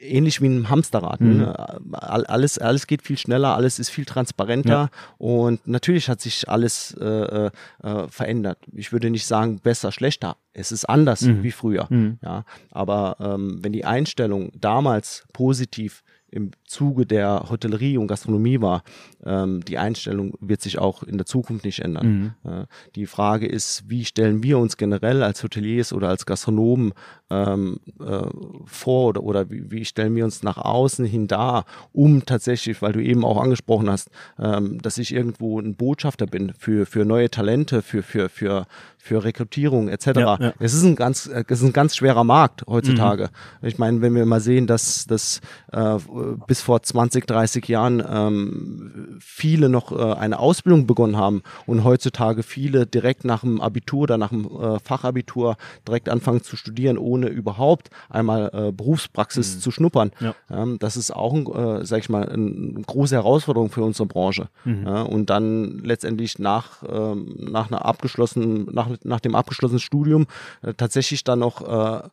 ähnlich 0.00 0.40
wie 0.40 0.46
ein 0.48 0.68
Hamsterrad. 0.70 1.20
Mhm. 1.20 1.36
Ne? 1.38 1.58
All- 1.92 2.24
Alles, 2.26 2.58
alles 2.58 2.86
geht 2.86 3.02
viel 3.02 3.18
schneller, 3.18 3.54
alles 3.54 3.78
ist 3.78 3.90
viel 3.90 4.04
transparenter 4.06 4.70
Ja. 4.70 4.88
und 5.18 5.66
natürlich 5.68 6.08
hat 6.08 6.20
sich 6.20 6.48
alles 6.48 6.94
äh, 7.00 7.50
äh, 7.82 8.08
verändert. 8.08 8.58
Ich 8.72 8.92
würde 8.92 9.10
nicht 9.10 9.26
sagen 9.26 9.60
besser, 9.60 9.92
schlechter. 9.92 10.36
Es 10.52 10.72
ist 10.72 10.86
anders 10.86 11.22
Mhm. 11.22 11.42
wie 11.42 11.50
früher. 11.52 11.86
Mhm. 11.90 12.18
Ja, 12.22 12.44
aber 12.70 13.16
ähm, 13.20 13.58
wenn 13.62 13.72
die 13.72 13.84
Einstellung 13.84 14.50
damals 14.58 15.26
positiv 15.32 16.02
im 16.30 16.50
Zuge 16.66 17.06
der 17.06 17.46
Hotellerie 17.48 17.96
und 17.96 18.08
Gastronomie 18.08 18.60
war, 18.60 18.82
ähm, 19.24 19.64
die 19.64 19.78
Einstellung 19.78 20.34
wird 20.40 20.60
sich 20.60 20.78
auch 20.78 21.02
in 21.02 21.16
der 21.16 21.26
Zukunft 21.26 21.64
nicht 21.64 21.80
ändern. 21.80 22.06
Mhm. 22.06 22.50
Ja, 22.50 22.66
die 22.94 23.06
Frage 23.06 23.46
ist, 23.46 23.84
wie 23.88 24.04
stellen 24.04 24.42
wir 24.42 24.58
uns 24.58 24.76
generell 24.76 25.22
als 25.22 25.42
Hoteliers 25.42 25.92
oder 25.92 26.08
als 26.08 26.26
Gastronomen 26.26 26.92
ähm, 27.30 27.80
äh, 28.00 28.22
vor 28.64 29.08
oder, 29.08 29.22
oder 29.22 29.50
wie, 29.50 29.70
wie 29.70 29.84
stellen 29.84 30.14
wir 30.14 30.24
uns 30.24 30.42
nach 30.42 30.58
außen 30.58 31.04
hin 31.04 31.26
dar, 31.26 31.64
um 31.92 32.24
tatsächlich, 32.24 32.82
weil 32.82 32.92
du 32.92 33.02
eben 33.02 33.24
auch 33.24 33.40
angesprochen 33.40 33.90
hast, 33.90 34.10
ähm, 34.38 34.80
dass 34.80 34.98
ich 34.98 35.12
irgendwo 35.12 35.60
ein 35.60 35.74
Botschafter 35.74 36.26
bin 36.26 36.52
für, 36.58 36.86
für 36.86 37.04
neue 37.04 37.30
Talente, 37.30 37.82
für, 37.82 38.02
für, 38.02 38.28
für, 38.28 38.66
für 38.98 39.24
Rekrutierung 39.24 39.88
etc. 39.88 40.06
Ja, 40.06 40.38
ja. 40.40 40.52
Es 40.58 40.74
ist 40.74 40.84
ein 40.84 40.96
ganz, 40.96 41.26
äh, 41.26 41.44
es 41.48 41.60
ist 41.60 41.66
ein 41.66 41.72
ganz 41.72 41.96
schwerer 41.96 42.24
Markt 42.24 42.64
heutzutage. 42.66 43.30
Ich 43.62 43.78
meine, 43.78 44.00
wenn 44.00 44.14
wir 44.14 44.26
mal 44.26 44.40
sehen, 44.40 44.66
dass, 44.66 45.06
dass 45.06 45.40
äh, 45.72 45.98
bis 46.46 46.55
vor 46.60 46.82
20, 46.82 47.26
30 47.26 47.66
Jahren 47.68 48.02
ähm, 48.08 49.16
viele 49.20 49.68
noch 49.68 49.92
äh, 49.92 50.14
eine 50.14 50.38
Ausbildung 50.38 50.86
begonnen 50.86 51.16
haben 51.16 51.42
und 51.66 51.84
heutzutage 51.84 52.42
viele 52.42 52.86
direkt 52.86 53.24
nach 53.24 53.40
dem 53.40 53.60
Abitur 53.60 54.02
oder 54.02 54.18
nach 54.18 54.30
dem 54.30 54.44
äh, 54.46 54.78
Fachabitur 54.80 55.56
direkt 55.86 56.08
anfangen 56.08 56.42
zu 56.42 56.56
studieren, 56.56 56.98
ohne 56.98 57.28
überhaupt 57.28 57.90
einmal 58.08 58.50
äh, 58.52 58.72
Berufspraxis 58.72 59.60
zu 59.60 59.70
schnuppern. 59.70 60.10
Ja. 60.20 60.34
Ähm, 60.50 60.78
das 60.78 60.96
ist 60.96 61.10
auch, 61.14 61.32
ein, 61.34 61.46
äh, 61.46 61.84
sag 61.84 62.00
ich 62.00 62.08
mal, 62.08 62.28
ein- 62.28 62.74
eine 62.76 62.84
große 62.84 63.14
Herausforderung 63.14 63.70
für 63.70 63.82
unsere 63.82 64.06
Branche. 64.06 64.48
Ja, 64.64 65.02
und 65.02 65.30
dann 65.30 65.78
letztendlich 65.78 66.38
nach, 66.38 66.82
ähm, 66.88 67.36
nach 67.38 67.68
einer 67.70 67.84
abgeschlossenen, 67.84 68.68
nach, 68.72 68.88
nach 69.04 69.20
dem 69.20 69.34
abgeschlossenen 69.34 69.80
Studium 69.80 70.26
äh, 70.62 70.74
tatsächlich 70.74 71.24
dann 71.24 71.38
noch 71.40 71.62
äh, 71.62 72.08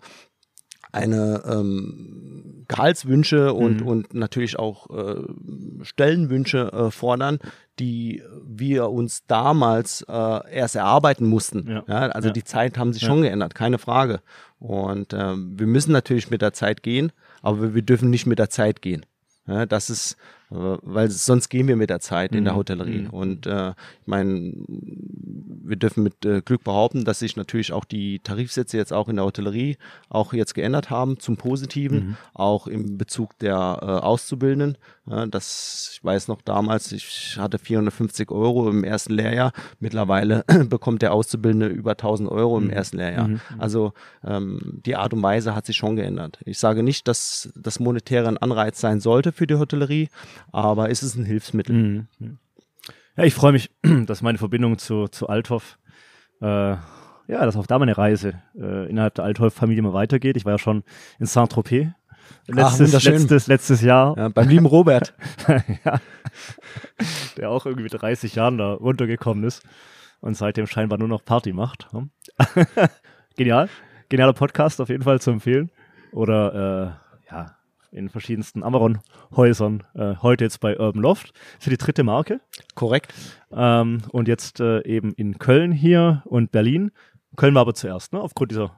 eine 0.93 1.43
ähm, 1.45 2.65
Gehaltswünsche 2.67 3.53
und, 3.53 3.81
Mhm. 3.81 3.87
und 3.87 4.13
natürlich 4.13 4.57
auch 4.57 4.89
äh, 4.89 5.21
Stellenwünsche 5.83 6.71
äh, 6.71 6.91
fordern, 6.91 7.39
die 7.79 8.23
wir 8.45 8.89
uns 8.89 9.25
damals 9.27 10.03
äh, 10.07 10.51
erst 10.53 10.75
erarbeiten 10.75 11.27
mussten. 11.27 11.67
Ja. 11.69 11.83
also 12.09 12.29
Ja. 12.29 12.33
die 12.33 12.43
Zeit 12.43 12.77
haben 12.77 12.93
sich 12.93 13.01
Ja. 13.01 13.09
schon 13.09 13.21
geändert, 13.23 13.55
keine 13.55 13.79
Frage. 13.79 14.21
Und 14.59 15.13
ähm, 15.13 15.59
wir 15.59 15.67
müssen 15.67 15.91
natürlich 15.91 16.29
mit 16.29 16.41
der 16.41 16.53
Zeit 16.53 16.83
gehen, 16.83 17.11
aber 17.41 17.73
wir, 17.73 17.81
dürfen 17.81 18.09
nicht 18.09 18.25
mit 18.27 18.39
der 18.39 18.49
Zeit 18.49 18.81
gehen. 18.81 19.05
Ja, 19.45 19.65
das 19.65 19.89
ist, 19.89 20.13
äh, 20.13 20.17
weil 20.53 21.09
sonst 21.09 21.49
gehen 21.49 21.67
wir 21.67 21.75
mit 21.75 21.89
der 21.89 21.99
Zeit 21.99 22.33
in 22.35 22.43
der 22.43 22.53
Mhm. 22.53 22.57
Hotellerie. 22.57 23.01
Mhm. 23.03 23.09
Und 23.09 23.45
äh, 23.47 23.69
ich 23.71 24.07
meine, 24.07 24.53
wir 25.65 25.75
dürfen 25.77 26.03
mit 26.03 26.25
äh, 26.25 26.41
Glück 26.41 26.63
behaupten, 26.63 27.03
dass 27.05 27.19
sich 27.19 27.35
natürlich 27.35 27.71
auch 27.73 27.85
die 27.85 28.19
Tarifsätze 28.19 28.77
jetzt 28.77 28.93
auch 28.93 29.09
in 29.09 29.15
der 29.15 29.25
Hotellerie 29.25 29.77
auch 30.09 30.33
jetzt 30.33 30.53
geändert 30.53 30.89
haben 30.89 31.19
zum 31.19 31.37
Positiven, 31.37 31.93
Mhm. 32.09 32.17
auch 32.33 32.67
im 32.67 32.97
Bezug 32.97 33.37
der 33.39 33.79
äh, 33.81 33.85
Auszubildenden. 33.85 34.77
Ja, 35.05 35.25
das, 35.25 35.91
ich 35.93 36.03
weiß 36.03 36.29
noch 36.29 36.41
damals, 36.41 36.93
ich 36.93 37.37
hatte 37.37 37.59
450 37.59 38.31
Euro 38.31 38.69
im 38.69 38.85
ersten 38.85 39.13
Lehrjahr. 39.13 39.51
Mittlerweile 39.79 40.45
bekommt 40.69 41.01
der 41.01 41.13
Auszubildende 41.13 41.67
über 41.67 41.91
1000 41.91 42.29
Euro 42.29 42.57
im 42.57 42.69
ersten 42.69 42.97
Lehrjahr. 42.97 43.27
Mhm. 43.27 43.41
Also 43.57 43.93
ähm, 44.23 44.81
die 44.85 44.95
Art 44.95 45.13
und 45.13 45.21
Weise 45.21 45.55
hat 45.55 45.65
sich 45.65 45.75
schon 45.75 45.97
geändert. 45.97 46.39
Ich 46.45 46.57
sage 46.57 46.83
nicht, 46.83 47.09
dass 47.09 47.51
das 47.55 47.81
Monetäre 47.81 48.29
ein 48.29 48.37
Anreiz 48.37 48.79
sein 48.79 49.01
sollte 49.01 49.33
für 49.33 49.45
die 49.45 49.55
Hotellerie, 49.55 50.07
aber 50.53 50.89
es 50.89 51.03
ist 51.03 51.15
ein 51.15 51.25
Hilfsmittel. 51.25 51.75
Mhm. 51.75 52.37
Ja, 53.17 53.25
ich 53.25 53.33
freue 53.33 53.51
mich, 53.51 53.71
dass 54.05 54.21
meine 54.21 54.37
Verbindung 54.37 54.77
zu, 54.77 55.09
zu 55.09 55.27
Althoff, 55.27 55.79
äh, 56.41 56.75
ja, 57.27 57.45
dass 57.45 57.57
auch 57.57 57.67
da 57.67 57.77
meine 57.77 57.97
Reise 57.97 58.41
äh, 58.55 58.89
innerhalb 58.89 59.15
der 59.15 59.25
Althoff-Familie 59.25 59.81
mal 59.81 59.93
weitergeht. 59.93 60.37
Ich 60.37 60.45
war 60.45 60.53
ja 60.53 60.59
schon 60.59 60.83
in 61.19 61.25
Saint-Tropez. 61.25 61.87
Letztes, 62.47 62.87
wunderschön. 62.87 63.13
letztes, 63.13 63.47
letztes 63.47 63.81
Jahr, 63.81 64.17
Ja, 64.17 64.29
beim 64.29 64.49
lieben 64.49 64.65
Robert. 64.65 65.13
ja, 65.85 65.99
der 67.37 67.49
auch 67.49 67.65
irgendwie 67.65 67.83
mit 67.83 68.01
30 68.01 68.35
Jahren 68.35 68.57
da 68.57 68.73
runtergekommen 68.73 69.43
ist 69.43 69.63
und 70.19 70.35
seitdem 70.35 70.67
scheinbar 70.67 70.97
nur 70.97 71.07
noch 71.07 71.23
Party 71.23 71.53
macht. 71.53 71.87
Genial. 73.37 73.69
Genialer 74.09 74.33
Podcast 74.33 74.79
auf 74.81 74.89
jeden 74.89 75.03
Fall 75.03 75.19
zu 75.21 75.31
empfehlen. 75.31 75.71
Oder 76.11 76.99
äh, 77.29 77.33
ja, 77.33 77.55
in 77.91 78.09
verschiedensten 78.09 78.63
Amaron-Häusern. 78.63 79.83
Äh, 79.95 80.15
heute 80.21 80.43
jetzt 80.43 80.59
bei 80.59 80.79
Urban 80.79 81.01
Loft 81.01 81.33
für 81.59 81.69
die 81.69 81.77
dritte 81.77 82.03
Marke. 82.03 82.39
Korrekt. 82.75 83.13
Ähm, 83.51 84.01
und 84.11 84.27
jetzt 84.27 84.59
äh, 84.59 84.81
eben 84.85 85.13
in 85.13 85.39
Köln 85.39 85.71
hier 85.71 86.23
und 86.25 86.51
Berlin. 86.51 86.91
Köln 87.35 87.55
war 87.55 87.61
aber 87.61 87.73
zuerst, 87.73 88.13
ne? 88.13 88.19
Aufgrund 88.21 88.51
dieser. 88.51 88.71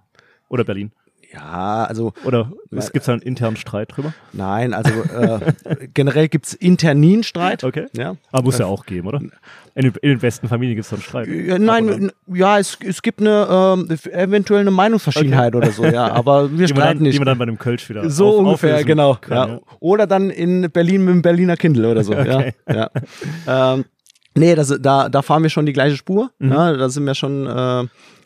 Oder 0.47 0.63
Berlin. 0.63 0.91
Ja, 1.33 1.85
also 1.85 2.13
Oder 2.23 2.51
es 2.71 2.91
gibt 2.91 3.07
da 3.07 3.13
einen 3.13 3.21
internen 3.21 3.57
Streit 3.57 3.95
drüber. 3.95 4.13
nein, 4.33 4.73
also 4.73 4.89
äh, 4.89 5.53
generell 5.93 6.27
gibt 6.29 6.45
es 6.47 6.53
intern 6.53 6.99
nie 6.99 7.13
einen 7.13 7.23
Streit. 7.23 7.63
Okay. 7.63 7.87
Ja. 7.95 8.15
Aber 8.31 8.43
muss 8.43 8.57
ja 8.57 8.65
auch 8.67 8.85
geben, 8.85 9.07
oder? 9.07 9.19
In, 9.19 9.31
den- 9.75 9.93
in 10.01 10.09
den 10.09 10.19
besten 10.19 10.47
Familien 10.47 10.75
gibt 10.75 10.85
es 10.85 10.93
einen 10.93 11.01
Streit. 11.01 11.27
Nein, 11.59 12.11
ja, 12.33 12.57
es, 12.59 12.77
es 12.85 13.01
gibt 13.01 13.19
eine 13.19 13.47
ähm, 13.49 13.89
eventuell 14.13 14.61
eine 14.61 14.71
Meinungsverschiedenheit 14.71 15.55
oder 15.55 15.71
so, 15.71 15.83
ja, 15.85 16.11
aber 16.11 16.49
wir 16.57 16.67
die 16.67 16.73
streiten 16.73 16.99
dann, 16.99 17.03
die 17.03 17.09
nicht. 17.09 17.19
man 17.19 17.25
dann 17.25 17.37
bei 17.37 17.43
einem 17.43 17.57
Kölsch 17.57 17.89
wieder 17.89 18.09
So 18.09 18.29
auf- 18.29 18.37
ungefähr, 18.39 18.83
genau. 18.85 19.15
kann, 19.19 19.49
ja. 19.49 19.59
Oder 19.79 20.07
dann 20.07 20.29
in 20.29 20.69
Berlin 20.71 21.03
mit 21.03 21.13
dem 21.15 21.21
Berliner 21.21 21.57
Kindle 21.57 21.89
oder 21.91 22.03
so. 22.03 22.13
Okay. 22.15 22.53
Ja, 22.69 22.89
ja. 23.47 23.73
Ähm, 23.73 23.85
nee, 24.35 24.55
das, 24.55 24.73
da, 24.79 25.09
da 25.09 25.21
fahren 25.21 25.43
wir 25.43 25.49
schon 25.49 25.65
die 25.65 25.73
gleiche 25.73 25.97
Spur. 25.97 26.31
Mhm. 26.39 26.51
Ja, 26.51 26.73
da 26.73 26.87
sind 26.89 27.03
wir 27.05 27.13
schon 27.15 27.45
äh, 27.45 27.83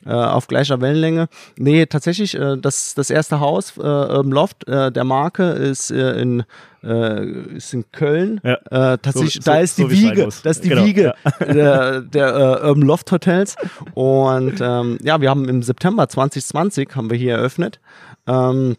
äh, 0.09 0.13
auf 0.13 0.47
gleicher 0.47 0.81
Wellenlänge. 0.81 1.27
Nee, 1.57 1.85
tatsächlich, 1.85 2.35
äh, 2.35 2.57
das, 2.57 2.95
das 2.95 3.09
erste 3.09 3.39
Haus, 3.39 3.77
äh, 3.77 3.81
Urban 3.81 4.31
Loft, 4.31 4.67
äh, 4.67 4.91
der 4.91 5.03
Marke, 5.03 5.43
ist 5.51 5.91
äh, 5.91 6.19
in 6.21 6.43
äh, 6.83 7.25
ist 7.57 7.73
in 7.73 7.83
Köln. 7.91 8.39
Ja. 8.43 8.53
Äh, 8.93 8.97
tatsächlich, 8.99 9.33
So- 9.43 9.51
da 9.51 9.59
ist 9.59 9.77
die 9.77 9.81
so 9.83 9.91
Wiege, 9.91 10.23
das 10.25 10.43
ist 10.57 10.63
die 10.63 10.69
Genau, 10.69 10.85
Wiege 10.85 11.13
der, 11.39 12.01
der 12.01 12.27
äh, 12.63 12.67
Urban 12.67 12.83
Loft 12.83 13.11
Hotels. 13.11 13.55
Und 13.93 14.59
ähm, 14.61 14.97
ja, 15.03 15.19
wir 15.21 15.29
haben 15.29 15.47
im 15.49 15.61
September 15.61 16.07
2020 16.07 16.89
haben 16.95 17.09
wir 17.09 17.17
hier 17.17 17.35
eröffnet. 17.35 17.79
Ähm, 18.27 18.75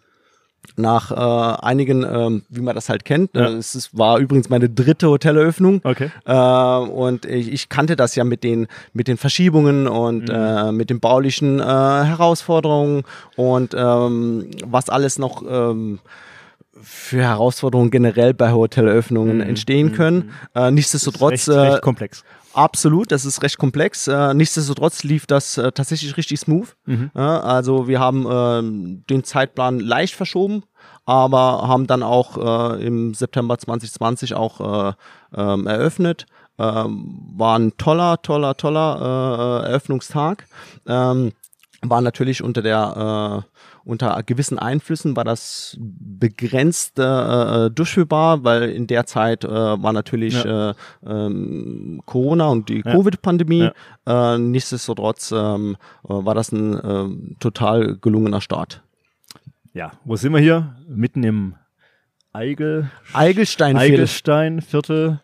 nach 0.77 1.11
äh, 1.11 1.63
einigen, 1.67 2.05
ähm, 2.05 2.43
wie 2.49 2.61
man 2.61 2.75
das 2.75 2.89
halt 2.89 3.05
kennt. 3.05 3.35
Ja. 3.35 3.49
Äh, 3.49 3.55
es 3.55 3.75
ist, 3.75 3.97
war 3.99 4.19
übrigens 4.19 4.49
meine 4.49 4.69
dritte 4.69 5.09
Hoteleröffnung. 5.09 5.81
Okay. 5.85 6.11
Äh, 6.25 6.33
und 6.35 7.27
ich, 7.27 7.53
ich 7.53 7.69
kannte 7.69 7.97
das 7.97 8.15
ja 8.15 8.25
mit 8.25 8.45
den, 8.45 8.67
mit 8.93 9.09
den 9.09 9.17
Verschiebungen 9.17 9.89
und 9.89 10.29
Mhm. 10.29 10.35
äh, 10.35 10.73
mit 10.73 10.91
den 10.91 11.01
baulichen 11.01 11.61
äh, 11.61 11.63
Herausforderungen 11.65 13.03
und 13.37 13.75
ähm, 13.77 14.51
was 14.65 14.89
alles 14.89 15.19
noch 15.19 15.43
ähm, 15.49 15.99
für 16.83 17.23
Herausforderungen 17.23 17.91
generell 17.91 18.33
bei 18.33 18.53
Hoteleröffnungen 18.53 19.37
Mhm. 19.37 19.43
entstehen 19.43 19.93
können. 19.93 20.31
Äh, 20.55 20.71
nichtsdestotrotz 20.71 21.33
recht, 21.33 21.49
äh, 21.49 21.53
recht 21.61 21.83
komplex. 21.83 22.25
Absolut, 22.53 23.13
das 23.13 23.25
ist 23.25 23.43
recht 23.43 23.59
komplex. 23.59 24.09
Äh, 24.09 24.35
nichtsdestotrotz 24.35 25.05
lief 25.05 25.27
das 25.27 25.57
äh, 25.57 25.73
tatsächlich 25.73 26.17
richtig 26.17 26.41
smooth. 26.41 26.75
Ja, 27.15 27.41
also 27.41 27.87
wir 27.87 28.01
haben 28.01 28.27
ähm, 28.31 29.05
den 29.09 29.25
Zeitplan 29.25 29.79
leicht 29.79 30.15
verschoben, 30.15 30.65
aber 31.05 31.69
haben 31.69 31.87
dann 31.87 32.03
auch 32.03 32.75
äh, 32.75 32.85
im 32.85 33.15
September 33.15 33.59
2020 33.59 34.35
auch 34.35 34.89
äh, 34.89 34.93
ähm, 35.35 35.67
eröffnet. 35.67 36.27
Ähm, 36.59 37.33
war 37.37 37.59
ein 37.59 37.77
toller, 37.79 38.21
toller, 38.21 38.57
toller 38.57 39.63
äh, 39.63 39.67
äh, 39.67 39.71
Eröffnungstag. 39.71 40.47
Ähm, 40.87 41.33
war 41.83 42.01
natürlich 42.03 42.43
unter 42.43 42.61
der 42.61 43.45
äh, 43.47 43.70
unter 43.85 44.23
gewissen 44.25 44.59
Einflüssen 44.59 45.17
war 45.17 45.25
das 45.25 45.77
begrenzt 45.81 46.99
äh, 46.99 47.03
äh, 47.67 47.71
durchführbar, 47.71 48.45
weil 48.45 48.71
in 48.71 48.87
der 48.87 49.07
Zeit 49.07 49.45
äh, 49.45 49.49
war 49.49 49.93
natürlich 49.93 50.45
äh, 50.45 50.75
ähm, 51.07 52.03
Corona 52.05 52.49
und 52.49 52.69
die 52.69 52.83
Ja. 52.85 52.93
Covid-Pandemie. 52.93 53.71
Äh, 54.07 54.39
nichtsdestotrotz 54.39 55.33
ähm, 55.33 55.77
äh, 56.05 56.09
war 56.09 56.35
das 56.35 56.53
ein 56.53 56.79
ähm, 56.85 57.37
total 57.41 57.97
gelungener 57.97 58.41
Start. 58.41 58.83
Ja, 59.73 59.93
wo 60.05 60.17
sind 60.17 60.33
wir 60.33 60.41
hier? 60.41 60.77
Mitten 60.89 61.23
im 61.23 61.55
Eigel, 62.33 62.91
Eigelsteinviertel. 63.13 63.95
Eigelstein 63.95 64.61
Viertel. 64.63 65.21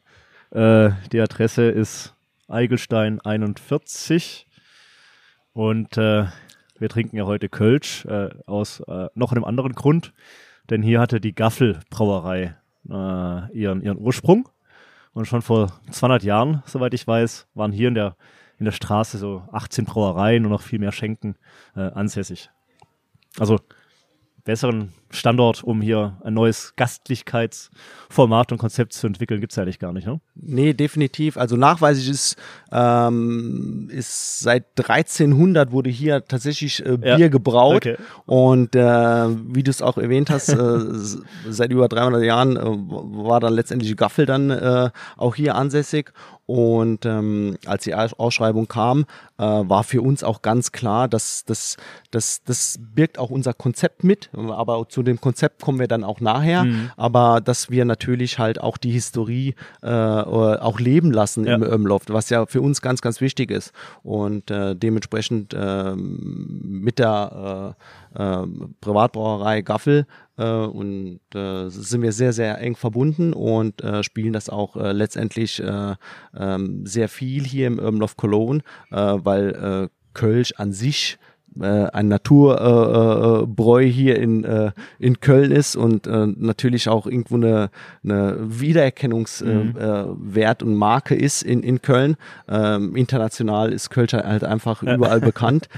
Äh, 0.51 0.91
die 1.13 1.21
Adresse 1.21 1.65
ist 1.65 2.15
Eigelstein 2.49 3.21
41. 3.21 4.47
Und 5.53 5.97
äh, 5.97 6.27
wir 6.79 6.89
trinken 6.89 7.17
ja 7.17 7.25
heute 7.25 7.49
Kölsch 7.49 8.05
äh, 8.07 8.31
aus 8.47 8.81
äh, 8.81 9.09
noch 9.15 9.33
einem 9.33 9.45
anderen 9.45 9.75
Grund. 9.75 10.13
Denn 10.71 10.83
hier 10.83 11.01
hatte 11.01 11.21
die 11.21 11.35
Gaffel-Brauerei 11.35 12.57
äh, 12.89 13.53
ihren, 13.53 13.83
ihren 13.83 13.99
Ursprung. 13.99 14.49
Und 15.13 15.27
schon 15.27 15.43
vor 15.43 15.73
200 15.91 16.23
Jahren, 16.25 16.63
soweit 16.67 16.93
ich 16.93 17.07
weiß, 17.07 17.47
waren 17.55 17.73
hier 17.73 17.89
in 17.89 17.95
der, 17.95 18.17
in 18.59 18.65
der 18.65 18.73
Straße 18.73 19.17
so 19.17 19.43
18 19.53 19.85
Brauereien 19.87 20.45
und 20.45 20.51
noch 20.51 20.61
viel 20.61 20.79
mehr 20.79 20.93
Schenken 20.93 21.37
äh, 21.75 21.81
ansässig. 21.81 22.51
Also 23.39 23.59
besseren 24.45 24.93
Standort, 25.11 25.63
um 25.65 25.81
hier 25.81 26.17
ein 26.25 26.35
neues 26.35 26.75
Gastlichkeitsformat 26.77 28.53
und 28.53 28.59
Konzept 28.59 28.93
zu 28.93 29.07
entwickeln, 29.07 29.41
gibt's 29.41 29.57
ja 29.57 29.63
eigentlich 29.63 29.79
gar 29.79 29.93
nicht, 29.93 30.07
ne? 30.07 30.21
Nee, 30.35 30.75
definitiv. 30.75 31.37
Also 31.37 31.57
nachweislich 31.57 32.09
ist, 32.09 32.37
ähm, 32.73 33.89
ist 33.91 34.41
seit 34.41 34.65
1300 34.79 35.73
wurde 35.73 35.91
hier 35.91 36.25
tatsächlich 36.25 36.85
äh, 36.85 36.99
Ja. 37.03 37.17
Bier 37.17 37.29
gebraut. 37.31 37.77
Okay. 37.77 37.97
Und 38.27 38.75
äh, 38.77 38.81
wie 38.81 39.63
du 39.63 39.71
es 39.71 39.83
auch 39.83 39.99
erwähnt 39.99 40.31
hast, 40.31 40.49
äh, 40.51 40.79
seit 41.49 41.71
über 41.71 41.89
300 41.89 42.23
Jahren 42.23 42.57
äh, 42.57 42.61
war 42.65 43.41
dann 43.41 43.55
letztendlich 43.55 43.97
Gaffel 43.97 44.27
dann 44.27 44.51
äh, 44.51 44.91
auch 45.17 45.35
hier 45.35 45.55
ansässig. 45.55 46.13
Und 46.49 47.05
ähm, 47.07 47.57
als 47.67 47.83
die 47.85 47.95
Aus- 47.97 48.15
Ausschreibung 48.15 48.69
kam, 48.69 49.01
äh, 49.37 49.43
war 49.43 49.83
für 49.83 50.01
uns 50.01 50.23
auch 50.23 50.43
ganz 50.43 50.71
klar, 50.71 51.09
dass 51.09 51.45
das, 51.45 51.77
das, 52.13 52.43
das 52.45 52.79
birgt 52.79 53.19
auch 53.19 53.31
unser 53.31 53.53
Konzept 53.53 54.05
mit. 54.05 54.31
Aber 54.33 54.77
zu 54.97 55.03
dem 55.03 55.21
Konzept 55.21 55.61
kommen 55.61 55.79
wir 55.79 55.89
dann 55.89 56.05
auch 56.05 56.23
nachher. 56.23 56.65
Mhm. 56.65 56.91
Aber 56.97 57.43
dass 57.43 57.69
wir 57.69 57.85
natürlich 57.85 58.39
halt 58.39 58.59
auch 58.59 58.79
die 58.79 58.93
Historie 58.93 59.55
äh, 59.83 59.91
auch 59.91 60.81
leben 60.81 61.13
lassen 61.13 61.45
im 61.45 61.61
Ja. 61.63 61.69
Irmloft, 61.69 62.11
was 62.11 62.31
ja 62.31 62.47
für 62.47 62.63
uns 62.63 62.81
ganz, 62.81 63.03
ganz 63.03 63.21
wichtig 63.21 63.51
ist. 63.51 63.75
Und 64.03 64.51
äh, 64.51 64.75
dementsprechend 64.75 65.55
ähm, 65.55 66.63
mit 66.63 66.99
der 66.99 67.75
äh, 68.17 68.23
äh, 68.23 68.47
Privatbrauerei 68.81 69.61
Gaffel 69.61 70.07
äh, 70.39 70.45
und 70.47 71.21
äh, 71.35 71.69
sind 71.69 72.01
wir 72.01 72.13
sehr, 72.13 72.33
sehr 72.33 72.59
eng 72.59 72.75
verbunden 72.75 73.35
und 73.35 73.85
äh, 73.85 74.03
spielen 74.03 74.33
das 74.33 74.49
auch 74.49 74.77
äh, 74.77 74.93
letztendlich 74.93 75.63
äh, 75.63 75.95
ähm, 76.35 76.87
sehr 76.87 77.11
viel 77.11 77.45
hier 77.45 77.67
im 77.67 77.79
Irmloft 77.79 78.17
Cologne, 78.17 78.63
äh, 78.91 78.97
weil 78.97 79.51
äh, 79.51 79.89
Kölsch 80.15 80.55
an 80.57 80.73
sich 80.73 81.19
äh, 81.61 81.87
ein 81.93 82.09
Naturbräu 82.09 83.81
äh, 83.83 83.87
äh, 83.87 83.91
hier 83.91 84.19
in, 84.19 84.45
äh, 84.45 84.73
in 84.99 85.21
Köln 85.21 85.51
ist 85.53 85.77
und 85.77 86.07
äh, 86.07 86.27
natürlich 86.27 86.89
auch 86.89 87.07
irgendwo 87.07 87.37
eine, 87.37 87.71
eine 88.05 88.37
Wiedererkennungswert 88.41 89.77
äh, 89.77 90.01
äh, 90.03 90.07
Wert 90.19 90.63
und 90.63 90.75
Marke 90.75 91.15
ist 91.15 91.43
in, 91.43 91.63
in 91.63 91.83
Köln. 91.83 92.17
Ähm, 92.49 92.97
international 92.97 93.73
ist 93.73 93.91
Kölsch 93.91 94.13
halt 94.13 94.45
einfach 94.45 94.83
überall 94.83 95.21
bekannt. 95.33 95.69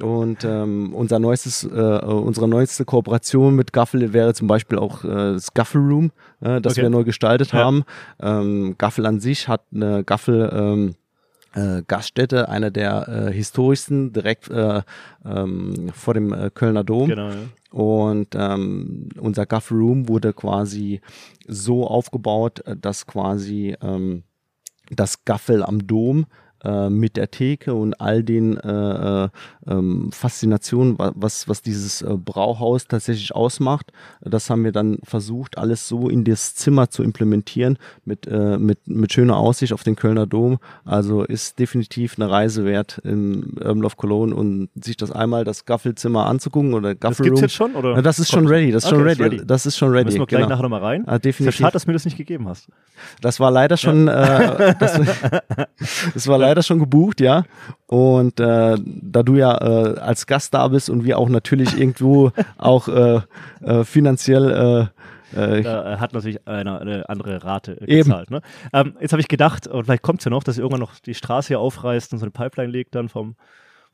Und 0.00 0.42
ähm, 0.44 0.94
unser 0.94 1.18
neuestes, 1.18 1.64
äh, 1.64 1.68
unsere 1.68 2.48
neueste 2.48 2.86
Kooperation 2.86 3.54
mit 3.54 3.74
Gaffel 3.74 4.14
wäre 4.14 4.32
zum 4.32 4.46
Beispiel 4.48 4.78
auch 4.78 5.04
äh, 5.04 5.34
das 5.34 5.52
Gaffel 5.52 5.82
Room, 5.82 6.12
äh, 6.40 6.62
das 6.62 6.72
Okay. 6.74 6.82
wir 6.82 6.90
neu 6.90 7.04
gestaltet 7.04 7.52
Ja. 7.52 7.58
haben. 7.58 7.84
Ähm, 8.20 8.76
Gaffel 8.78 9.04
an 9.04 9.20
sich 9.20 9.48
hat 9.48 9.62
eine 9.74 10.02
Gaffel 10.02 10.50
ähm, 10.54 10.88
äh, 10.88 11.01
Gaststätte, 11.86 12.48
einer 12.48 12.70
der 12.70 13.08
äh, 13.08 13.32
historischsten, 13.32 14.12
direkt 14.12 14.48
äh, 14.48 14.82
ähm, 15.24 15.90
vor 15.94 16.14
dem 16.14 16.32
äh, 16.32 16.50
Kölner 16.50 16.84
Dom. 16.84 17.08
Genau, 17.08 17.28
ja. 17.28 17.36
Und 17.70 18.34
ähm, 18.34 19.08
unser 19.18 19.46
Gaffel 19.46 19.78
Room 19.78 20.08
wurde 20.08 20.34
quasi 20.34 21.00
so 21.46 21.86
aufgebaut, 21.86 22.60
äh, 22.66 22.76
dass 22.76 23.06
quasi 23.06 23.76
ähm, 23.82 24.24
das 24.90 25.24
Gaffel 25.24 25.62
am 25.62 25.86
Dom 25.86 26.26
äh, 26.64 26.88
mit 26.90 27.16
der 27.16 27.30
Theke 27.30 27.74
und 27.74 28.00
all 28.00 28.22
den 28.22 28.56
äh, 28.58 29.24
äh, 29.24 29.28
ähm, 29.66 30.10
Faszinationen, 30.12 30.98
wa- 30.98 31.12
was, 31.14 31.48
was 31.48 31.62
dieses 31.62 32.02
äh, 32.02 32.16
Brauhaus 32.16 32.86
tatsächlich 32.86 33.34
ausmacht, 33.34 33.92
das 34.20 34.50
haben 34.50 34.64
wir 34.64 34.72
dann 34.72 34.98
versucht, 35.04 35.58
alles 35.58 35.88
so 35.88 36.08
in 36.08 36.24
das 36.24 36.54
Zimmer 36.54 36.90
zu 36.90 37.02
implementieren, 37.02 37.78
mit, 38.04 38.26
äh, 38.26 38.58
mit, 38.58 38.78
mit 38.86 39.12
schöner 39.12 39.36
Aussicht 39.36 39.72
auf 39.72 39.82
den 39.82 39.96
Kölner 39.96 40.26
Dom. 40.26 40.58
Also 40.84 41.22
ist 41.24 41.58
definitiv 41.58 42.14
eine 42.18 42.30
Reise 42.30 42.64
wert 42.64 43.00
im 43.04 43.54
Urban 43.60 43.78
Love 43.80 43.96
Cologne 43.96 44.34
und 44.34 44.68
sich 44.74 44.96
das 44.96 45.10
einmal 45.12 45.44
das 45.44 45.64
Gaffelzimmer 45.64 46.26
anzugucken 46.26 46.74
oder 46.74 46.94
Das 46.94 47.00
Gaffel 47.00 47.24
gibt's 47.24 47.38
Room. 47.40 47.44
jetzt 47.44 47.54
schon? 47.54 47.74
Oder? 47.74 47.94
Ja, 47.94 48.02
das 48.02 48.18
ist 48.18 48.30
schon 48.30 48.46
ready, 48.46 48.70
das 48.72 48.84
ist 48.84 48.90
schon 48.90 49.00
Okay, 49.02 49.22
ready. 49.22 49.36
ist 49.36 49.46
Das 49.50 49.66
ist 49.66 49.76
schon 49.76 49.90
ready. 49.90 50.04
Müssen 50.06 50.18
wir 50.20 50.26
gleich 50.26 50.40
genau. 50.42 50.50
nachher 50.50 50.62
nochmal 50.62 50.80
rein. 50.80 51.04
Ah, 51.06 51.12
ja 51.12 51.18
definitiv. 51.18 51.56
schade, 51.58 51.72
dass 51.72 51.84
du 51.84 51.90
mir 51.90 51.94
das 51.94 52.04
nicht 52.04 52.16
gegeben 52.16 52.48
hast. 52.48 52.68
Das 53.20 53.40
war 53.40 53.50
leider 53.50 53.76
schon, 53.76 54.08
äh, 54.08 54.74
das, 54.78 55.00
das 56.14 56.26
war 56.28 56.38
leider 56.38 56.51
schon 56.60 56.78
gebucht, 56.78 57.20
ja. 57.20 57.44
Und 57.86 58.40
äh, 58.40 58.76
da 58.76 59.22
du 59.22 59.36
ja 59.36 59.56
äh, 59.56 59.98
als 59.98 60.26
Gast 60.26 60.52
da 60.52 60.68
bist 60.68 60.90
und 60.90 61.04
wir 61.04 61.18
auch 61.18 61.30
natürlich 61.30 61.78
irgendwo 61.78 62.32
auch 62.58 62.88
äh, 62.88 63.20
äh, 63.62 63.84
finanziell 63.84 64.50
äh, 64.50 65.02
äh, 65.34 65.62
Da 65.62 65.94
äh, 65.94 65.96
hat 65.96 66.12
natürlich 66.12 66.46
eine, 66.46 66.80
eine 66.80 67.08
andere 67.08 67.42
Rate 67.42 67.80
äh, 67.80 67.86
gezahlt. 67.86 68.30
Ne? 68.30 68.42
Ähm, 68.72 68.96
jetzt 69.00 69.12
habe 69.12 69.20
ich 69.20 69.28
gedacht, 69.28 69.66
und 69.66 69.84
vielleicht 69.84 70.02
kommt 70.02 70.20
es 70.20 70.24
ja 70.24 70.30
noch, 70.30 70.44
dass 70.44 70.58
ihr 70.58 70.62
irgendwann 70.62 70.80
noch 70.80 70.98
die 71.00 71.14
Straße 71.14 71.48
hier 71.48 71.60
aufreißt 71.60 72.12
und 72.12 72.18
so 72.18 72.24
eine 72.24 72.30
Pipeline 72.30 72.70
legt 72.70 72.94
dann 72.94 73.08
vom, 73.08 73.36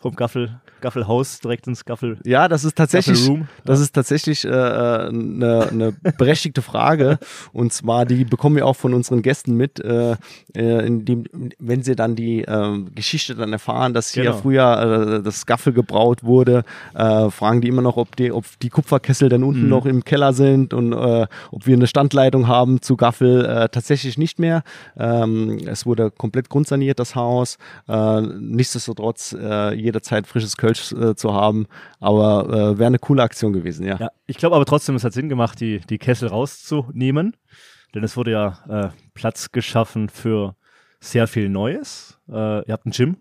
vom 0.01 0.15
Gaffel, 0.15 0.61
Gaffelhaus 0.81 1.41
direkt 1.41 1.67
ins 1.67 1.85
Gaffel. 1.85 2.19
ja, 2.25 2.47
das 2.47 2.65
ist 2.65 2.77
tatsächlich, 2.77 3.29
das 3.65 3.81
ist 3.81 3.93
tatsächlich 3.95 4.45
äh, 4.45 4.49
eine, 4.51 5.69
eine 5.71 5.93
berechtigte 6.17 6.63
Frage. 6.63 7.19
Und 7.53 7.73
zwar, 7.73 8.07
die 8.07 8.25
bekommen 8.25 8.55
wir 8.57 8.65
auch 8.67 8.77
von 8.77 8.95
unseren 8.95 9.23
Gästen 9.23 9.55
mit, 9.57 9.81
äh, 9.81 10.13
äh, 10.55 10.87
in 10.87 11.05
dem, 11.05 11.25
wenn 11.59 11.83
sie 11.83 11.97
dann 11.97 12.15
die 12.15 12.43
äh, 12.45 12.79
Geschichte 12.95 13.35
dann 13.35 13.53
erfahren, 13.53 13.93
dass 13.93 14.13
hier 14.13 14.23
Genau. 14.23 14.37
früher 14.37 15.19
äh, 15.19 15.23
das 15.23 15.47
Gaffel 15.47 15.73
gebraut 15.73 16.23
wurde, 16.23 16.63
äh, 16.95 17.29
fragen 17.31 17.61
die 17.61 17.67
immer 17.69 17.83
noch, 17.83 17.97
ob 17.97 18.15
die, 18.15 18.31
ob 18.31 18.45
die 18.61 18.69
Kupferkessel 18.69 19.29
dann 19.29 19.43
unten 19.43 19.63
Mhm. 19.65 19.69
noch 19.69 19.85
im 19.87 20.05
Keller 20.05 20.33
sind 20.33 20.75
und 20.75 20.93
äh, 20.93 21.27
ob 21.51 21.67
wir 21.67 21.75
eine 21.75 21.87
Standleitung 21.89 22.47
haben 22.47 22.83
zu 22.83 22.97
Gaffel. 22.97 23.45
Äh, 23.45 23.69
tatsächlich 23.71 24.17
nicht 24.17 24.39
mehr. 24.39 24.63
Ähm, 24.97 25.59
es 25.67 25.87
wurde 25.87 26.11
komplett 26.13 26.49
grundsaniert, 26.49 27.01
das 27.01 27.17
Haus. 27.17 27.59
Äh, 27.89 28.21
nichtsdestotrotz 28.21 29.33
äh, 29.33 29.75
jederzeit 29.89 30.27
frisches 30.27 30.57
Kölsch 30.57 30.93
äh, 30.93 31.15
zu 31.17 31.33
haben. 31.35 31.67
Aber 32.01 32.47
äh, 32.49 32.79
wäre 32.79 32.87
eine 32.87 32.99
coole 32.99 33.23
Aktion 33.23 33.53
gewesen, 33.53 33.87
ja. 33.87 33.97
Ja, 33.99 34.11
ich 34.27 34.37
glaube 34.39 34.57
aber 34.57 34.65
trotzdem, 34.65 34.95
es 34.95 35.05
hat 35.05 35.13
Sinn 35.13 35.29
gemacht, 35.29 35.61
die, 35.61 35.81
die 35.81 35.99
Kessel 35.99 36.29
rauszunehmen. 36.29 37.37
Denn 37.95 38.05
es 38.05 38.17
wurde 38.17 38.31
ja 38.33 38.59
äh, 38.69 38.89
Platz 39.15 39.51
geschaffen 39.51 40.09
für 40.09 40.55
sehr 41.01 41.27
viel 41.27 41.49
Neues. 41.49 42.21
Äh, 42.29 42.67
ihr 42.67 42.73
habt 42.73 42.87
ein 42.87 42.91
Gym 42.91 43.17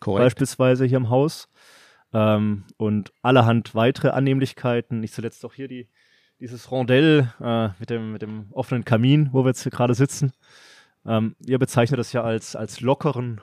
Korrekt. 0.00 0.24
beispielsweise 0.24 0.84
hier 0.84 0.98
im 0.98 1.08
Haus. 1.10 1.48
ähm, 2.12 2.64
und 2.76 3.12
allerhand 3.22 3.74
weitere 3.74 4.10
Annehmlichkeiten. 4.10 5.00
Nicht 5.00 5.14
zuletzt 5.14 5.44
auch 5.44 5.54
hier 5.54 5.68
die, 5.68 5.88
dieses 6.40 6.70
Rondell 6.70 7.32
äh, 7.40 7.68
mit, 7.78 7.90
dem, 7.90 8.12
mit 8.12 8.22
dem 8.22 8.46
offenen 8.52 8.84
Kamin, 8.84 9.28
wo 9.32 9.44
wir 9.44 9.48
jetzt 9.50 9.68
gerade 9.70 9.94
sitzen. 9.94 10.32
Ähm, 11.06 11.34
ihr 11.46 11.58
bezeichnet 11.58 11.98
das 11.98 12.12
ja 12.12 12.22
als, 12.22 12.56
als 12.56 12.80
lockeren 12.80 13.40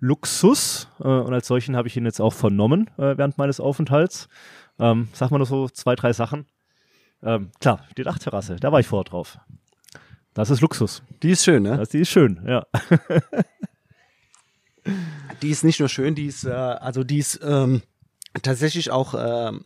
Luxus 0.00 0.88
äh, 1.00 1.08
und 1.08 1.32
als 1.32 1.46
solchen 1.46 1.76
habe 1.76 1.88
ich 1.88 1.96
ihn 1.96 2.04
jetzt 2.04 2.20
auch 2.20 2.32
vernommen 2.32 2.90
äh, 2.96 3.16
während 3.16 3.38
meines 3.38 3.60
Aufenthalts. 3.60 4.28
Ähm, 4.78 5.08
sag 5.12 5.30
mal 5.30 5.38
nur 5.38 5.46
so 5.46 5.68
zwei, 5.68 5.94
drei 5.94 6.12
Sachen. 6.12 6.46
Ähm, 7.22 7.50
klar, 7.60 7.84
die 7.96 8.04
Dachterrasse, 8.04 8.56
da 8.56 8.70
war 8.70 8.80
ich 8.80 8.86
vorher 8.86 9.04
drauf. 9.04 9.38
Das 10.34 10.50
ist 10.50 10.60
Luxus. 10.60 11.02
Die 11.22 11.30
ist 11.30 11.44
schön, 11.44 11.64
ne? 11.64 11.76
Das, 11.76 11.88
die 11.88 11.98
ist 11.98 12.10
schön, 12.10 12.40
ja. 12.46 12.64
die 15.42 15.50
ist 15.50 15.64
nicht 15.64 15.80
nur 15.80 15.88
schön, 15.88 16.14
die 16.14 16.26
ist, 16.26 16.44
äh, 16.44 16.50
also 16.50 17.02
die 17.02 17.18
ist 17.18 17.40
ähm, 17.42 17.82
tatsächlich 18.42 18.92
auch 18.92 19.14
ähm, 19.18 19.64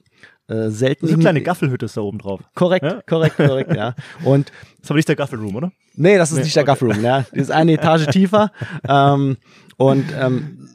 äh, 0.53 0.71
selten. 0.71 1.09
Eine 1.09 1.19
kleine 1.19 1.43
Gaffelhütte 1.43 1.87
ist 1.87 1.97
da 1.97 2.03
oben 2.03 2.19
drauf. 2.19 2.41
Korrekt, 2.55 2.85
ja? 2.85 3.01
korrekt, 3.09 3.37
korrekt, 3.37 3.75
ja. 3.75 3.95
Und 4.25 4.51
das 4.51 4.85
ist 4.85 4.91
aber 4.91 4.97
nicht 4.97 5.09
der 5.09 5.17
Gaffelroom, 5.17 5.57
oder? 5.57 5.73
Nee, 5.95 6.19
das 6.19 6.31
ist 6.31 6.39
nee, 6.39 6.45
nicht 6.45 6.57
der 6.57 6.63
okay. 6.63 6.73
Gaffelroom, 6.73 7.03
ja. 7.03 7.25
Die 7.35 7.41
ist 7.41 7.51
eine 7.51 7.73
Etage 7.73 8.07
tiefer. 8.11 8.51
Ähm, 8.89 9.37
und 9.77 10.05
ähm, 10.19 10.69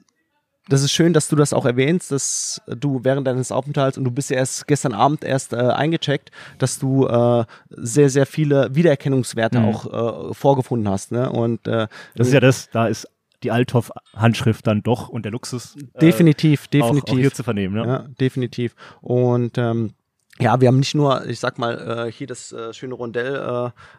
das 0.69 0.83
ist 0.83 0.91
schön, 0.91 1.13
dass 1.13 1.27
du 1.27 1.35
das 1.35 1.53
auch 1.53 1.65
erwähnst, 1.65 2.11
dass 2.11 2.61
du 2.67 2.99
während 3.03 3.25
deines 3.27 3.51
Aufenthalts 3.51 3.97
und 3.97 4.03
du 4.03 4.11
bist 4.11 4.29
ja 4.29 4.37
erst 4.37 4.67
gestern 4.67 4.93
Abend 4.93 5.23
erst 5.23 5.53
äh, 5.53 5.57
eingecheckt, 5.57 6.31
dass 6.57 6.77
du 6.79 7.07
äh, 7.07 7.45
sehr, 7.69 8.09
sehr 8.09 8.25
viele 8.25 8.75
Wiedererkennungswerte 8.75 9.59
mhm. 9.59 9.65
auch 9.65 10.29
äh, 10.29 10.33
vorgefunden 10.33 10.89
hast. 10.89 11.11
Ne? 11.11 11.31
Und 11.31 11.67
äh, 11.67 11.87
das 12.15 12.27
ist 12.27 12.33
ja 12.33 12.39
das, 12.39 12.69
da 12.69 12.87
ist 12.87 13.07
die 13.43 13.51
Althoff-Handschrift 13.51 14.65
dann 14.65 14.81
doch 14.83 15.09
und 15.09 15.23
der 15.23 15.31
Luxus. 15.31 15.75
Äh, 15.75 15.99
definitiv, 15.99 16.67
definitiv. 16.67 17.03
Auch, 17.03 17.13
auch 17.13 17.17
hier 17.17 17.33
zu 17.33 17.43
vernehmen. 17.43 17.77
Ja, 17.77 17.85
ja 17.85 18.05
definitiv. 18.19 18.75
Und 19.01 19.57
ähm, 19.57 19.93
ja, 20.39 20.61
wir 20.61 20.67
haben 20.67 20.79
nicht 20.79 20.95
nur, 20.95 21.25
ich 21.25 21.39
sag 21.39 21.57
mal, 21.57 22.07
äh, 22.07 22.11
hier 22.11 22.27
das 22.27 22.51
äh, 22.51 22.73
schöne 22.73 22.93
Rondell, 22.93 23.35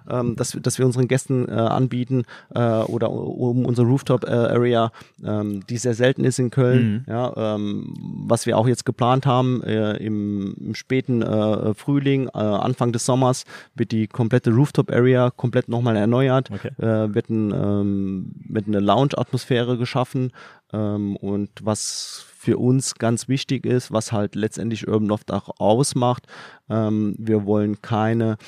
äh, 0.09 0.14
ähm, 0.14 0.37
das, 0.37 0.57
das 0.62 0.79
wir 0.79 0.87
unseren 0.87 1.09
Gästen 1.09 1.48
äh, 1.48 1.53
anbieten 1.53 2.24
äh, 2.55 2.61
oder 2.61 3.11
um 3.11 3.66
unsere 3.66 3.87
Rooftop-Area, 3.87 4.92
ähm, 5.24 5.66
die 5.66 5.79
sehr 5.79 5.94
selten 5.94 6.24
ist 6.24 6.38
in 6.38 6.51
Köln. 6.51 7.05
Mhm. 7.07 7.12
Ja, 7.12 7.55
ähm, 7.55 7.94
was 8.27 8.46
wir 8.46 8.57
auch 8.57 8.68
jetzt 8.68 8.85
geplant 8.85 9.27
haben, 9.27 9.62
äh, 9.62 9.96
im, 9.96 10.55
im 10.61 10.74
späten 10.74 11.22
äh, 11.22 11.74
Frühling, 11.74 12.29
äh, 12.29 12.38
Anfang 12.38 12.92
des 12.92 13.05
Sommers, 13.05 13.44
wird 13.74 13.90
die 13.90 14.07
komplette 14.07 14.53
Rooftop-Area 14.53 15.31
komplett 15.31 15.68
nochmal 15.68 15.96
erneuert, 15.96 16.51
okay. 16.53 16.70
äh, 16.79 17.14
wird, 17.14 17.31
ein, 17.31 17.53
ähm, 17.53 18.33
wird 18.48 18.68
eine 18.68 18.81
Lounge-Atmosphäre 18.81 19.77
geschaffen 19.77 20.33
ähm, 20.72 21.16
und 21.16 21.51
was 21.62 22.24
für 22.49 22.57
uns 22.57 22.95
ganz 22.95 23.29
wichtig 23.29 23.67
ist, 23.67 23.93
was 23.93 24.11
halt 24.11 24.35
letztendlich 24.35 24.89
Urban 24.89 25.07
Loft 25.07 25.31
auch 25.31 25.61
ausmacht. 25.61 26.27
Ähm, 26.71 27.15
wir 27.19 27.45
wollen 27.45 27.83
keine 27.83 28.39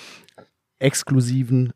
exklusiven 0.79 1.75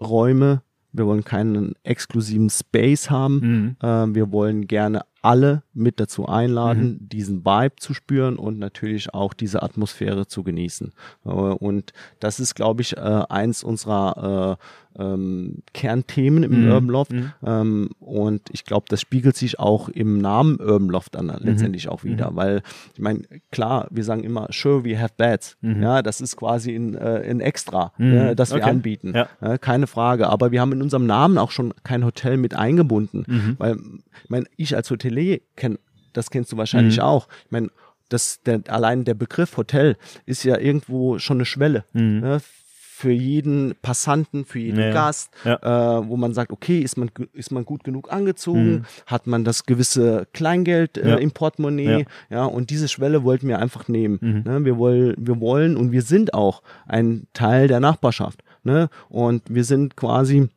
Räume, 0.00 0.62
wir 0.92 1.06
wollen 1.06 1.24
keinen 1.24 1.74
exklusiven 1.82 2.48
Space 2.48 3.10
haben. 3.10 3.40
Mhm. 3.40 3.76
Ähm, 3.82 4.14
wir 4.14 4.30
wollen 4.30 4.68
gerne 4.68 5.00
alle 5.20 5.64
mit 5.72 5.98
dazu 5.98 6.28
einladen, 6.28 7.00
mhm. 7.00 7.08
diesen 7.08 7.44
Vibe 7.44 7.74
zu 7.80 7.92
spüren 7.92 8.36
und 8.36 8.60
natürlich 8.60 9.12
auch 9.12 9.34
diese 9.34 9.64
Atmosphäre 9.64 10.28
zu 10.28 10.44
genießen. 10.44 10.92
Äh, 11.24 11.28
und 11.30 11.92
das 12.20 12.38
ist, 12.38 12.54
glaube 12.54 12.82
ich, 12.82 12.96
äh, 12.96 13.00
eins 13.00 13.64
unserer 13.64 14.58
äh, 14.60 14.64
ähm, 14.98 15.62
Kernthemen 15.72 16.42
im 16.42 16.64
mhm. 16.64 16.70
Urban 16.70 16.88
Loft. 16.88 17.12
Mhm. 17.12 17.32
Ähm, 17.46 17.90
und 18.00 18.42
ich 18.50 18.64
glaube, 18.64 18.86
das 18.88 19.00
spiegelt 19.00 19.36
sich 19.36 19.58
auch 19.58 19.88
im 19.88 20.18
Namen 20.18 20.60
Urban 20.60 20.88
Loft 20.88 21.14
dann 21.14 21.26
mhm. 21.26 21.36
letztendlich 21.40 21.88
auch 21.88 22.04
wieder. 22.04 22.32
Mhm. 22.32 22.36
Weil, 22.36 22.62
ich 22.94 23.00
meine, 23.00 23.22
klar, 23.52 23.86
wir 23.90 24.04
sagen 24.04 24.24
immer, 24.24 24.48
sure, 24.50 24.84
we 24.84 24.98
have 24.98 25.14
beds. 25.16 25.56
Mhm. 25.60 25.82
Ja, 25.82 26.02
das 26.02 26.20
ist 26.20 26.36
quasi 26.36 26.74
ein, 26.74 26.94
äh, 26.96 27.22
ein 27.28 27.40
Extra, 27.40 27.92
ja, 27.98 28.34
das 28.34 28.50
wir 28.50 28.60
okay. 28.62 28.70
anbieten. 28.70 29.12
Ja. 29.14 29.28
Ja, 29.40 29.58
keine 29.58 29.86
Frage. 29.86 30.28
Aber 30.28 30.50
wir 30.50 30.60
haben 30.60 30.72
in 30.72 30.82
unserem 30.82 31.06
Namen 31.06 31.38
auch 31.38 31.50
schon 31.50 31.72
kein 31.84 32.04
Hotel 32.04 32.36
mit 32.36 32.54
eingebunden. 32.54 33.54
Weil, 33.58 33.76
ich 34.22 34.30
meine, 34.30 34.46
ich 34.56 34.74
als 34.74 34.90
Hotel 34.90 35.04
Hotelier 35.04 35.40
kenn, 35.56 35.78
das 36.12 36.30
kennst 36.30 36.52
du 36.52 36.56
wahrscheinlich 36.56 36.98
mhm. 36.98 37.04
auch. 37.04 37.28
Ich 37.44 37.50
meine, 37.50 37.70
das, 38.08 38.42
der, 38.42 38.62
allein 38.68 39.04
der 39.04 39.14
Begriff 39.14 39.56
Hotel 39.56 39.96
ist 40.26 40.44
ja 40.44 40.58
irgendwo 40.58 41.18
schon 41.18 41.38
eine 41.38 41.44
Schwelle. 41.44 41.84
Mhm. 41.92 42.20
Ne? 42.20 42.40
Für 43.04 43.12
jeden 43.12 43.74
Passanten, 43.82 44.46
für 44.46 44.58
jeden 44.58 44.80
ja, 44.80 44.92
Gast, 44.94 45.30
ja. 45.44 45.98
Äh, 45.98 46.08
wo 46.08 46.16
man 46.16 46.32
sagt, 46.32 46.52
okay, 46.52 46.80
ist 46.80 46.96
man, 46.96 47.10
ist 47.34 47.52
man 47.52 47.66
gut 47.66 47.84
genug 47.84 48.10
angezogen, 48.10 48.70
mhm. 48.70 48.84
hat 49.06 49.26
man 49.26 49.44
das 49.44 49.66
gewisse 49.66 50.26
Kleingeld 50.32 50.96
äh, 50.96 51.18
im 51.18 51.32
Portemonnaie, 51.32 52.06
ja. 52.30 52.46
und 52.46 52.70
diese 52.70 52.88
Schwelle 52.88 53.24
wollten 53.24 53.46
wir 53.46 53.58
einfach 53.58 53.88
nehmen. 53.88 54.18
Mhm. 54.22 54.50
Ne? 54.50 54.64
Wir, 54.64 54.78
wollen, 54.78 55.14
wir 55.18 55.38
wollen 55.38 55.76
und 55.76 55.92
wir 55.92 56.00
sind 56.00 56.32
auch 56.32 56.62
ein 56.86 57.26
Teil 57.34 57.68
der 57.68 57.80
Nachbarschaft. 57.80 58.42
Ne? 58.62 58.88
Und 59.10 59.42
wir 59.50 59.64
sind 59.64 59.96
quasi 59.96 60.48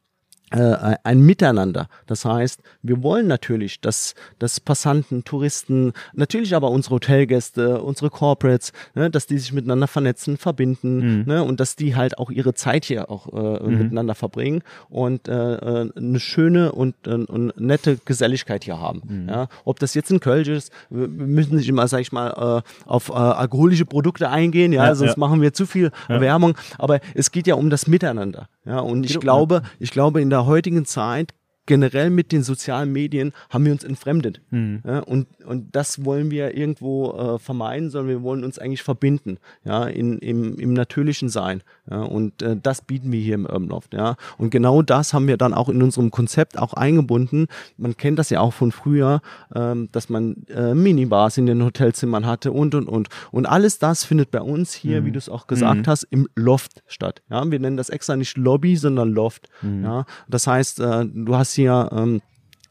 ein 0.49 1.21
Miteinander. 1.21 1.87
Das 2.05 2.23
heißt, 2.23 2.61
wir 2.81 3.03
wollen 3.03 3.27
natürlich, 3.27 3.81
dass, 3.81 4.15
dass 4.39 4.61
Passanten, 4.61 5.25
Touristen, 5.25 5.91
natürlich 6.13 6.55
aber 6.55 6.71
unsere 6.71 6.95
Hotelgäste, 6.95 7.81
unsere 7.81 8.09
Corporates, 8.09 8.71
ne, 8.95 9.09
dass 9.09 9.27
die 9.27 9.37
sich 9.37 9.51
miteinander 9.51 9.87
vernetzen, 9.87 10.37
verbinden 10.37 11.19
mhm. 11.19 11.23
ne, 11.25 11.43
und 11.43 11.59
dass 11.59 11.75
die 11.75 11.95
halt 11.95 12.17
auch 12.17 12.29
ihre 12.29 12.53
Zeit 12.53 12.85
hier 12.85 13.11
auch 13.11 13.27
äh, 13.33 13.63
mhm. 13.63 13.77
miteinander 13.77 14.15
verbringen 14.15 14.61
und 14.89 15.27
äh, 15.27 15.33
äh 15.33 15.91
eine 15.97 16.19
schöne 16.19 16.71
und, 16.71 16.95
äh, 17.05 17.15
und 17.15 17.59
nette 17.59 17.97
Geselligkeit 18.05 18.63
hier 18.63 18.79
haben. 18.79 19.01
Mhm. 19.05 19.29
Ja, 19.29 19.47
ob 19.65 19.79
das 19.79 19.93
jetzt 19.93 20.11
in 20.11 20.19
Köln 20.19 20.45
ist, 20.45 20.71
wir 20.89 21.07
müssen 21.07 21.57
nicht 21.57 21.67
immer, 21.67 21.87
sag 21.87 22.01
ich 22.01 22.11
mal, 22.11 22.63
äh, 22.65 22.89
auf 22.89 23.09
äh, 23.09 23.13
alkoholische 23.13 23.85
Produkte 23.85 24.29
eingehen, 24.29 24.71
ja, 24.71 24.85
ja 24.85 24.95
sonst 24.95 25.13
ja. 25.13 25.19
machen 25.19 25.41
wir 25.41 25.53
zu 25.53 25.65
viel. 25.65 25.91
Werbung, 26.07 26.55
aber 26.77 26.99
es 27.15 27.31
geht 27.31 27.47
ja 27.47 27.55
um 27.55 27.69
das 27.69 27.87
Miteinander. 27.87 28.47
Ja, 28.65 28.79
und 28.79 29.05
ich 29.05 29.19
glaube, 29.19 29.61
ich 29.79 29.91
glaube, 29.91 30.21
in 30.21 30.29
der 30.29 30.36
heutigen 30.45 30.85
Zeit 30.85 31.33
generell 31.67 32.09
mit 32.09 32.31
den 32.31 32.41
sozialen 32.41 32.91
Medien 32.91 33.33
haben 33.51 33.65
wir 33.65 33.71
uns 33.71 33.83
entfremdet. 33.83 34.41
Mhm. 34.49 34.81
Ja, 34.83 34.99
und, 34.99 35.27
und 35.45 35.75
das 35.75 36.03
wollen 36.03 36.31
wir 36.31 36.57
irgendwo 36.57 37.11
äh, 37.11 37.39
vermeiden, 37.39 37.91
sondern 37.91 38.09
wir 38.09 38.23
wollen 38.23 38.43
uns 38.43 38.57
eigentlich 38.57 38.81
verbinden, 38.81 39.37
ja, 39.63 39.85
in, 39.85 40.17
im, 40.19 40.57
im 40.57 40.73
natürlichen 40.73 41.29
Sein. 41.29 41.61
Ja, 41.89 42.01
und 42.01 42.41
äh, 42.41 42.57
das 42.61 42.81
bieten 42.81 43.11
wir 43.11 43.19
hier 43.19 43.35
im 43.35 43.45
Urban 43.45 43.67
Loft, 43.67 43.93
ja. 43.93 44.15
Und 44.37 44.49
genau 44.49 44.81
das 44.81 45.13
haben 45.13 45.27
wir 45.27 45.37
dann 45.37 45.53
auch 45.53 45.69
in 45.69 45.81
unserem 45.83 46.09
Konzept 46.09 46.57
auch 46.57 46.73
eingebunden. 46.73 47.47
Man 47.77 47.95
kennt 47.97 48.17
das 48.17 48.29
ja 48.29 48.39
auch 48.39 48.53
von 48.53 48.71
früher, 48.71 49.21
ähm, 49.53 49.89
dass 49.91 50.09
man 50.09 50.47
äh, 50.47 50.73
Minibars 50.73 51.37
in 51.37 51.45
den 51.45 51.63
Hotelzimmern 51.63 52.25
hatte 52.25 52.51
und 52.51 52.75
und 52.75 52.87
und. 52.87 53.09
Und 53.31 53.45
alles 53.45 53.77
das 53.77 54.05
findet 54.05 54.31
bei 54.31 54.41
uns 54.41 54.73
hier, 54.73 55.01
mhm. 55.01 55.05
wie 55.05 55.11
du 55.11 55.17
es 55.17 55.29
auch 55.29 55.47
gesagt 55.47 55.81
mhm. 55.81 55.87
hast, 55.87 56.03
im 56.03 56.27
Loft 56.35 56.81
statt. 56.87 57.21
Ja, 57.29 57.49
wir 57.49 57.59
nennen 57.59 57.77
das 57.77 57.89
extra 57.89 58.15
nicht 58.15 58.37
Lobby, 58.37 58.77
sondern 58.77 59.11
Loft. 59.11 59.49
Mhm. 59.61 59.83
Ja, 59.83 60.05
das 60.29 60.47
heißt, 60.47 60.79
äh, 60.79 61.05
du 61.05 61.35
hast 61.35 61.56
hier 61.57 61.89
ähm, 61.91 62.21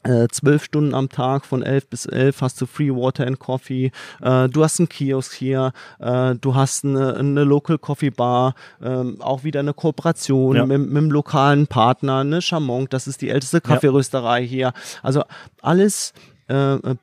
äh, 0.03 0.27
zwölf 0.31 0.63
Stunden 0.63 0.93
am 0.93 1.09
Tag 1.09 1.45
von 1.45 1.63
elf 1.63 1.87
bis 1.89 2.05
elf 2.05 2.41
hast 2.41 2.61
du 2.61 2.65
Free 2.65 2.91
Water 2.91 3.27
and 3.27 3.39
Coffee. 3.39 3.91
Äh, 4.21 4.47
du 4.47 4.63
hast 4.63 4.79
einen 4.79 4.89
Kiosk 4.89 5.33
hier. 5.33 5.73
Äh, 5.99 6.35
du 6.35 6.55
hast 6.55 6.85
eine, 6.85 7.15
eine 7.15 7.43
Local 7.43 7.77
Coffee 7.77 8.09
Bar. 8.09 8.55
Ähm, 8.81 9.21
auch 9.21 9.43
wieder 9.43 9.59
eine 9.59 9.73
Kooperation 9.73 10.55
ja. 10.55 10.65
mit, 10.65 10.79
mit 10.79 10.97
einem 10.97 11.11
lokalen 11.11 11.67
Partner. 11.67 12.23
Ne 12.23 12.41
Chamont, 12.41 12.93
das 12.93 13.07
ist 13.07 13.21
die 13.21 13.29
älteste 13.29 13.59
Kaffeerösterei 13.61 14.41
ja. 14.41 14.47
hier. 14.47 14.73
Also 15.03 15.23
alles 15.61 16.13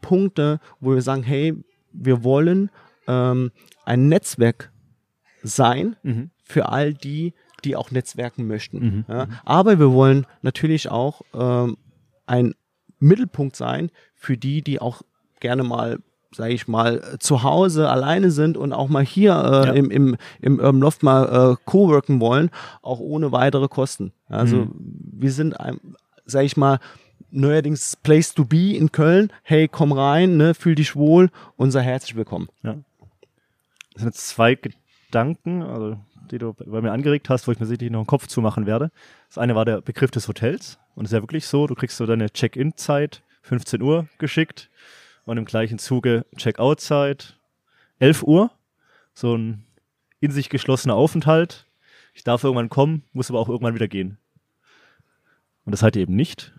Punkte, 0.01 0.59
wo 0.81 0.95
wir 0.95 1.03
sagen, 1.03 1.23
hey, 1.23 1.53
wir 1.93 2.25
wollen 2.25 2.71
ähm, 3.07 3.53
ein 3.85 4.09
Netzwerk 4.09 4.73
sein 5.43 5.97
mhm. 6.03 6.31
für 6.43 6.71
all 6.71 6.95
die, 6.95 7.35
die 7.65 7.77
auch 7.77 7.91
netzwerken 7.91 8.47
möchten. 8.47 8.79
Mhm. 8.79 9.05
Ja, 9.09 9.29
aber 9.45 9.79
wir 9.79 9.93
wollen 9.93 10.27
natürlich 10.43 10.91
auch 10.91 11.23
ähm, 11.35 11.77
ein 12.27 12.55
Mittelpunkt 12.99 13.57
sein 13.57 13.91
für 14.15 14.37
die, 14.37 14.63
die 14.63 14.81
auch 14.81 15.03
gerne 15.41 15.63
mal 15.63 15.99
sage 16.35 16.53
ich 16.53 16.69
mal, 16.69 17.17
zu 17.21 17.43
Hause 17.43 17.89
alleine 17.89 18.31
sind 18.31 18.57
und 18.57 18.73
auch 18.73 18.89
mal 18.89 19.05
hier 19.05 19.33
äh, 19.33 19.67
ja. 19.67 19.73
im, 19.73 19.91
im, 19.91 20.17
im 20.41 20.59
Urban 20.59 20.81
Loft 20.81 21.03
mal 21.03 21.53
äh, 21.53 21.57
co-worken 21.65 22.21
wollen, 22.21 22.51
auch 22.83 22.99
ohne 22.99 23.33
weitere 23.33 23.69
Kosten. 23.69 24.13
Also 24.29 24.57
mhm. 24.57 24.73
wir 25.13 25.33
sind, 25.33 25.55
sage 26.25 26.47
ich 26.47 26.57
mal, 26.57 26.81
neuerdings 27.31 27.97
Place 27.97 28.35
to 28.35 28.45
be 28.45 28.75
in 28.77 28.93
Köln. 28.93 29.33
Hey, 29.43 29.69
komm 29.69 29.93
rein, 29.93 30.37
ne, 30.37 30.55
fühl 30.55 30.75
dich 30.75 30.97
wohl 30.97 31.31
und 31.57 31.71
sei 31.71 31.83
herzlich 31.83 32.17
willkommen. 32.17 32.49
Ja. 32.63 32.77
Das 33.93 34.03
sind 34.03 34.07
jetzt 34.07 34.29
zwei 34.29 34.57
Gedanken, 34.57 35.63
also 35.63 35.99
die 36.31 36.39
du 36.39 36.53
bei 36.53 36.81
mir 36.81 36.93
angeregt 36.93 37.29
hast, 37.29 37.47
wo 37.47 37.53
ich 37.53 37.61
mir 37.61 37.67
sicherlich 37.67 37.91
noch 37.91 38.01
einen 38.01 38.07
Kopf 38.07 38.27
zumachen 38.27 38.67
werde. 38.67 38.91
Das 39.29 39.39
eine 39.39 39.55
war 39.55 39.65
der 39.65 39.81
Begriff 39.81 40.11
des 40.11 40.29
Hotels. 40.29 40.79
Und 40.95 41.05
es 41.05 41.13
ist 41.13 41.17
ja 41.17 41.23
wirklich 41.23 41.47
so, 41.47 41.67
du 41.67 41.75
kriegst 41.75 41.97
so 41.97 42.07
deine 42.07 42.31
Check-in-Zeit 42.31 43.23
15 43.43 43.83
Uhr 43.83 44.09
geschickt 44.19 44.71
und 45.25 45.37
im 45.37 45.45
gleichen 45.45 45.79
Zuge 45.79 46.25
Check-out-Zeit 46.37 47.39
11 47.99 48.23
Uhr. 48.23 48.51
So 49.13 49.37
ein 49.37 49.65
in 50.21 50.31
sich 50.31 50.49
geschlossener 50.49 50.95
Aufenthalt. 50.95 51.67
Ich 52.15 52.25
darf 52.25 52.45
irgendwann 52.45 52.71
kommen, 52.71 53.03
muss 53.13 53.31
aber 53.31 53.41
auch 53.41 53.49
irgendwann 53.49 53.75
wieder 53.75 53.89
gehen. 53.89 54.17
Und 55.67 55.73
das 55.73 55.81
seid 55.81 55.97
ihr 55.97 56.03
eben 56.03 56.17
nicht, 56.17 56.53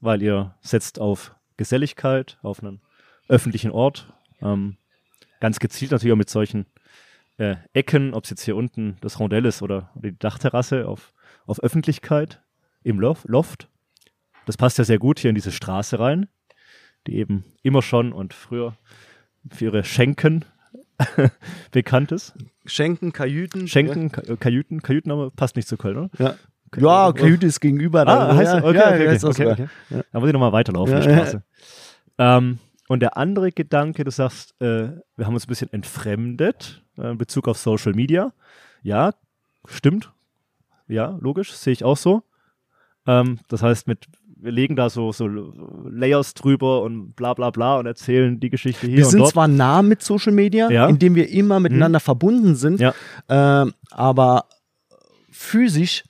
weil 0.00 0.22
ihr 0.22 0.54
setzt 0.60 0.98
auf 0.98 1.34
Geselligkeit, 1.56 2.38
auf 2.42 2.62
einen 2.62 2.80
öffentlichen 3.28 3.70
Ort. 3.70 4.12
Ähm, 4.40 4.76
ganz 5.38 5.60
gezielt 5.60 5.92
natürlich 5.92 6.12
auch 6.12 6.16
mit 6.16 6.30
solchen 6.30 6.66
äh, 7.38 7.56
Ecken, 7.72 8.14
ob 8.14 8.24
es 8.24 8.30
jetzt 8.30 8.42
hier 8.42 8.56
unten 8.56 8.96
das 9.00 9.18
Rondell 9.18 9.44
ist 9.46 9.62
oder 9.62 9.90
die 9.94 10.16
Dachterrasse 10.18 10.86
auf, 10.86 11.12
auf 11.46 11.62
Öffentlichkeit 11.62 12.42
im 12.82 13.00
Lof 13.00 13.24
Loft. 13.26 13.68
Das 14.46 14.56
passt 14.56 14.78
ja 14.78 14.84
sehr 14.84 14.98
gut 14.98 15.18
hier 15.18 15.30
in 15.30 15.34
diese 15.34 15.52
Straße 15.52 15.98
rein, 15.98 16.28
die 17.06 17.16
eben 17.16 17.44
immer 17.62 17.82
schon 17.82 18.12
und 18.12 18.34
früher 18.34 18.76
für 19.50 19.66
ihre 19.66 19.84
Schenken 19.84 20.44
bekannt 21.70 22.12
ist. 22.12 22.34
Schenken, 22.66 23.12
Kajüten. 23.12 23.66
Schenken, 23.68 24.12
Ka 24.12 24.22
äh, 24.22 24.36
Kajüten, 24.36 24.82
Kajüten 24.82 25.10
aber 25.10 25.30
passt 25.30 25.56
nicht 25.56 25.68
zu 25.68 25.76
Köln, 25.76 25.96
oder? 25.96 26.10
Ja. 26.18 26.34
Ja, 26.74 27.12
Kajüte 27.12 27.46
ist 27.46 27.60
gegenüber. 27.60 28.06
Ah, 28.08 28.34
heißt, 28.34 28.54
ja, 28.54 28.64
okay, 28.64 29.04
ja, 29.04 29.28
okay, 29.28 29.46
okay. 29.46 29.68
Da 30.10 30.20
muss 30.20 30.28
ich 30.28 30.32
nochmal 30.32 30.52
weiterlaufen, 30.52 31.02
die 31.02 31.06
Ja, 31.06 31.16
Straße. 31.16 31.42
Ähm, 32.16 32.58
und 32.88 33.00
der 33.00 33.18
andere 33.18 33.52
Gedanke, 33.52 34.04
du 34.04 34.10
sagst, 34.10 34.54
äh, 34.60 34.88
wir 35.16 35.26
haben 35.26 35.34
uns 35.34 35.44
ein 35.44 35.48
bisschen 35.48 35.70
entfremdet 35.72 36.81
in 36.96 37.18
Bezug 37.18 37.48
auf 37.48 37.58
Social 37.58 37.92
Media. 37.94 38.32
Ja, 38.82 39.12
stimmt. 39.66 40.12
Ja, 40.88 41.16
logisch, 41.20 41.52
sehe 41.52 41.72
ich 41.72 41.84
auch 41.84 41.96
so. 41.96 42.22
Ähm, 43.06 43.38
das 43.48 43.62
heißt, 43.62 43.86
mit, 43.86 44.06
wir 44.36 44.52
legen 44.52 44.76
da 44.76 44.90
so, 44.90 45.12
so 45.12 45.26
Layers 45.26 46.34
drüber 46.34 46.82
und 46.82 47.14
bla 47.14 47.34
bla 47.34 47.50
bla 47.50 47.76
und 47.78 47.86
erzählen 47.86 48.38
die 48.40 48.50
Geschichte 48.50 48.86
hier 48.86 48.96
Wir 48.98 49.04
sind 49.06 49.20
dort. 49.20 49.30
zwar 49.32 49.48
nah 49.48 49.82
mit 49.82 50.02
Social 50.02 50.32
Media, 50.32 50.70
Ja. 50.70 50.88
indem 50.88 51.14
wir 51.14 51.28
immer 51.30 51.60
miteinander 51.60 52.00
verbunden 52.00 52.54
sind, 52.56 52.80
Ja. 52.80 52.94
ähm, 53.28 53.72
aber 53.90 54.44
physisch 55.30 56.04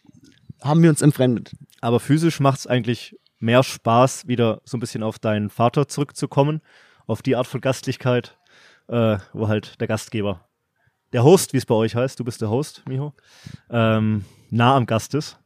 haben 0.63 0.83
wir 0.83 0.91
uns 0.91 1.03
entfremdet. 1.03 1.53
Aber 1.81 2.01
physisch 2.01 2.41
macht 2.41 2.61
es 2.61 2.67
eigentlich 2.67 3.17
mehr 3.39 3.63
Spaß, 3.63 4.29
wieder 4.29 4.61
so 4.65 4.77
ein 4.77 4.81
bisschen 4.81 5.03
auf 5.03 5.19
deinen 5.19 5.51
Vater 5.51 5.89
zurückzukommen, 5.89 6.61
auf 7.07 7.23
die 7.23 7.35
Art 7.37 7.47
von 7.47 7.61
Gastlichkeit, 7.61 8.39
äh, 8.89 9.19
wo 9.33 9.49
halt 9.49 9.81
der 9.81 9.89
Gastgeber, 9.89 10.45
der 11.13 11.25
Host, 11.25 11.53
wie 11.53 11.59
es 11.59 11.67
bei 11.67 11.75
euch 11.75 11.95
heißt, 11.95 12.19
du 12.19 12.25
bist 12.25 12.41
der 12.41 12.51
Host, 12.51 12.83
Miho, 12.89 13.13
ähm, 13.71 14.25
nah 14.51 14.77
am 14.77 14.87
Gast 14.87 15.15
ist. 15.15 15.39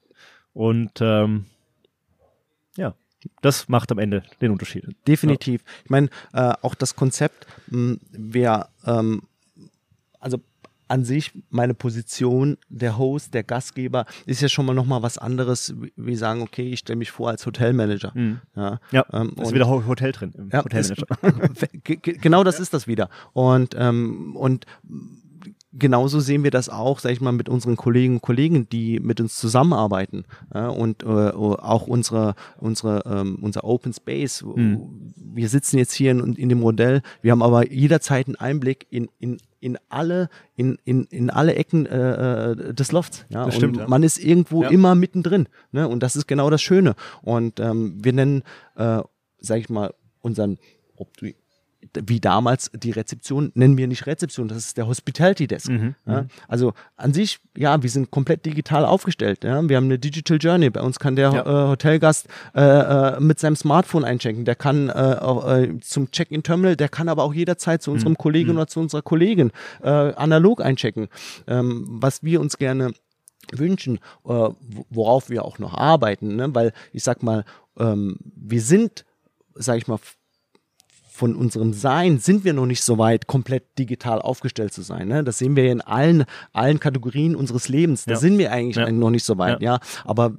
Und 0.53 0.93
ähm, 1.01 1.47
ja, 2.77 2.95
das 3.43 3.69
macht 3.69 3.91
am 3.93 3.99
Ende 3.99 4.23
den 4.41 4.51
Unterschied. 4.53 4.87
Definitiv. 5.07 5.63
Ich 5.85 5.91
meine, 5.91 6.09
äh, 6.33 6.53
auch 6.63 6.75
das 6.75 6.97
Konzept, 6.97 7.47
mh, 7.69 7.97
wer, 8.11 8.69
ähm, 8.87 9.23
also 10.21 10.39
an 10.89 11.05
sich 11.05 11.33
meine 11.51 11.75
Position, 11.75 12.59
der 12.69 12.97
Host, 12.97 13.35
der 13.35 13.43
Gastgeber, 13.43 14.07
ist 14.25 14.41
ja 14.41 14.49
schon 14.49 14.65
mal 14.67 14.73
nochmal 14.73 15.03
was 15.03 15.19
anderes, 15.19 15.75
wie, 15.97 16.15
sagen, 16.15 16.43
okay, 16.43 16.71
ich 16.71 16.79
stelle 16.79 16.97
mich 16.97 17.11
vor 17.11 17.29
als 17.29 17.45
Hotelmanager. 17.45 18.13
Mhm. 18.15 18.41
Ja, 18.55 18.79
Ja, 18.93 19.05
ähm, 19.13 19.35
ist 19.43 19.53
wieder 19.53 19.69
Ho- 19.69 19.85
Hotel 19.87 20.13
drin, 20.13 20.33
Ja, 20.53 20.63
Hotelmanager. 20.65 21.07
ist, 21.53 21.73
ge- 21.85 21.97
ge- 21.97 22.19
genau 22.19 22.45
das 22.45 22.61
ist 22.61 22.73
das 22.73 22.87
wieder. 22.87 23.11
Und, 23.33 23.75
ähm, 23.77 24.37
und 24.37 24.65
genauso 25.79 26.21
sehen 26.21 26.45
wir 26.45 26.51
das 26.51 26.69
auch, 26.69 26.99
sag 26.99 27.13
ich 27.13 27.21
mal, 27.21 27.33
mit 27.33 27.49
unseren 27.49 27.77
Kolleginnen 27.77 28.17
und 28.17 28.23
Kollegen, 28.23 28.69
die 28.69 29.01
mit 29.01 29.21
uns 29.21 29.37
zusammenarbeiten. 29.37 30.25
Ja, 30.55 30.69
und 30.69 31.03
äh, 31.03 31.07
auch 31.07 31.87
unsere, 31.87 32.35
unsere, 32.59 33.03
ähm, 33.07 33.39
unser 33.43 33.65
Open 33.65 33.93
Space. 33.93 34.45
Wir 35.17 35.49
sitzen 35.49 35.79
jetzt 35.79 35.93
hier 35.93 36.11
in, 36.11 36.35
in 36.35 36.49
dem 36.49 36.61
Modell, 36.61 37.03
wir 37.23 37.33
haben 37.33 37.43
aber 37.43 37.71
jederzeit 37.71 38.27
einen 38.27 38.37
Einblick 38.37 38.87
in, 38.91 39.09
in 39.19 39.39
in 39.59 39.79
alle, 39.89 40.29
in, 40.55 40.79
in, 40.85 41.05
in 41.05 41.29
alle 41.29 41.57
Ecken 41.57 41.87
äh, 41.87 42.53
äh, 42.53 42.75
des 42.75 42.93
Lofts. 42.93 43.27
Ja? 43.31 43.47
Das 43.47 43.57
stimmt, 43.57 43.79
und 43.79 43.83
ja. 43.83 43.89
man 43.89 44.03
ist 44.05 44.19
irgendwo 44.23 44.63
Ja. 44.63 44.69
immer 44.69 44.95
mittendrin. 44.95 45.49
Ne? 45.73 45.89
Und 45.89 46.05
das 46.05 46.15
ist 46.15 46.29
genau 46.29 46.51
das 46.51 46.63
Schöne. 46.63 46.95
Und 47.23 47.59
ähm, 47.59 47.99
wir 48.01 48.13
nennen, 48.13 48.43
äh, 48.77 49.01
sag 49.39 49.59
ich 49.59 49.69
mal, 49.69 49.93
unseren, 50.21 50.59
ob 50.97 51.09
wie 52.07 52.21
damals 52.21 52.71
die 52.75 52.91
Rezeption, 52.91 53.53
nennen 53.55 53.77
wir 53.79 53.87
nicht 53.87 54.07
Rezeption, 54.07 54.49
das 54.49 54.59
ist 54.59 54.77
der 54.77 54.87
Hospitality 54.87 55.47
Desk. 55.47 55.69
Mhm, 55.71 55.95
ja? 56.07 56.27
Also 56.49 56.73
an 56.97 57.13
sich, 57.15 57.39
ja, 57.57 57.83
wir 57.83 57.91
sind 57.91 58.11
komplett 58.11 58.45
digital 58.47 58.85
aufgestellt. 58.85 59.45
Ja? 59.45 59.67
Wir 59.69 59.77
haben 59.77 59.85
eine 59.87 59.99
Digital 59.99 60.39
Journey. 60.41 60.71
Bei 60.71 60.81
uns 60.83 60.99
kann 60.99 61.17
der 61.17 61.33
Ja. 61.33 61.41
äh, 61.65 61.69
Hotelgast 61.69 62.29
äh, 62.55 62.61
äh, 62.63 63.21
mit 63.21 63.39
seinem 63.41 63.57
Smartphone 63.57 64.05
einchecken. 64.05 64.45
Der 64.45 64.55
kann 64.55 64.89
äh, 64.89 65.13
äh, 65.65 65.79
zum 65.81 66.11
Check-in-Terminal, 66.11 66.77
der 66.77 66.89
kann 66.89 67.09
aber 67.09 67.23
auch 67.25 67.35
jederzeit 67.35 67.83
zu 67.83 67.91
Mhm. 67.91 67.95
unserem 67.97 68.19
Kollegen 68.19 68.51
oder 68.53 68.67
zu 68.67 68.81
unserer 68.81 69.03
Kollegin 69.03 69.51
äh, 69.83 69.89
analog 69.89 70.61
einchecken. 70.61 71.09
Ähm, 71.47 71.85
was 71.89 72.23
wir 72.23 72.41
uns 72.41 72.59
gerne 72.59 72.93
wünschen, 73.53 74.01
wo- 74.25 74.57
worauf 74.91 75.31
wir 75.31 75.45
auch 75.45 75.59
noch 75.59 75.75
arbeiten, 75.75 76.37
ne? 76.37 76.55
weil 76.55 76.73
ich 76.93 77.05
sag 77.05 77.23
mal, 77.23 77.45
ähm, 77.79 78.17
wir 78.35 78.61
sind, 78.61 79.05
sag 79.55 79.79
ich 79.79 79.87
mal, 79.87 79.99
von 81.17 81.35
unserem 81.35 81.73
Sein 81.73 82.19
sind 82.19 82.45
wir 82.45 82.53
noch 82.53 82.67
nicht 82.67 82.83
so 82.83 82.99
weit, 82.99 83.27
komplett 83.27 83.79
digital 83.79 84.21
aufgestellt 84.21 84.73
zu 84.75 84.83
sein. 84.83 85.09
Ne? 85.09 85.25
Das 85.25 85.39
sehen 85.39 85.57
wir 85.57 85.71
in 85.73 85.81
allen, 85.81 86.25
allen 86.53 86.79
Kategorien 86.79 87.35
unseres 87.35 87.69
Lebens. 87.69 88.05
Da 88.05 88.13
Ja. 88.13 88.17
sind 88.19 88.37
wir 88.39 88.53
eigentlich 88.53 88.77
Ja. 88.77 88.91
noch 88.93 89.11
nicht 89.11 89.25
so 89.25 89.39
weit, 89.39 89.63
ja. 89.63 89.81
Aber 90.05 90.35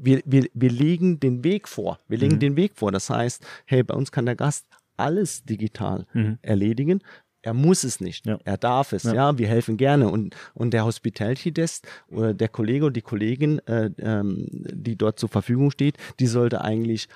wir, 0.00 0.20
wir, 0.26 0.46
wir 0.54 0.70
legen 0.70 1.20
den 1.20 1.44
Weg 1.44 1.68
vor. 1.68 1.98
Wir 2.08 2.18
legen 2.18 2.34
Mhm. 2.36 2.40
den 2.40 2.56
Weg 2.56 2.72
vor. 2.74 2.90
Das 2.92 3.08
heißt, 3.10 3.44
hey, 3.66 3.82
bei 3.82 3.94
uns 3.94 4.10
kann 4.12 4.26
der 4.26 4.36
Gast 4.36 4.66
alles 4.96 5.44
digital 5.44 6.06
Mhm. 6.12 6.38
erledigen. 6.42 7.00
Er 7.42 7.54
muss 7.54 7.84
es 7.84 8.00
nicht. 8.00 8.26
Ja. 8.26 8.38
Er 8.44 8.56
darf 8.56 8.92
es. 8.92 9.04
Ja. 9.04 9.14
Ja. 9.14 9.38
wir 9.38 9.46
helfen 9.46 9.76
gerne. 9.76 10.08
Und, 10.08 10.34
und 10.54 10.72
der 10.74 10.84
Hospitality 10.84 11.52
Desk 11.52 11.86
oder 12.10 12.34
der 12.34 12.48
Kollege 12.48 12.86
und 12.86 12.96
die 12.96 13.02
Kollegin, 13.02 13.60
äh, 13.68 13.90
ähm, 14.00 14.46
die 14.50 14.96
dort 14.96 15.20
zur 15.20 15.28
Verfügung 15.28 15.70
steht, 15.70 15.96
die 16.18 16.26
sollte 16.26 16.60
eigentlich 16.62 17.08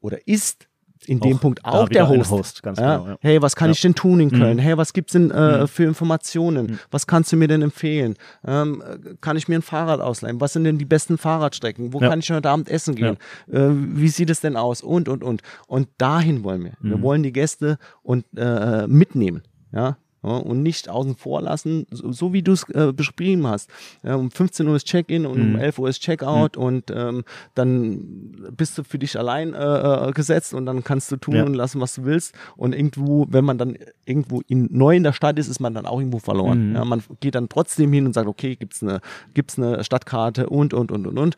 oder 0.00 0.26
ist 0.28 0.68
in 1.06 1.20
dem 1.20 1.38
Punkt 1.38 1.64
auch 1.64 1.88
der 1.88 2.08
Host. 2.08 2.30
Host, 2.30 2.62
ganz 2.62 2.78
ja? 2.78 2.96
genau, 2.98 3.10
ja. 3.10 3.16
Hey, 3.20 3.42
was 3.42 3.56
kann 3.56 3.68
Ja. 3.68 3.72
ich 3.72 3.80
denn 3.80 3.94
tun 3.94 4.20
in 4.20 4.30
Köln? 4.30 4.56
Mhm. 4.56 4.60
Hey, 4.60 4.76
was 4.76 4.92
gibt's 4.92 5.12
denn 5.12 5.30
äh, 5.30 5.62
Mhm. 5.62 5.68
für 5.68 5.84
Informationen? 5.84 6.66
Mhm. 6.66 6.78
Was 6.90 7.06
kannst 7.06 7.32
du 7.32 7.36
mir 7.36 7.48
denn 7.48 7.62
empfehlen? 7.62 8.16
Ähm, 8.46 8.82
äh, 8.86 9.14
kann 9.20 9.36
ich 9.36 9.48
mir 9.48 9.56
ein 9.56 9.62
Fahrrad 9.62 10.00
ausleihen? 10.00 10.40
Was 10.40 10.52
sind 10.52 10.64
denn 10.64 10.78
die 10.78 10.84
besten 10.84 11.18
Fahrradstrecken? 11.18 11.92
Wo 11.92 11.98
kann 11.98 12.18
ich 12.20 12.30
heute 12.30 12.48
Abend 12.50 12.68
essen 12.68 12.94
gehen? 12.94 13.16
Äh, 13.50 13.68
wie 13.70 14.08
sieht 14.08 14.30
es 14.30 14.40
denn 14.40 14.56
aus? 14.56 14.82
Und, 14.82 15.08
und, 15.08 15.22
und. 15.24 15.42
Und 15.66 15.88
dahin 15.98 16.44
wollen 16.44 16.64
wir. 16.64 16.72
Wir 16.80 16.96
Mhm. 16.98 17.02
wollen 17.02 17.22
die 17.22 17.32
Gäste 17.32 17.78
und 18.02 18.24
äh, 18.36 18.86
mitnehmen. 18.86 19.42
Ja, 19.72 19.96
ja, 20.22 20.30
und 20.36 20.62
nicht 20.62 20.88
außen 20.88 21.16
vor 21.16 21.42
lassen, 21.42 21.86
so, 21.90 22.12
so 22.12 22.32
wie 22.32 22.42
du 22.42 22.52
es 22.52 22.68
äh, 22.70 22.92
beschrieben 22.92 23.46
hast. 23.46 23.68
Ja, 24.02 24.14
um 24.16 24.30
15 24.30 24.66
Uhr 24.68 24.76
ist 24.76 24.86
Check-in 24.86 25.26
und 25.26 25.38
Mhm. 25.38 25.54
um 25.54 25.60
11 25.60 25.78
Uhr 25.78 25.88
ist 25.88 26.00
Checkout 26.00 26.56
und 26.56 26.90
ähm, 26.94 27.24
dann 27.54 28.36
bist 28.56 28.78
du 28.78 28.84
für 28.84 28.98
dich 28.98 29.18
allein 29.18 29.54
äh, 29.54 30.08
äh, 30.08 30.12
gesetzt 30.12 30.54
und 30.54 30.66
dann 30.66 30.84
kannst 30.84 31.10
du 31.10 31.16
tun 31.16 31.34
Ja. 31.36 31.44
und 31.44 31.54
lassen, 31.54 31.80
was 31.80 31.94
du 31.94 32.04
willst. 32.04 32.34
Und 32.56 32.74
irgendwo, 32.74 33.26
wenn 33.30 33.44
man 33.44 33.58
dann 33.58 33.76
irgendwo 34.04 34.42
in, 34.46 34.68
neu 34.70 34.96
in 34.96 35.02
der 35.02 35.12
Stadt 35.12 35.38
ist, 35.38 35.48
ist 35.48 35.60
man 35.60 35.74
dann 35.74 35.86
auch 35.86 35.98
irgendwo 35.98 36.18
verloren. 36.18 36.70
Mhm. 36.70 36.74
Ja, 36.76 36.84
man 36.84 37.02
geht 37.20 37.34
dann 37.34 37.48
trotzdem 37.48 37.92
hin 37.92 38.06
und 38.06 38.12
sagt, 38.12 38.28
okay, 38.28 38.56
gibt's 38.56 38.82
eine, 38.82 39.00
gibt's 39.34 39.58
eine 39.58 39.82
Stadtkarte 39.84 40.48
und, 40.48 40.72
und, 40.74 40.92
und, 40.92 41.06
und, 41.06 41.18
und. 41.18 41.36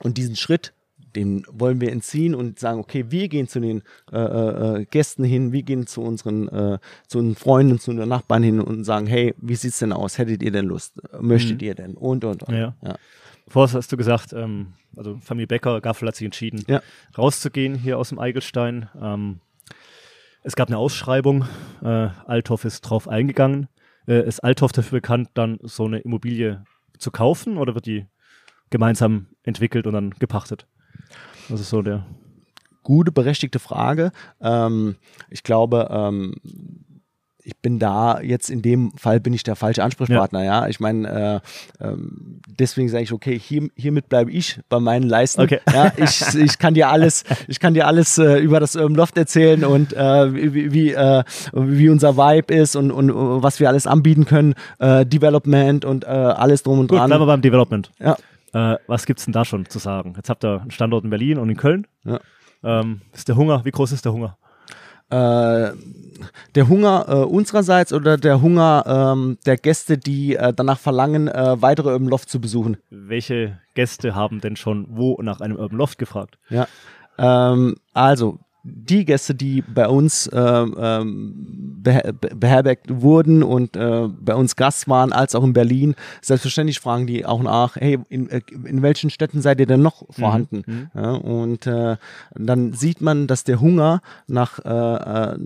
Und 0.00 0.16
diesen 0.16 0.36
Schritt, 0.36 0.72
den 1.18 1.44
wollen 1.50 1.80
wir 1.80 1.90
entziehen 1.92 2.34
und 2.34 2.58
sagen, 2.58 2.78
okay, 2.80 3.06
wir 3.08 3.28
gehen 3.28 3.48
zu 3.48 3.60
den 3.60 3.82
äh, 4.12 4.18
äh, 4.18 4.84
Gästen 4.86 5.24
hin, 5.24 5.52
wir 5.52 5.62
gehen 5.62 5.86
zu 5.86 6.00
unseren, 6.02 6.48
äh, 6.48 6.78
zu 7.06 7.18
unseren 7.18 7.34
Freunden, 7.36 7.78
zu 7.78 7.90
unseren 7.90 8.08
Nachbarn 8.08 8.42
hin 8.42 8.60
und 8.60 8.84
sagen, 8.84 9.06
hey, 9.06 9.34
wie 9.38 9.54
sieht's 9.56 9.78
denn 9.80 9.92
aus? 9.92 10.18
Hättet 10.18 10.42
ihr 10.42 10.50
denn 10.52 10.66
Lust? 10.66 10.94
Möchtet 11.20 11.60
Mhm. 11.60 11.66
ihr 11.66 11.74
denn? 11.74 11.94
Und, 11.94 12.24
und, 12.24 12.42
und. 12.44 12.54
Ja. 12.54 12.74
Ja. 12.82 12.96
Vorher 13.48 13.76
hast 13.78 13.90
du 13.92 13.96
gesagt, 13.96 14.32
ähm, 14.32 14.74
also 14.96 15.18
Familie 15.22 15.46
Becker, 15.46 15.80
Gaffel 15.80 16.08
hat 16.08 16.16
sich 16.16 16.24
entschieden, 16.26 16.64
Ja. 16.68 16.82
rauszugehen 17.16 17.74
hier 17.74 17.98
aus 17.98 18.10
dem 18.10 18.18
Eigelstein. 18.18 18.88
Ähm, 19.00 19.40
es 20.42 20.54
gab 20.56 20.68
eine 20.68 20.78
Ausschreibung, 20.78 21.44
äh, 21.82 22.08
Althoff 22.26 22.64
ist 22.64 22.80
drauf 22.82 23.08
eingegangen. 23.08 23.68
Äh, 24.06 24.26
ist 24.26 24.40
Althoff 24.40 24.72
dafür 24.72 24.98
bekannt, 25.00 25.30
dann 25.34 25.58
so 25.62 25.84
eine 25.84 25.98
Immobilie 25.98 26.64
zu 26.98 27.10
kaufen 27.10 27.58
oder 27.58 27.74
wird 27.74 27.86
die 27.86 28.06
gemeinsam 28.70 29.26
entwickelt 29.42 29.86
und 29.86 29.92
dann 29.94 30.10
gepachtet? 30.18 30.66
Das 31.48 31.60
ist 31.60 31.70
so 31.70 31.82
der. 31.82 32.04
Gute, 32.82 33.12
berechtigte 33.12 33.58
Frage. 33.58 34.12
Ähm, 34.40 34.96
ich 35.28 35.42
glaube, 35.42 35.88
ähm, 35.90 36.34
ich 37.48 37.56
bin 37.56 37.78
da 37.78 38.20
jetzt 38.20 38.50
in 38.50 38.60
dem 38.60 38.92
Fall 38.92 39.20
bin 39.20 39.32
ich 39.32 39.42
der 39.42 39.56
falsche 39.56 39.82
Ansprechpartner, 39.82 40.44
ja. 40.44 40.68
Ich 40.68 40.80
meine, 40.80 41.40
äh, 41.80 41.84
ähm, 41.84 42.40
deswegen 42.46 42.90
sage 42.90 43.04
ich, 43.04 43.12
okay, 43.12 43.38
hier, 43.38 43.68
hiermit 43.74 44.10
bleibe 44.10 44.30
ich 44.30 44.60
bei 44.68 44.80
meinen 44.80 45.08
Leisten. 45.08 45.40
Okay. 45.40 45.60
Ja, 45.72 45.92
ich, 45.96 46.22
ich 46.34 46.58
kann 46.58 46.74
dir 46.74 46.90
alles, 46.90 47.24
ich 47.48 47.58
kann 47.58 47.72
dir 47.72 47.86
alles 47.86 48.18
äh, 48.18 48.38
über 48.38 48.60
das 48.60 48.76
Urban 48.76 48.96
Loft 48.96 49.16
erzählen 49.16 49.64
und 49.64 49.94
äh, 49.94 50.34
wie, 50.34 50.72
wie, 50.72 50.92
äh, 50.92 51.24
wie 51.54 51.88
unser 51.88 52.18
Vibe 52.18 52.52
ist 52.52 52.76
und, 52.76 52.90
und 52.90 53.08
äh, 53.08 53.12
was 53.14 53.60
wir 53.60 53.68
alles 53.68 53.86
anbieten 53.86 54.26
können, 54.26 54.54
äh, 54.78 55.06
Development 55.06 55.86
und 55.86 56.04
äh, 56.04 56.08
alles 56.08 56.62
drum 56.64 56.80
und 56.80 56.88
Gut, 56.88 56.98
bleiben 56.98 57.10
wir 57.10 57.16
dran. 57.16 57.26
beim 57.28 57.42
Development. 57.42 57.90
Ja. 57.98 58.16
Äh, 58.52 58.76
was 58.86 59.06
gibt's 59.06 59.24
denn 59.24 59.32
da 59.32 59.44
schon 59.44 59.66
zu 59.66 59.78
sagen? 59.78 60.14
Jetzt 60.16 60.30
habt 60.30 60.44
ihr 60.44 60.60
einen 60.60 60.70
Standort 60.70 61.04
in 61.04 61.10
Berlin 61.10 61.38
und 61.38 61.50
in 61.50 61.56
Köln. 61.56 61.86
Ja. 62.04 62.20
Ähm, 62.62 63.02
ist 63.12 63.28
der 63.28 63.36
Hunger, 63.36 63.64
wie 63.64 63.70
groß 63.70 63.92
ist 63.92 64.04
der 64.04 64.12
Hunger? 64.12 64.36
äh, 65.10 65.72
der 66.54 66.68
Hunger 66.68 67.06
äh, 67.08 67.12
unsererseits 67.24 67.92
oder 67.92 68.16
der 68.16 68.42
Hunger 68.42 68.84
ähm, 68.86 69.38
der 69.46 69.56
Gäste, 69.56 69.96
die 69.96 70.36
äh, 70.36 70.52
danach 70.54 70.78
verlangen, 70.78 71.28
äh, 71.28 71.60
weitere 71.60 71.92
Urban 71.92 72.08
Loft 72.08 72.28
zu 72.28 72.40
besuchen. 72.40 72.76
Welche 72.90 73.58
Gäste 73.74 74.14
haben 74.14 74.40
denn 74.40 74.56
schon 74.56 74.86
wo 74.90 75.20
nach 75.22 75.40
einem 75.40 75.56
Urban 75.56 75.78
Loft 75.78 75.98
gefragt? 75.98 76.38
Ja. 76.50 76.66
Ähm, 77.16 77.76
also, 77.94 78.38
die 78.70 79.04
Gäste, 79.04 79.34
die 79.34 79.62
bei 79.62 79.88
uns 79.88 80.28
ähm, 80.32 80.76
ähm, 80.78 81.34
beher 81.82 82.12
beherbergt 82.12 82.86
wurden 82.88 83.42
und 83.42 83.76
äh, 83.76 84.08
bei 84.08 84.34
uns 84.34 84.56
Gast 84.56 84.88
waren, 84.88 85.12
als 85.12 85.34
auch 85.34 85.44
in 85.44 85.52
Berlin, 85.52 85.94
selbstverständlich 86.22 86.80
fragen 86.80 87.06
die 87.06 87.24
auch 87.24 87.42
nach, 87.42 87.76
hey, 87.76 87.98
in, 88.08 88.28
äh, 88.30 88.40
in 88.64 88.82
welchen 88.82 89.10
Städten 89.10 89.40
seid 89.40 89.60
ihr 89.60 89.66
denn 89.66 89.82
noch 89.82 90.04
vorhanden? 90.10 90.62
Mhm. 90.66 90.90
Ja, 90.94 91.12
und 91.12 91.66
äh, 91.66 91.96
dann 92.34 92.72
sieht 92.72 93.00
man, 93.00 93.26
dass 93.26 93.44
der 93.44 93.60
Hunger 93.60 94.00
nach, 94.26 94.58
äh, 94.64 95.32
äh, 95.32 95.38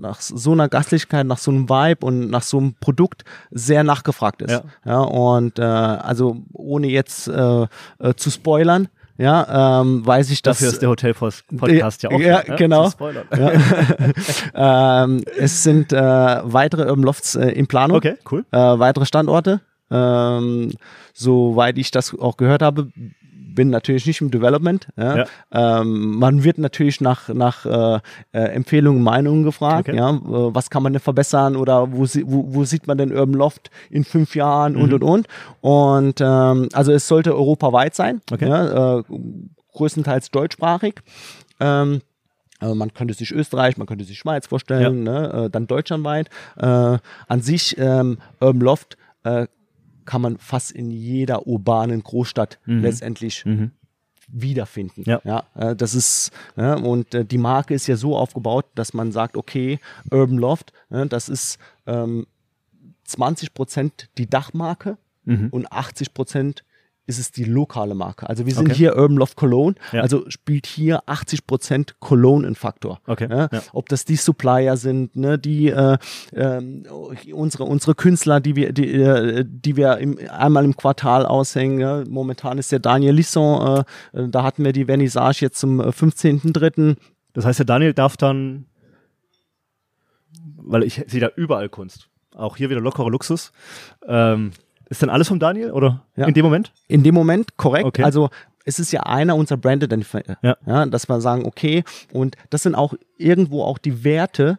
nach 0.00 0.20
so 0.20 0.52
einer 0.52 0.68
Gastlichkeit, 0.68 1.26
nach 1.26 1.38
so 1.38 1.50
einem 1.50 1.68
Vibe 1.68 2.04
und 2.06 2.30
nach 2.30 2.42
so 2.42 2.58
einem 2.58 2.74
Produkt 2.80 3.24
sehr 3.50 3.84
nachgefragt 3.84 4.42
ist. 4.42 4.50
Ja. 4.50 4.62
ja 4.84 5.00
und 5.00 5.58
äh, 5.58 5.62
also 5.62 6.42
ohne 6.52 6.88
jetzt 6.88 7.28
äh, 7.28 7.66
äh, 7.98 8.14
zu 8.16 8.30
spoilern, 8.30 8.88
ja, 9.18 9.80
ähm, 9.80 10.06
weiß 10.06 10.30
ich, 10.30 10.42
dass. 10.42 10.58
Dafür 10.58 10.72
ist 10.72 10.82
der 10.82 10.88
Hotel-Podcast 10.90 12.02
ja 12.02 12.10
auch. 12.10 12.20
Ja, 12.20 12.42
ja 12.46 12.56
genau. 12.56 12.90
Ja. 13.36 15.04
ähm, 15.04 15.24
es 15.38 15.62
sind 15.62 15.92
äh, 15.92 15.96
weitere 15.98 16.82
Urban 16.82 17.04
Lofts 17.04 17.34
äh, 17.34 17.48
in 17.48 17.66
Planung. 17.66 17.96
Okay, 17.96 18.16
cool. 18.30 18.44
Äh, 18.50 18.58
weitere 18.58 19.06
Standorte. 19.06 19.60
Ähm, 19.90 20.72
soweit 21.14 21.78
ich 21.78 21.90
das 21.90 22.18
auch 22.18 22.36
gehört 22.36 22.62
habe, 22.62 22.88
bin 23.56 23.70
natürlich 23.70 24.06
nicht 24.06 24.20
im 24.20 24.30
Development. 24.30 24.86
Ja. 24.96 25.16
ja. 25.16 25.80
Ähm, 25.80 26.16
man 26.16 26.44
wird 26.44 26.58
natürlich 26.58 27.00
nach, 27.00 27.28
nach 27.28 27.66
äh, 27.66 28.00
äh, 28.30 28.38
Empfehlungen, 28.52 29.02
Meinungen 29.02 29.42
gefragt. 29.42 29.88
Okay. 29.88 29.98
Ja. 29.98 30.10
Äh, 30.10 30.20
was 30.54 30.70
kann 30.70 30.84
man 30.84 30.92
denn 30.92 31.00
verbessern 31.00 31.56
oder 31.56 31.92
wo, 31.92 32.04
wo, 32.04 32.54
wo 32.54 32.64
sieht 32.64 32.86
man 32.86 32.98
denn 32.98 33.10
Urban 33.10 33.34
Loft 33.34 33.70
in 33.90 34.04
fünf 34.04 34.36
Jahren 34.36 34.74
mhm. 34.74 34.82
und 34.82 34.92
und 34.92 35.02
und. 35.02 35.26
Und 35.60 36.20
ähm, 36.20 36.68
also 36.72 36.92
es 36.92 37.08
sollte 37.08 37.34
europaweit 37.34 37.96
sein. 37.96 38.20
Okay. 38.30 38.48
Ja, 38.48 38.98
äh, 38.98 39.02
größtenteils 39.72 40.30
deutschsprachig. 40.30 41.00
Ähm, 41.58 42.02
also 42.60 42.74
man 42.74 42.94
könnte 42.94 43.14
sich 43.14 43.32
Österreich, 43.32 43.76
man 43.76 43.86
könnte 43.86 44.04
sich 44.04 44.18
Schweiz 44.18 44.46
vorstellen, 44.46 45.04
ja. 45.04 45.12
ne? 45.12 45.44
äh, 45.44 45.50
dann 45.50 45.66
deutschlandweit. 45.66 46.30
Äh, 46.56 46.66
an 46.66 47.40
sich 47.40 47.76
ähm, 47.78 48.18
Urban 48.40 48.60
Loft 48.60 48.96
äh, 49.24 49.46
kann 50.06 50.22
man 50.22 50.38
fast 50.38 50.72
in 50.72 50.90
jeder 50.90 51.46
urbanen 51.46 52.02
Großstadt 52.02 52.58
mhm. 52.64 52.80
letztendlich 52.80 53.44
mhm. 53.44 53.72
wiederfinden. 54.28 55.02
Ja. 55.06 55.20
ja 55.24 55.44
äh, 55.54 55.76
das 55.76 55.94
ist, 55.94 56.30
ja, 56.56 56.74
und 56.74 57.14
äh, 57.14 57.24
die 57.24 57.38
Marke 57.38 57.74
ist 57.74 57.86
ja 57.86 57.96
so 57.96 58.16
aufgebaut, 58.16 58.66
dass 58.74 58.94
man 58.94 59.12
sagt, 59.12 59.36
okay, 59.36 59.78
Urban 60.10 60.38
Loft, 60.38 60.72
ja, 60.90 61.04
das 61.04 61.28
ist 61.28 61.58
ähm, 61.86 62.26
20 63.04 63.54
Prozent 63.54 64.08
die 64.18 64.28
Dachmarke 64.28 64.96
mhm. 65.24 65.48
und 65.50 65.70
80 65.70 66.14
Prozent 66.14 66.64
ist 67.06 67.18
es 67.18 67.30
die 67.30 67.44
lokale 67.44 67.94
Marke. 67.94 68.28
Also 68.28 68.46
wir 68.46 68.54
sind 68.54 68.66
okay. 68.66 68.76
hier 68.76 68.96
Urban 68.96 69.16
Loft 69.16 69.36
Cologne, 69.36 69.76
ja. 69.92 70.02
also 70.02 70.28
spielt 70.28 70.66
hier 70.66 71.02
80 71.06 71.46
Prozent 71.46 72.00
Cologne 72.00 72.46
ein 72.46 72.54
Faktor. 72.54 73.00
Okay. 73.06 73.28
Ja? 73.30 73.48
Ja. 73.52 73.62
Ob 73.72 73.88
das 73.88 74.04
die 74.04 74.16
Supplier 74.16 74.76
sind, 74.76 75.14
ne, 75.14 75.38
die 75.38 75.68
äh, 75.68 75.98
äh, 76.32 76.60
unsere 77.32 77.64
unsere 77.64 77.94
Künstler, 77.94 78.40
die 78.40 78.56
wir 78.56 78.72
die, 78.72 78.92
äh, 78.92 79.44
die 79.46 79.76
wir 79.76 79.98
im, 79.98 80.18
einmal 80.30 80.64
im 80.64 80.76
Quartal 80.76 81.26
aushängen. 81.26 81.78
Ja? 81.78 82.04
Momentan 82.08 82.58
ist 82.58 82.72
der 82.72 82.80
Daniel 82.80 83.14
Lisson, 83.14 83.84
äh, 84.12 84.20
äh 84.20 84.28
da 84.28 84.42
hatten 84.42 84.64
wir 84.64 84.72
die 84.72 84.86
Vernissage 84.86 85.42
jetzt 85.42 85.58
zum 85.58 85.80
15.3. 85.80 86.90
Äh, 86.90 86.96
das 87.32 87.44
heißt, 87.44 87.60
der 87.60 87.66
Daniel 87.66 87.94
darf 87.94 88.16
dann, 88.16 88.66
weil 90.56 90.82
ich 90.82 91.04
sehe 91.06 91.20
da 91.20 91.30
überall 91.36 91.68
Kunst. 91.68 92.08
Auch 92.34 92.56
hier 92.56 92.68
wieder 92.68 92.80
lockerer 92.80 93.10
Luxus. 93.10 93.52
Ähm, 94.06 94.52
ist 94.88 95.02
dann 95.02 95.10
alles 95.10 95.28
vom 95.28 95.38
Daniel 95.38 95.72
oder 95.72 96.04
ja. 96.16 96.26
in 96.26 96.34
dem 96.34 96.44
Moment? 96.44 96.72
In 96.88 97.02
dem 97.02 97.14
Moment, 97.14 97.56
korrekt. 97.56 97.86
Okay. 97.86 98.02
Also 98.02 98.30
es 98.64 98.78
ist 98.78 98.92
ja 98.92 99.02
einer 99.04 99.36
unserer 99.36 99.58
Brand 99.58 99.82
Identifier, 99.82 100.36
ja. 100.42 100.56
ja. 100.66 100.86
dass 100.86 101.08
wir 101.08 101.20
sagen, 101.20 101.44
okay, 101.46 101.84
und 102.12 102.36
das 102.50 102.62
sind 102.64 102.74
auch 102.74 102.94
irgendwo 103.16 103.62
auch 103.62 103.78
die 103.78 104.04
Werte 104.04 104.58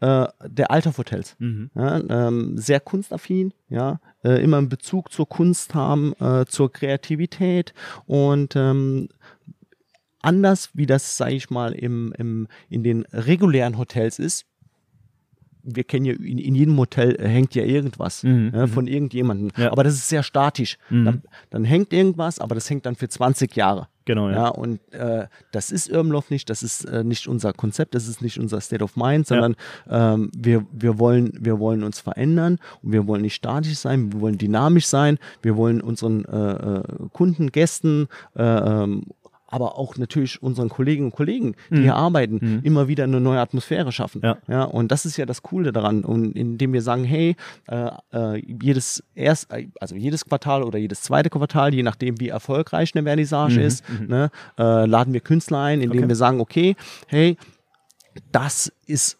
äh, 0.00 0.26
der 0.44 0.70
Alterhotels. 0.70 1.34
Mhm. 1.38 1.70
Ja, 1.74 2.00
ähm, 2.08 2.56
sehr 2.58 2.80
kunstaffin, 2.80 3.52
ja, 3.68 4.00
äh, 4.22 4.42
immer 4.42 4.58
einen 4.58 4.68
Bezug 4.68 5.12
zur 5.12 5.28
Kunst 5.28 5.74
haben, 5.74 6.12
äh, 6.20 6.44
zur 6.46 6.72
Kreativität 6.72 7.72
und 8.06 8.54
ähm, 8.54 9.08
anders 10.20 10.70
wie 10.74 10.86
das, 10.86 11.16
sage 11.16 11.34
ich 11.34 11.50
mal, 11.50 11.72
im, 11.72 12.12
im, 12.18 12.48
in 12.68 12.82
den 12.82 13.06
regulären 13.12 13.78
Hotels 13.78 14.18
ist, 14.18 14.46
wir 15.62 15.84
kennen 15.84 16.06
ja, 16.06 16.14
in, 16.14 16.38
in 16.38 16.54
jedem 16.54 16.76
Hotel 16.78 17.16
hängt 17.20 17.54
ja 17.54 17.64
irgendwas 17.64 18.22
mhm. 18.22 18.52
ja, 18.54 18.66
von 18.66 18.84
mhm. 18.84 18.92
irgendjemandem. 18.92 19.50
Ja. 19.56 19.72
Aber 19.72 19.84
das 19.84 19.94
ist 19.94 20.08
sehr 20.08 20.22
statisch. 20.22 20.78
Mhm. 20.90 21.04
Dann, 21.04 21.22
dann, 21.50 21.64
hängt 21.64 21.92
irgendwas, 21.92 22.38
aber 22.38 22.54
das 22.54 22.68
hängt 22.70 22.86
dann 22.86 22.94
für 22.94 23.08
20 23.08 23.54
Jahre. 23.56 23.88
Genau, 24.08 24.30
ja. 24.30 24.36
ja 24.36 24.48
und 24.48 24.80
äh, 24.94 25.26
das 25.52 25.70
ist 25.70 25.86
Irmloff 25.86 26.30
nicht, 26.30 26.48
das 26.48 26.62
ist 26.62 26.86
äh, 26.86 27.04
nicht 27.04 27.28
unser 27.28 27.52
Konzept, 27.52 27.94
das 27.94 28.08
ist 28.08 28.22
nicht 28.22 28.40
unser 28.40 28.58
State 28.62 28.82
of 28.82 28.96
Mind, 28.96 29.26
sondern 29.26 29.54
ähm, 29.90 30.30
wir, 30.34 30.64
wir, 30.72 30.98
wollen, 30.98 31.32
wir 31.38 31.58
wollen 31.58 31.82
uns 31.82 32.00
verändern 32.00 32.58
und 32.82 32.92
wir 32.92 33.06
wollen 33.06 33.20
nicht 33.20 33.34
statisch 33.34 33.76
sein, 33.76 34.10
wir 34.10 34.22
wollen 34.22 34.38
dynamisch 34.38 34.86
sein, 34.86 35.18
wir 35.42 35.58
wollen 35.58 35.82
unseren 35.82 36.24
äh, 36.24 36.52
äh 36.52 36.82
Kunden, 37.12 37.52
Gästen, 37.52 38.08
äh, 38.34 38.42
ähm, 38.42 39.02
aber 39.48 39.78
auch 39.78 39.96
natürlich 39.96 40.42
unseren 40.42 40.68
Kolleginnen 40.68 41.06
und 41.06 41.16
Kollegen, 41.16 41.54
die 41.70 41.76
mhm. 41.76 41.82
hier 41.82 41.96
arbeiten, 41.96 42.38
mhm. 42.40 42.60
immer 42.62 42.86
wieder 42.86 43.04
eine 43.04 43.20
neue 43.20 43.40
Atmosphäre 43.40 43.90
schaffen. 43.92 44.20
Ja. 44.22 44.38
ja. 44.46 44.64
Und 44.64 44.92
das 44.92 45.06
ist 45.06 45.16
ja 45.16 45.26
das 45.26 45.42
Coole 45.42 45.72
daran. 45.72 46.04
Und 46.04 46.36
indem 46.36 46.72
wir 46.74 46.82
sagen, 46.82 47.04
hey, 47.04 47.34
äh, 47.66 47.90
äh, 48.12 48.42
jedes 48.62 49.02
erst, 49.14 49.48
also 49.80 49.96
jedes 49.96 50.26
Quartal 50.26 50.62
oder 50.62 50.78
jedes 50.78 51.02
zweite 51.02 51.30
Quartal, 51.30 51.74
je 51.74 51.82
nachdem 51.82 52.20
wie 52.20 52.28
erfolgreich 52.28 52.94
eine 52.94 53.04
Vernissage 53.04 53.58
mhm. 53.58 53.66
ist, 53.66 53.84
mhm. 53.88 54.06
ne, 54.06 54.30
äh, 54.58 54.86
laden 54.86 55.14
wir 55.14 55.20
Künstler 55.20 55.60
ein, 55.60 55.80
indem 55.80 56.00
okay. 56.00 56.08
wir 56.08 56.16
sagen, 56.16 56.40
okay, 56.40 56.76
hey, 57.06 57.36
das 58.32 58.72
ist 58.86 59.18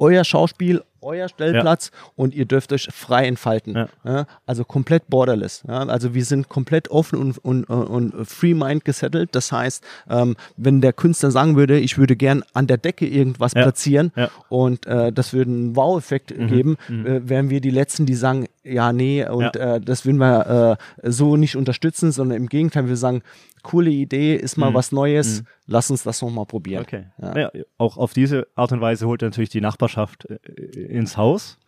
euer 0.00 0.24
Schauspiel, 0.24 0.82
euer 1.02 1.28
Stellplatz 1.28 1.90
ja. 1.92 2.12
und 2.16 2.34
ihr 2.34 2.44
dürft 2.44 2.72
euch 2.72 2.88
frei 2.92 3.26
entfalten. 3.26 3.74
Ja. 3.74 3.88
Ja, 4.04 4.26
also 4.46 4.64
komplett 4.64 5.08
borderless. 5.08 5.62
also 5.66 6.14
wir 6.14 6.24
sind 6.24 6.48
komplett 6.48 6.90
offen 6.90 7.18
und, 7.18 7.38
und, 7.38 7.64
und 7.64 8.26
free 8.26 8.54
mind 8.54 8.84
gesettelt. 8.84 9.30
Das 9.32 9.52
heißt, 9.52 9.84
ähm, 10.08 10.36
wenn 10.56 10.80
der 10.80 10.92
Künstler 10.92 11.30
sagen 11.30 11.56
würde, 11.56 11.78
ich 11.78 11.96
würde 11.96 12.16
gern 12.16 12.42
an 12.52 12.66
der 12.66 12.76
Decke 12.76 13.06
irgendwas 13.06 13.52
platzieren 13.52 14.12
und 14.48 14.86
äh, 14.86 15.12
das 15.12 15.32
würde 15.32 15.50
einen 15.50 15.76
Wow-Effekt 15.76 16.36
mhm. 16.36 16.46
geben, 16.48 16.76
mhm. 16.88 17.06
Äh, 17.06 17.28
wären 17.28 17.50
wir 17.50 17.60
die 17.60 17.70
Letzten, 17.70 18.06
die 18.06 18.14
sagen, 18.14 18.46
ja, 18.62 18.92
nee, 18.92 19.26
und 19.26 19.56
äh, 19.56 19.80
das 19.80 20.04
würden 20.04 20.18
wir 20.18 20.78
äh, 21.02 21.10
so 21.10 21.36
nicht 21.36 21.56
unterstützen, 21.56 22.12
sondern 22.12 22.36
im 22.36 22.48
Gegenteil, 22.48 22.88
wir 22.88 22.96
sagen, 22.96 23.22
coole 23.62 23.90
Idee, 23.90 24.36
ist 24.36 24.56
mal 24.56 24.70
mhm. 24.70 24.74
was 24.74 24.92
Neues, 24.92 25.42
mhm. 25.42 25.46
lass 25.66 25.90
uns 25.90 26.02
das 26.02 26.22
nochmal 26.22 26.46
probieren. 26.46 26.82
Okay. 26.82 27.06
Ja. 27.20 27.38
Ja, 27.38 27.50
auch 27.78 27.96
auf 27.96 28.12
diese 28.12 28.46
Art 28.54 28.72
und 28.72 28.80
Weise 28.80 29.06
holt 29.06 29.22
er 29.22 29.28
natürlich 29.28 29.50
die 29.50 29.60
Nachbarschaft 29.60 30.26
äh, 30.26 30.80
ins 30.80 31.16
Haus. 31.16 31.58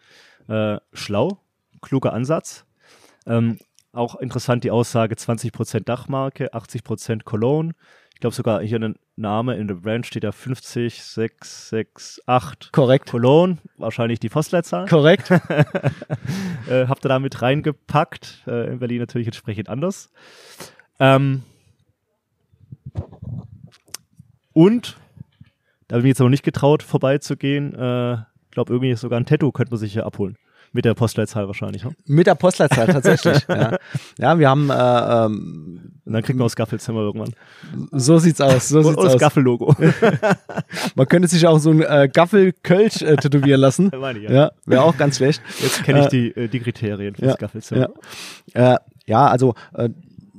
Äh, 0.49 0.79
schlau, 0.93 1.39
kluger 1.81 2.13
Ansatz. 2.13 2.65
Ähm, 3.27 3.59
auch 3.93 4.17
interessant 4.17 4.65
die 4.65 4.71
Aussage 4.71 5.15
20% 5.15 5.85
Dachmarke, 5.85 6.55
80% 6.55 7.25
Cologne. 7.25 7.73
Ich 8.15 8.21
glaube 8.21 8.35
sogar 8.35 8.63
hier 8.63 8.81
ein 8.81 8.97
Name 9.17 9.57
in 9.57 9.69
der 9.69 9.75
Brand 9.75 10.07
steht 10.07 10.25
ja 10.25 10.33
50668. 10.33 12.73
Korrekt. 12.73 13.11
Cologne, 13.11 13.59
wahrscheinlich 13.77 14.19
die 14.21 14.31
Postleitzahl. 14.31 14.89
Korrekt. 14.89 15.31
äh, 16.69 16.87
habt 16.87 17.05
ihr 17.05 17.09
da 17.09 17.19
mit 17.19 17.43
reingepackt. 17.43 18.45
Äh, 18.47 18.73
in 18.73 18.79
Berlin 18.79 19.01
natürlich 19.01 19.27
entsprechend 19.27 19.69
anders. 19.69 20.11
Ähm, 20.99 21.43
und, 24.53 24.97
da 25.89 25.97
habe 25.97 26.07
ich 26.07 26.11
jetzt 26.11 26.21
aber 26.21 26.31
nicht 26.31 26.45
getraut, 26.45 26.83
vorbeizugehen. 26.83 27.75
Äh, 27.75 28.15
ich 28.15 28.51
glaube, 28.51 28.73
irgendwie 28.73 28.95
sogar 28.95 29.19
ein 29.19 29.27
Tattoo 29.27 29.53
könnte 29.53 29.73
man 29.73 29.79
sich 29.79 29.93
hier 29.93 30.07
abholen. 30.07 30.37
Mit 30.75 30.87
der 30.87 30.95
Postleitzahl 30.95 31.47
wahrscheinlich. 31.47 31.85
Ne? 31.85 31.95
Mit 32.07 32.27
der 32.27 32.35
Postleitzahl 32.35 32.87
tatsächlich. 32.87 33.45
ja. 33.49 33.77
ja, 34.19 34.39
wir 34.39 34.49
haben. 34.49 34.71
Äh, 34.71 34.75
ähm, 34.75 35.93
Und 36.05 36.13
dann 36.15 36.23
kriegt 36.23 36.39
man 36.39 36.47
das 36.47 36.57
Gaffelszimmer 36.57 37.01
irgendwann. 37.01 37.35
So 37.91 38.17
sieht's 38.17 38.41
aus. 38.41 38.69
So 38.69 38.83
sieht's 38.83 39.03
das 39.03 39.19
Gaffel-Logo. 39.19 39.77
man 40.95 41.09
könnte 41.09 41.29
sich 41.29 41.47
auch 41.47 41.59
so 41.59 41.71
ein 41.71 41.83
äh, 41.83 42.09
Gaffel-Kölsch 42.11 43.03
äh, 43.03 43.17
tätowieren 43.17 43.61
lassen. 43.61 43.91
Meine 44.01 44.19
ich, 44.19 44.25
ja. 44.25 44.33
ja 44.33 44.53
Wäre 44.65 44.83
auch 44.83 44.97
ganz 44.97 45.19
schlecht. 45.19 45.43
Jetzt 45.61 45.85
kenne 45.85 46.01
ich 46.01 46.07
äh, 46.07 46.09
die, 46.09 46.41
äh, 46.41 46.49
die 46.49 46.61
Kriterien 46.61 47.17
fürs 47.17 47.33
ja, 47.33 47.37
Gaffelszimmer. 47.37 47.91
Ja, 48.55 48.75
äh, 48.75 48.79
ja 49.05 49.27
also 49.27 49.55
äh, 49.75 49.91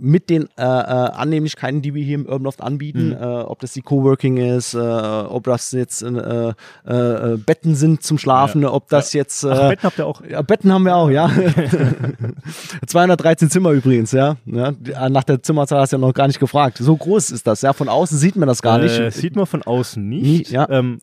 mit 0.03 0.29
den 0.29 0.49
äh, 0.57 0.63
äh, 0.63 0.65
Annehmlichkeiten, 0.65 1.81
die 1.81 1.93
wir 1.93 2.03
hier 2.03 2.15
im 2.15 2.25
Urban 2.25 2.43
Loft 2.43 2.61
anbieten, 2.61 3.11
mhm. 3.11 3.13
äh, 3.13 3.25
ob 3.43 3.59
das 3.59 3.71
die 3.71 3.81
Coworking 3.81 4.35
ist, 4.35 4.73
äh, 4.73 4.77
ob 4.77 5.45
das 5.45 5.71
jetzt 5.71 6.03
äh, 6.03 6.49
äh, 6.85 7.37
Betten 7.37 7.73
sind 7.75 8.03
zum 8.03 8.17
Schlafen, 8.17 8.63
ja. 8.63 8.73
ob 8.73 8.89
das 8.89 9.13
ja. 9.13 9.19
jetzt 9.19 9.45
Ach, 9.45 9.69
Betten 9.69 9.83
habt 9.83 9.99
ihr 9.99 10.05
auch? 10.05 10.21
Ja, 10.25 10.41
Betten 10.41 10.73
haben 10.73 10.83
wir 10.83 10.97
auch, 10.97 11.09
ja. 11.09 11.31
213 12.85 13.49
Zimmer 13.49 13.71
übrigens, 13.71 14.11
ja. 14.11 14.35
Nach 14.45 15.23
der 15.23 15.41
Zimmerzahl 15.41 15.79
hast 15.79 15.93
du 15.93 15.95
ja 15.95 16.01
noch 16.01 16.13
gar 16.13 16.27
nicht 16.27 16.39
gefragt. 16.41 16.79
So 16.79 16.97
groß 16.97 17.31
ist 17.31 17.47
das, 17.47 17.61
ja. 17.61 17.71
Von 17.71 17.87
außen 17.87 18.17
sieht 18.17 18.35
man 18.35 18.47
das 18.47 18.61
gar 18.61 18.79
nicht. 18.79 19.13
Sieht 19.13 19.37
man 19.37 19.45
von 19.45 19.63
außen 19.63 20.05
nicht. 20.05 20.51
Nie, 20.51 20.53
ja. 20.53 20.67
Ähm, 20.69 20.99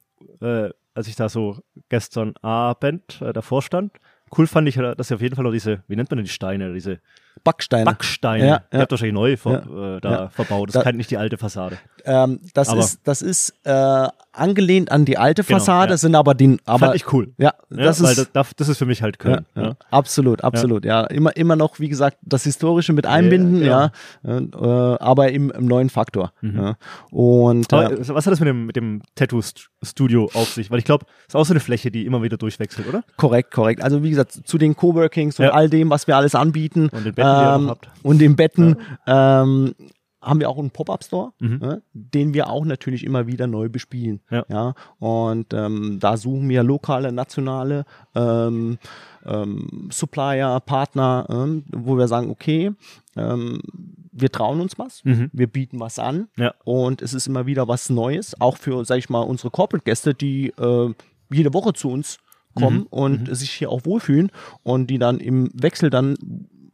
als 0.92 1.08
ich 1.08 1.16
da 1.16 1.30
so 1.30 1.56
gestern 1.88 2.34
Abend 2.42 3.22
davor 3.32 3.62
stand, 3.62 3.92
cool 4.36 4.46
fand 4.46 4.68
ich, 4.68 4.74
dass 4.74 5.08
sie 5.08 5.14
auf 5.14 5.22
jeden 5.22 5.36
Fall 5.36 5.44
noch 5.44 5.52
diese, 5.52 5.84
wie 5.88 5.96
nennt 5.96 6.10
man 6.10 6.18
denn 6.18 6.26
die 6.26 6.30
Steine, 6.30 6.74
diese 6.74 7.00
Backsteine. 7.44 7.84
Backsteine. 7.84 8.46
Ja, 8.46 8.60
Ihr 8.72 8.80
habt 8.80 8.90
wahrscheinlich 8.90 9.14
neu 9.14 9.36
ver, 9.36 9.96
äh, 9.96 10.00
da 10.00 10.28
verbaut. 10.28 10.68
Das 10.68 10.74
Da- 10.74 10.80
ist 10.80 10.86
halt 10.86 10.96
nicht 10.96 11.10
die 11.10 11.16
alte 11.16 11.36
Fassade. 11.38 11.78
Ähm, 12.04 12.40
das, 12.54 12.68
Aber- 12.70 12.80
ist, 12.80 13.00
das 13.04 13.20
ist 13.22 13.52
äh, 13.64 14.08
angelehnt 14.32 14.90
an 14.90 15.04
die 15.04 15.18
alte 15.18 15.42
Genau, 15.44 15.58
Fassade, 15.58 15.92
ja. 15.92 15.96
sind 15.98 16.14
aber 16.14 16.34
die. 16.34 16.56
Aber, 16.64 16.86
Fand 16.86 16.96
ich 16.96 17.12
cool. 17.12 17.32
Ja, 17.36 17.52
das 17.68 18.02
weil 18.02 18.12
ist. 18.12 18.30
das, 18.32 18.50
das 18.56 18.68
ist 18.68 18.78
für 18.78 18.86
mich 18.86 19.02
halt 19.02 19.18
Köln. 19.18 19.44
Absolut, 19.90 20.42
absolut. 20.42 20.84
Ja. 20.84 21.04
immer, 21.04 21.36
immer 21.36 21.56
noch, 21.56 21.78
wie 21.80 21.88
gesagt, 21.88 22.16
das 22.22 22.44
Historische 22.44 22.92
mit 22.92 23.06
einbinden, 23.06 23.62
Ja, 23.62 23.90
ja, 24.22 24.38
äh, 24.38 24.96
aber 24.98 25.30
im, 25.32 25.50
im 25.50 25.66
neuen 25.66 25.90
Faktor. 25.90 26.32
Ja. 26.42 26.76
Und 27.10 27.72
Aber 27.72 27.92
äh, 27.92 28.08
was 28.08 28.26
hat 28.26 28.32
das 28.32 28.40
mit 28.40 28.48
dem, 28.48 28.66
mit 28.66 28.76
dem 28.76 29.02
Tattoo-Studio 29.14 30.30
auf 30.34 30.48
sich? 30.54 30.70
Weil 30.70 30.78
ich 30.78 30.84
glaube, 30.84 31.06
es 31.22 31.28
ist 31.28 31.36
auch 31.36 31.44
so 31.44 31.52
eine 31.52 31.60
Fläche, 31.60 31.90
die 31.90 32.06
immer 32.06 32.22
wieder 32.22 32.36
durchwechselt, 32.36 32.88
oder? 32.88 33.02
korrekt, 33.16 33.50
korrekt. 33.52 33.82
Also 33.82 34.02
wie 34.02 34.10
gesagt, 34.10 34.32
zu 34.44 34.58
den 34.58 34.76
Coworkings 34.76 35.38
und 35.38 35.46
all 35.46 35.68
dem, 35.68 35.90
was 35.90 36.06
wir 36.06 36.16
alles 36.16 36.34
anbieten 36.34 36.88
Und 36.92 37.04
den 37.04 37.14
ihr 37.16 37.24
ähm, 37.30 37.72
und 38.02 38.18
den 38.20 38.36
Betten, 38.36 38.76
ähm, 39.06 39.74
haben 40.22 40.38
wir 40.38 40.50
auch 40.50 40.58
einen 40.58 40.70
Pop-Up-Store, 40.70 41.32
Mhm. 41.40 41.58
ne, 41.60 41.82
den 41.94 42.34
wir 42.34 42.50
auch 42.50 42.66
natürlich 42.66 43.04
immer 43.04 43.26
wieder 43.26 43.46
neu 43.46 43.70
bespielen. 43.70 44.20
Ja. 44.30 44.74
und 44.98 45.54
ähm, 45.54 45.96
da 45.98 46.18
suchen 46.18 46.46
wir 46.50 46.62
lokale, 46.62 47.10
nationale 47.10 47.86
ähm, 48.14 48.76
ähm, 49.24 49.88
Supplier, 49.90 50.60
Partner, 50.60 51.26
ähm, 51.30 51.64
wo 51.72 51.96
wir 51.96 52.06
sagen, 52.06 52.28
okay, 52.30 52.72
ähm, 53.16 53.60
wir 54.12 54.30
trauen 54.30 54.60
uns 54.60 54.78
was, 54.78 55.02
Mhm. 55.06 55.30
wir 55.32 55.46
bieten 55.46 55.80
was 55.80 55.98
an 55.98 56.28
Ja. 56.36 56.52
und 56.64 57.00
es 57.00 57.14
ist 57.14 57.26
immer 57.26 57.46
wieder 57.46 57.66
was 57.68 57.88
Neues, 57.88 58.38
auch 58.40 58.58
für, 58.58 58.84
sag 58.84 58.98
ich 58.98 59.08
mal, 59.08 59.20
unsere 59.20 59.50
Corporate-Gäste, 59.50 60.12
die 60.12 60.48
äh, 60.58 60.92
jede 61.32 61.54
Woche 61.54 61.72
zu 61.72 61.88
uns 61.90 62.18
kommen 62.54 62.80
Mhm. 62.80 62.86
und 62.90 63.34
sich 63.36 63.52
hier 63.52 63.70
auch 63.70 63.86
wohlfühlen 63.86 64.30
und 64.64 64.88
die 64.88 64.98
dann 64.98 65.18
im 65.18 65.50
Wechsel 65.54 65.88
dann 65.88 66.16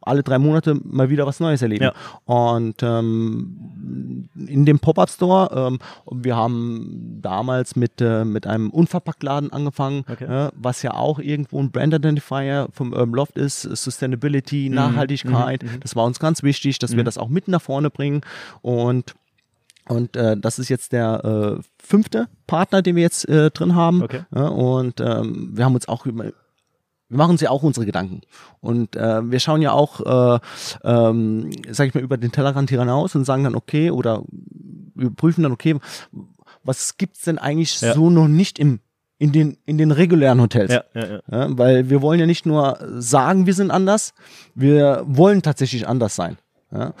alle 0.07 0.23
drei 0.23 0.39
Monate 0.39 0.79
mal 0.83 1.09
wieder 1.09 1.25
was 1.27 1.39
Neues 1.39 1.61
erleben. 1.61 1.83
Ja. 1.85 1.93
Und 2.25 2.81
ähm, 2.81 4.27
in 4.47 4.65
dem 4.65 4.79
Pop-Up-Store, 4.79 5.67
ähm, 5.67 5.79
wir 6.11 6.35
haben 6.35 7.19
damals 7.21 7.75
mit, 7.75 8.01
äh, 8.01 8.25
mit 8.25 8.47
einem 8.47 8.69
Unverpacktladen 8.69 9.51
angefangen, 9.53 10.03
Okay. 10.09 10.25
äh, 10.47 10.51
was 10.55 10.81
ja 10.81 10.93
auch 10.93 11.19
irgendwo 11.19 11.59
ein 11.59 11.71
Brand-Identifier 11.71 12.67
vom 12.71 12.93
Urban 12.93 13.13
Loft 13.13 13.37
ist, 13.37 13.61
Sustainability, 13.61 14.69
Mhm. 14.69 14.75
Nachhaltigkeit. 14.75 15.63
Das 15.81 15.95
war 15.95 16.05
uns 16.05 16.19
ganz 16.19 16.43
wichtig, 16.43 16.79
dass 16.79 16.95
wir 16.95 17.03
das 17.03 17.17
auch 17.17 17.29
mit 17.29 17.47
nach 17.47 17.61
vorne 17.61 17.89
bringen. 17.89 18.21
Und 18.61 19.15
und 19.89 20.17
äh, 20.17 20.35
das 20.35 20.59
ist 20.59 20.67
jetzt 20.67 20.91
der 20.91 21.57
äh, 21.59 21.61
fünfte 21.81 22.27
Partner, 22.45 22.81
den 22.81 22.97
wir 22.97 23.03
jetzt 23.03 23.27
äh, 23.29 23.49
drin 23.51 23.73
haben. 23.73 24.03
Okay. 24.03 24.19
Ja, 24.35 24.47
und 24.49 24.99
ähm, 24.99 25.51
wir 25.53 25.63
haben 25.63 25.75
uns 25.75 25.87
auch 25.87 26.05
über, 26.05 26.25
wir 27.09 27.17
machen 27.17 27.31
uns 27.31 27.41
ja 27.41 27.49
auch 27.49 27.63
unsere 27.63 27.85
Gedanken. 27.85 28.21
Und 28.59 28.95
äh, 28.95 29.29
wir 29.29 29.39
schauen 29.39 29.61
ja 29.61 29.71
auch, 29.71 30.01
äh, 30.35 30.39
ähm, 30.83 31.49
sag 31.69 31.87
ich 31.87 31.93
mal, 31.93 32.01
über 32.03 32.17
den 32.17 32.31
Tellerrand 32.31 32.69
hier 32.69 32.79
hinaus 32.79 33.15
und 33.15 33.23
sagen 33.25 33.43
dann, 33.43 33.55
okay, 33.55 33.91
oder 33.91 34.23
wir 34.95 35.09
prüfen 35.11 35.43
dann, 35.43 35.51
okay, 35.51 35.75
was 36.63 36.97
gibt's 36.97 37.21
denn 37.21 37.37
eigentlich 37.37 37.79
Ja. 37.81 37.93
so 37.93 38.09
noch 38.09 38.27
nicht 38.27 38.59
im, 38.59 38.79
in, 39.19 39.31
den, 39.31 39.57
in 39.65 39.77
den 39.77 39.91
regulären 39.91 40.41
Hotels? 40.41 40.71
Ja, 40.73 40.83
ja, 40.93 41.19
ja. 41.31 41.47
Weil 41.57 41.89
wir 41.89 42.01
wollen 42.01 42.19
ja 42.19 42.25
nicht 42.25 42.45
nur 42.45 42.77
sagen, 42.97 43.45
wir 43.45 43.53
sind 43.53 43.71
anders, 43.71 44.13
wir 44.53 45.03
wollen 45.07 45.41
tatsächlich 45.41 45.87
anders 45.87 46.15
sein. 46.15 46.37
Ja, 46.69 46.93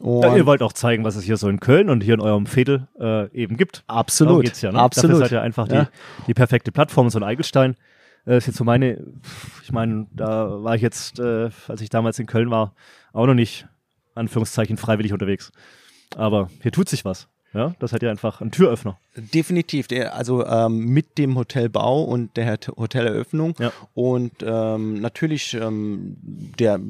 und 0.00 0.22
Ja, 0.22 0.36
ihr 0.36 0.46
wollt 0.46 0.62
auch 0.62 0.72
zeigen, 0.72 1.04
was 1.04 1.14
es 1.14 1.22
hier 1.22 1.36
so 1.36 1.48
in 1.48 1.60
Köln 1.60 1.88
und 1.88 2.02
hier 2.02 2.14
in 2.14 2.20
eurem 2.20 2.46
Fädel 2.46 2.88
äh, 2.98 3.30
eben 3.30 3.56
gibt. 3.56 3.84
absolut, 3.86 4.30
Darum 4.32 4.42
geht's 4.42 4.60
ja, 4.62 4.70
ne? 4.70 4.78
Dafür 4.78 4.84
absolut. 4.84 5.18
seid 5.18 5.30
ihr 5.30 5.40
einfach 5.42 5.68
Ja. 5.70 5.84
die, 5.84 5.88
die 6.26 6.34
perfekte 6.34 6.72
Plattform, 6.72 7.08
so 7.08 7.20
ein 7.20 7.22
Eigelstein. 7.22 7.76
Äh, 8.26 8.38
ist 8.38 8.46
jetzt 8.46 8.56
so 8.56 8.64
meine, 8.64 9.02
ich 9.62 9.72
meine, 9.72 10.06
da 10.14 10.62
war 10.62 10.74
ich 10.76 10.82
jetzt, 10.82 11.18
äh, 11.18 11.50
als 11.68 11.80
ich 11.80 11.90
damals 11.90 12.18
in 12.18 12.26
Köln 12.26 12.50
war, 12.50 12.74
auch 13.12 13.26
noch 13.26 13.34
nicht, 13.34 13.66
Anführungszeichen, 14.14 14.76
freiwillig 14.76 15.12
unterwegs. 15.12 15.52
Aber 16.16 16.50
hier 16.62 16.72
tut 16.72 16.88
sich 16.88 17.04
was. 17.04 17.28
Ja, 17.54 17.74
das 17.80 17.92
hat 17.92 18.02
ja 18.02 18.10
einfach 18.10 18.40
ein 18.40 18.50
Türöffner. 18.50 18.98
Definitiv, 19.14 19.86
der, 19.86 20.14
also 20.14 20.46
ähm, 20.46 20.86
mit 20.86 21.18
dem 21.18 21.36
Hotelbau 21.36 22.02
und 22.02 22.34
der 22.38 22.50
Hot- 22.52 22.68
Hoteleröffnung 22.78 23.54
Ja. 23.58 23.70
und 23.92 24.32
ähm, 24.42 24.94
natürlich 25.00 25.52
ähm, 25.52 26.16
der 26.58 26.80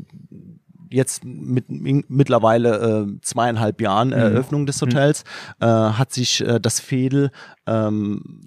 jetzt 0.88 1.24
mit 1.24 1.64
mittlerweile 1.68 3.06
äh, 3.08 3.20
zweieinhalb 3.22 3.80
Jahren 3.80 4.08
Mhm. 4.08 4.14
Eröffnung 4.14 4.66
des 4.66 4.80
Hotels 4.80 5.24
äh, 5.60 5.66
hat 5.66 6.12
sich 6.12 6.40
äh, 6.46 6.60
das 6.60 6.78
Fädel 6.78 7.30
ähm, 7.66 8.40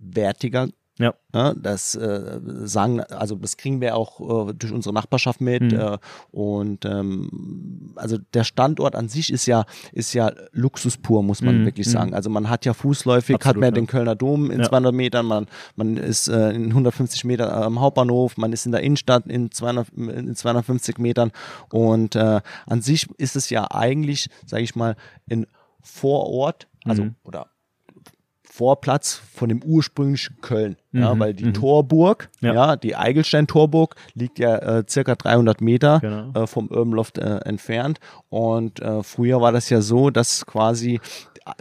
wertiger 0.00 0.68
Ja. 0.98 1.14
Ja, 1.34 1.52
das 1.52 1.94
äh, 1.94 2.40
sagen, 2.64 3.00
also 3.02 3.34
das 3.34 3.58
kriegen 3.58 3.82
wir 3.82 3.94
auch 3.96 4.48
äh, 4.48 4.54
durch 4.54 4.72
unsere 4.72 4.94
Nachbarschaft 4.94 5.42
mit. 5.42 5.60
Mhm. 5.72 5.78
Äh, 5.78 5.98
und 6.30 6.84
ähm, 6.86 7.92
also 7.96 8.16
der 8.32 8.44
Standort 8.44 8.96
an 8.96 9.08
sich 9.08 9.30
ist 9.30 9.44
ja, 9.44 9.66
ist 9.92 10.14
ja 10.14 10.32
Luxus 10.52 10.96
pur, 10.96 11.22
muss 11.22 11.42
man 11.42 11.60
Mhm, 11.60 11.64
wirklich 11.66 11.86
mhm. 11.88 11.90
sagen. 11.92 12.14
Also 12.14 12.30
man 12.30 12.48
hat 12.48 12.64
ja 12.64 12.72
fußläufig, 12.72 13.34
hat 13.34 13.40
Absolut, 13.42 13.60
man 13.60 13.68
ja. 13.68 13.70
den 13.72 13.86
Kölner 13.86 14.16
Dom 14.16 14.50
in 14.50 14.60
Ja. 14.60 14.68
200 14.68 14.94
Metern, 14.94 15.26
man, 15.26 15.46
man 15.74 15.98
ist 15.98 16.28
äh, 16.28 16.50
in 16.52 16.68
150 16.68 17.24
Metern 17.24 17.50
am 17.50 17.80
Hauptbahnhof, 17.80 18.38
man 18.38 18.54
ist 18.54 18.64
in 18.64 18.72
der 18.72 18.80
Innenstadt 18.82 19.26
in, 19.26 19.50
200, 19.50 19.88
in 19.90 20.34
250 20.34 20.98
Metern. 20.98 21.30
Und 21.70 22.16
äh, 22.16 22.40
an 22.66 22.80
sich 22.80 23.06
ist 23.18 23.36
es 23.36 23.50
ja 23.50 23.70
eigentlich, 23.70 24.30
sage 24.46 24.62
ich 24.62 24.74
mal, 24.74 24.96
in 25.28 25.46
Vorort, 25.82 26.68
also 26.84 27.04
Mhm. 27.04 27.14
oder 27.24 27.48
Vorplatz 28.56 29.20
von 29.34 29.48
dem 29.50 29.62
ursprünglichen 29.62 30.40
Köln, 30.40 30.76
ja, 30.92 31.14
Mhm, 31.14 31.18
weil 31.20 31.34
die 31.34 31.44
mhm. 31.44 31.54
Torburg, 31.54 32.30
Ja. 32.40 32.54
ja. 32.54 32.76
die 32.76 32.96
Eigelstein-Torburg 32.96 33.94
liegt 34.14 34.38
ja 34.38 34.56
äh, 34.56 34.84
circa 34.88 35.14
300 35.14 35.60
Meter 35.60 36.00
Genau. 36.00 36.32
äh, 36.42 36.46
vom 36.46 36.68
Urban 36.68 36.92
Loft 36.92 37.18
äh, 37.18 37.38
entfernt 37.44 37.98
und 38.30 38.80
äh, 38.80 39.02
früher 39.02 39.40
war 39.42 39.52
das 39.52 39.68
ja 39.68 39.80
so, 39.82 40.08
dass 40.10 40.46
quasi 40.46 41.00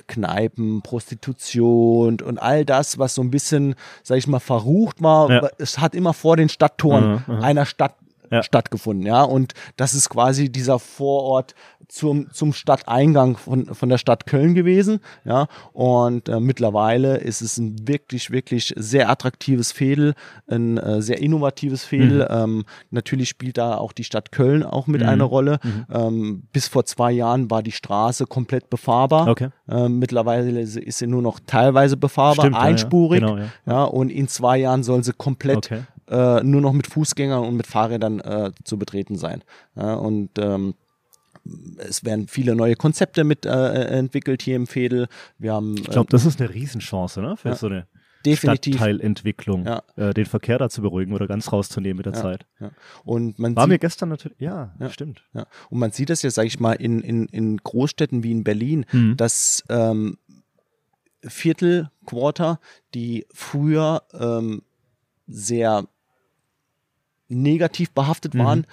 Kneipen, 0.08 0.82
Prostitution 0.82 2.20
und 2.22 2.42
all 2.42 2.66
das, 2.66 2.98
was 2.98 3.16
so 3.16 3.22
ein 3.22 3.30
bisschen, 3.30 3.76
sag 4.04 4.18
ich 4.18 4.28
mal, 4.28 4.40
verrucht 4.40 5.02
war, 5.02 5.30
Ja. 5.32 5.50
es 5.60 5.80
hat 5.80 5.94
immer 5.96 6.14
vor 6.14 6.38
den 6.38 6.50
Stadttoren 6.50 7.22
Mhm, 7.28 7.36
mhm. 7.36 7.44
einer 7.44 7.66
Stadt 7.66 7.96
Ja. 8.32 8.44
stattgefunden, 8.44 9.06
ja. 9.06 9.24
Und 9.24 9.54
das 9.78 9.94
ist 9.94 10.10
quasi 10.10 10.52
dieser 10.52 10.80
Vorort 10.80 11.56
zum, 11.88 12.32
zum 12.32 12.54
Stadteingang 12.54 13.38
von, 13.38 13.74
von 13.74 13.90
der 13.90 13.98
Stadt 13.98 14.26
Köln 14.26 14.56
gewesen, 14.56 15.00
ja. 15.24 15.48
Und 15.74 16.30
äh, 16.30 16.40
mittlerweile 16.40 17.18
ist 17.18 17.42
es 17.42 17.58
ein 17.58 17.88
wirklich, 17.88 18.32
wirklich 18.32 18.74
sehr 18.76 19.10
attraktives 19.10 19.72
Fädel, 19.72 20.14
ein 20.48 20.78
äh, 20.78 21.02
sehr 21.02 21.22
innovatives 21.22 21.84
Fädel. 21.84 22.28
Mhm. 22.30 22.36
Ähm, 22.44 22.66
natürlich 22.92 23.30
spielt 23.30 23.58
da 23.58 23.78
auch 23.78 23.92
die 23.92 24.04
Stadt 24.04 24.32
Köln 24.32 24.64
auch 24.64 24.88
mit 24.88 25.04
eine 25.04 25.24
Rolle. 25.24 25.60
Ähm, 25.92 26.44
bis 26.52 26.68
vor 26.68 26.86
zwei 26.86 27.12
Jahren 27.12 27.52
war 27.52 27.62
die 27.64 27.72
Straße 27.72 28.26
komplett 28.26 28.70
befahrbar. 28.70 29.28
Okay. 29.28 29.50
Ähm, 29.70 30.00
mittlerweile 30.00 30.62
ist 30.62 30.98
sie 30.98 31.08
nur 31.08 31.22
noch 31.22 31.40
teilweise 31.46 31.98
befahrbar, 31.98 32.46
Stimmt, 32.46 32.56
ja, 32.56 32.62
ja. 32.62 32.68
einspurig. 32.68 33.20
Genau, 33.22 33.38
ja. 33.38 33.46
ja, 33.66 33.84
und 33.84 34.10
in 34.10 34.28
zwei 34.28 34.58
Jahren 34.58 34.84
soll 34.84 35.04
sie 35.04 35.14
komplett 35.14 35.58
Okay. 35.58 35.82
Äh, 36.10 36.44
nur 36.44 36.62
noch 36.62 36.74
mit 36.74 36.88
Fußgängern 36.88 37.44
und 37.44 37.56
mit 37.58 37.68
Fahrrädern 37.68 38.20
äh, 38.20 38.52
zu 38.64 38.78
betreten 38.78 39.16
sein. 39.18 39.44
Ja, 39.76 39.96
und 39.96 40.32
ähm, 40.38 40.76
es 41.78 42.04
werden 42.04 42.28
viele 42.28 42.56
neue 42.56 42.76
Konzepte 42.76 43.24
mit 43.24 43.46
äh, 43.46 43.50
entwickelt 43.86 44.42
hier 44.42 44.56
im 44.56 44.68
Fädel. 44.68 45.08
Wir 45.38 45.54
haben 45.54 45.76
Ich 45.78 45.84
glaube, 45.90 46.10
das 46.10 46.26
ist 46.26 46.40
eine 46.42 46.54
Riesenchance, 46.54 47.22
ne? 47.22 47.38
Für 47.38 47.50
Ja. 47.50 47.56
so 47.56 47.68
eine 47.68 47.88
definitiv 48.26 48.76
Stadtteilentwicklung, 48.78 49.66
Ja. 49.68 49.84
äh, 49.98 50.12
den 50.16 50.26
Verkehr 50.26 50.58
da 50.58 50.68
zu 50.70 50.82
beruhigen 50.82 51.14
oder 51.14 51.28
ganz 51.28 51.52
rauszunehmen 51.52 51.98
mit 51.98 52.08
der 52.08 52.14
Zeit. 52.14 52.48
ja. 52.60 52.72
und 53.04 53.38
man 53.38 53.56
War 53.56 53.68
mir 53.68 53.78
gestern 53.78 54.10
natürlich, 54.10 54.40
ja, 54.40 54.74
Ja. 54.80 54.90
stimmt. 54.90 55.24
ja, 55.34 55.46
und 55.70 55.78
man 55.78 55.92
sieht 55.92 56.10
das 56.10 56.24
ja, 56.24 56.32
sage 56.32 56.48
ich 56.48 56.60
mal, 56.60 56.74
in, 56.74 57.02
in, 57.02 57.28
in 57.28 57.58
Großstädten 57.58 58.24
wie 58.24 58.32
in 58.32 58.44
Berlin, 58.44 58.86
Mhm. 58.92 59.16
dass 59.18 59.64
ähm, 59.70 60.18
Viertel, 61.24 61.90
Quarter, 62.06 62.60
die 62.94 63.26
früher 63.34 64.04
ähm, 64.20 64.62
sehr 65.28 65.86
negativ 67.28 67.92
behaftet 67.92 68.34
Mhm. 68.34 68.40
waren, 68.40 68.68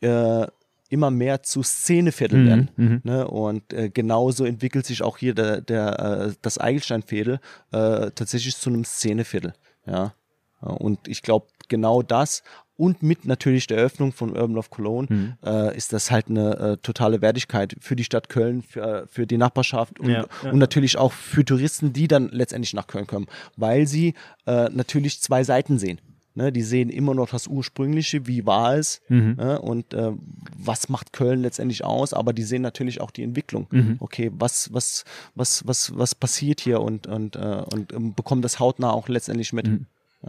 äh, 0.00 0.46
immer 0.88 1.10
mehr 1.10 1.42
zu 1.42 1.62
Szenevierteln 1.62 2.46
werden. 2.46 2.70
Mhm. 2.76 3.00
Ne? 3.04 3.26
Und 3.26 3.72
äh, 3.72 3.88
genauso 3.88 4.44
entwickelt 4.44 4.84
sich 4.84 5.02
auch 5.02 5.16
hier 5.16 5.34
der, 5.34 5.60
der, 5.62 5.98
äh, 6.28 6.32
das 6.42 6.58
Eigelsteinviertel 6.58 7.40
äh, 7.70 8.10
tatsächlich 8.14 8.56
zu 8.56 8.68
einem 8.68 8.84
Szeneviertel. 8.84 9.54
Ja. 9.86 10.12
Und 10.60 11.08
ich 11.08 11.22
glaube, 11.22 11.46
genau 11.68 12.02
das 12.02 12.42
und 12.76 13.02
mit 13.02 13.24
natürlich 13.24 13.66
der 13.68 13.78
Eröffnung 13.78 14.12
von 14.12 14.30
Urban 14.36 14.52
Love 14.54 14.68
Cologne 14.70 15.06
Mhm. 15.10 15.32
äh, 15.44 15.76
ist 15.76 15.92
das 15.94 16.10
halt 16.10 16.28
eine 16.28 16.56
äh, 16.58 16.76
totale 16.76 17.20
Wertigkeit 17.22 17.74
für 17.80 17.96
die 17.96 18.04
Stadt 18.04 18.28
Köln, 18.28 18.62
für, 18.62 19.06
für 19.08 19.26
die 19.26 19.38
Nachbarschaft 19.38 19.98
und, 19.98 20.10
Ja, 20.10 20.26
ja. 20.42 20.50
und 20.50 20.58
natürlich 20.58 20.98
auch 20.98 21.12
für 21.12 21.44
Touristen, 21.44 21.92
die 21.94 22.06
dann 22.06 22.28
letztendlich 22.28 22.74
nach 22.74 22.86
Köln 22.86 23.06
kommen, 23.06 23.26
weil 23.56 23.86
sie 23.86 24.14
äh, 24.46 24.68
natürlich 24.70 25.20
zwei 25.22 25.42
Seiten 25.42 25.78
sehen. 25.78 26.00
Ne, 26.34 26.50
die 26.50 26.62
sehen 26.62 26.88
immer 26.88 27.14
noch 27.14 27.28
das 27.28 27.46
Ursprüngliche, 27.46 28.26
wie 28.26 28.46
war 28.46 28.74
es 28.76 29.02
Mhm. 29.08 29.34
ne, 29.36 29.60
und 29.60 29.92
äh, 29.92 30.12
was 30.56 30.88
macht 30.88 31.12
Köln 31.12 31.42
letztendlich 31.42 31.84
aus, 31.84 32.14
aber 32.14 32.32
die 32.32 32.42
sehen 32.42 32.62
natürlich 32.62 33.02
auch 33.02 33.10
die 33.10 33.22
Entwicklung. 33.22 33.66
Mhm. 33.70 33.96
Okay, 34.00 34.30
was, 34.34 34.72
was, 34.72 35.04
was, 35.34 35.66
was, 35.66 35.96
was 35.96 36.14
passiert 36.14 36.60
hier 36.60 36.80
und, 36.80 37.06
und, 37.06 37.36
äh, 37.36 37.62
und 37.72 37.92
ähm, 37.92 38.14
bekommen 38.14 38.40
das 38.40 38.58
hautnah 38.60 38.92
auch 38.92 39.08
letztendlich 39.08 39.52
mit. 39.52 39.66
Mhm. 39.66 39.86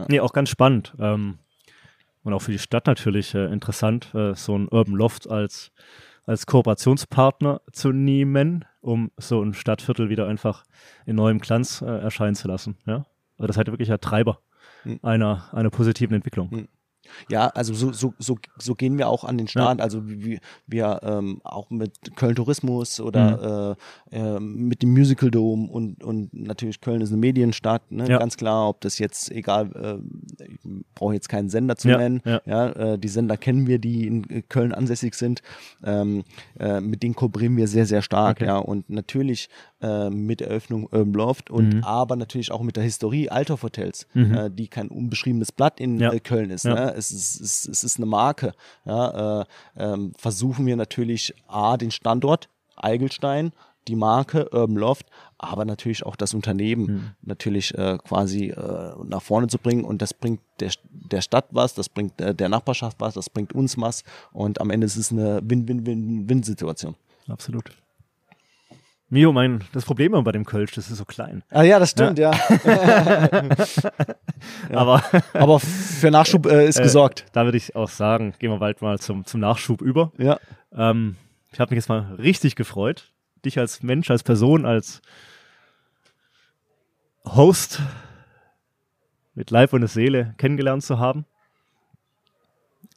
Nee, 0.08 0.20
auch 0.20 0.32
ganz 0.32 0.50
spannend. 0.50 0.92
Ähm, 0.98 1.38
Und 2.22 2.32
auch 2.32 2.40
für 2.42 2.52
die 2.52 2.58
Stadt 2.58 2.86
natürlich 2.86 3.34
äh, 3.34 3.46
interessant, 3.52 4.14
äh, 4.14 4.34
so 4.34 4.58
ein 4.58 4.68
Urban 4.68 4.94
Loft 4.94 5.30
als, 5.30 5.72
als 6.26 6.46
Kooperationspartner 6.46 7.60
zu 7.72 7.92
nehmen, 7.92 8.64
um 8.80 9.10
so 9.16 9.42
ein 9.42 9.54
Stadtviertel 9.54 10.08
wieder 10.08 10.26
einfach 10.26 10.64
in 11.06 11.16
neuem 11.16 11.38
Glanz 11.38 11.82
äh, 11.82 11.86
erscheinen 11.86 12.34
zu 12.34 12.48
lassen. 12.48 12.76
Ja? 12.86 13.06
Also 13.36 13.46
das 13.46 13.50
ist 13.50 13.58
halt 13.58 13.68
wirklich 13.68 13.92
ein 13.92 14.00
Treiber. 14.00 14.40
Einer, 15.02 15.48
einer 15.52 15.70
positiven 15.70 16.14
Entwicklung. 16.14 16.68
Ja, 17.30 17.48
also 17.48 17.74
so, 17.74 17.92
so, 17.92 18.14
so, 18.18 18.36
so 18.58 18.74
gehen 18.74 18.98
wir 18.98 19.08
auch 19.08 19.24
an 19.24 19.38
den 19.38 19.48
Start. 19.48 19.80
Also 19.80 20.08
wie 20.08 20.40
wir 20.66 21.00
ähm, 21.02 21.40
auch 21.44 21.70
mit 21.70 22.16
Köln 22.16 22.34
Tourismus 22.34 23.00
oder 23.00 23.76
äh, 24.10 24.16
äh, 24.16 24.40
mit 24.40 24.82
dem 24.82 24.92
Musical 24.92 25.30
Dome 25.30 25.68
und, 25.70 26.02
und 26.04 26.32
natürlich 26.34 26.80
Köln 26.80 27.00
ist 27.00 27.10
eine 27.10 27.18
Medienstadt, 27.18 27.90
ne? 27.90 28.08
Ja. 28.08 28.18
ganz 28.18 28.36
klar, 28.36 28.68
ob 28.68 28.80
das 28.80 28.98
jetzt 28.98 29.30
egal, 29.30 29.70
äh, 30.40 30.44
ich 30.44 30.58
brauche 30.94 31.14
jetzt 31.14 31.28
keinen 31.28 31.48
Sender 31.48 31.76
zu 31.76 31.88
Ja, 31.88 31.98
nennen. 31.98 32.22
ja. 32.46 32.68
äh, 32.70 32.98
die 32.98 33.08
Sender 33.08 33.36
kennen 33.36 33.66
wir, 33.66 33.78
die 33.78 34.06
in 34.06 34.28
äh, 34.30 34.42
Köln 34.42 34.72
ansässig 34.72 35.14
sind. 35.14 35.42
Ähm, 35.84 36.24
äh, 36.58 36.80
mit 36.80 37.02
denen 37.02 37.14
kooperieren 37.14 37.56
wir 37.56 37.68
sehr, 37.68 37.86
sehr 37.86 38.02
stark. 38.02 38.38
Okay. 38.38 38.46
Ja, 38.46 38.58
und 38.58 38.88
natürlich 38.90 39.48
mit 40.10 40.40
der 40.40 40.48
Eröffnung 40.48 40.84
Urban 40.84 41.12
Loft 41.12 41.50
und 41.50 41.74
Mhm. 41.74 41.84
aber 41.84 42.16
natürlich 42.16 42.50
auch 42.50 42.62
mit 42.62 42.76
der 42.76 42.84
Historie 42.84 43.28
Althoff 43.28 43.64
Hotels, 43.64 44.06
äh, 44.14 44.48
die 44.50 44.68
kein 44.68 44.88
unbeschriebenes 44.88 45.52
Blatt 45.52 45.78
in 45.78 45.98
Ja. 46.00 46.18
Köln 46.20 46.48
ist. 46.48 46.64
Ja. 46.64 46.74
Ne? 46.74 46.93
Es, 46.94 47.10
ist, 47.10 47.40
es, 47.40 47.68
es 47.68 47.84
ist 47.84 47.98
eine 47.98 48.06
Marke. 48.06 48.52
Ja? 48.84 49.40
Äh, 49.40 49.44
ähm, 49.76 50.12
versuchen 50.16 50.66
wir 50.66 50.76
natürlich 50.76 51.34
A, 51.46 51.76
den 51.76 51.90
Standort 51.90 52.48
Eigelstein, 52.76 53.52
die 53.86 53.96
Marke 53.96 54.48
Urban 54.50 54.76
Loft, 54.76 55.06
aber 55.38 55.64
natürlich 55.64 56.06
auch 56.06 56.16
das 56.16 56.32
Unternehmen 56.34 56.86
Mhm. 56.86 57.10
natürlich 57.22 57.74
äh, 57.76 57.98
quasi 57.98 58.46
äh, 58.46 58.94
nach 59.04 59.22
vorne 59.22 59.48
zu 59.48 59.58
bringen 59.58 59.84
und 59.84 60.00
das 60.00 60.14
bringt 60.14 60.40
der, 60.60 60.72
der 60.90 61.20
Stadt 61.20 61.46
was, 61.50 61.74
das 61.74 61.88
bringt 61.88 62.20
äh, 62.20 62.34
der 62.34 62.48
Nachbarschaft 62.48 62.98
was, 63.00 63.14
das 63.14 63.28
bringt 63.28 63.52
uns 63.54 63.78
was 63.78 64.02
und 64.32 64.60
am 64.60 64.70
Ende 64.70 64.86
ist 64.86 64.96
es 64.96 65.12
eine 65.12 65.40
Win-Win-Win-Win-Situation. 65.44 66.94
Absolut. 67.28 67.70
Mio, 69.14 69.32
mein, 69.32 69.62
das 69.72 69.84
Problem 69.84 70.10
bei 70.24 70.32
dem 70.32 70.44
Kölsch, 70.44 70.72
das 70.72 70.90
ist 70.90 70.98
so 70.98 71.04
klein. 71.04 71.44
Ah 71.50 71.62
ja, 71.62 71.78
das 71.78 71.90
stimmt, 71.90 72.18
ja. 72.18 72.32
Aber 74.72 75.04
Aber 75.34 75.60
für 75.60 76.10
Nachschub 76.10 76.46
äh, 76.46 76.66
ist 76.66 76.82
gesorgt. 76.82 77.24
da 77.32 77.44
würde 77.44 77.56
ich 77.56 77.76
auch 77.76 77.88
sagen, 77.88 78.34
gehen 78.40 78.50
wir 78.50 78.58
bald 78.58 78.82
mal 78.82 78.98
zum, 78.98 79.24
zum 79.24 79.38
Nachschub 79.38 79.82
über. 79.82 80.10
Ja. 80.18 80.40
Ähm, 80.76 81.14
ich 81.52 81.60
habe 81.60 81.70
mich 81.70 81.76
jetzt 81.76 81.88
mal 81.88 82.16
richtig 82.18 82.56
gefreut, 82.56 83.12
dich 83.44 83.56
als 83.56 83.84
Mensch, 83.84 84.10
als 84.10 84.24
Person, 84.24 84.66
als 84.66 85.00
Host 87.24 87.82
mit 89.34 89.52
Leib 89.52 89.72
und 89.74 89.86
Seele 89.86 90.34
kennengelernt 90.38 90.82
zu 90.82 90.98
haben. 90.98 91.24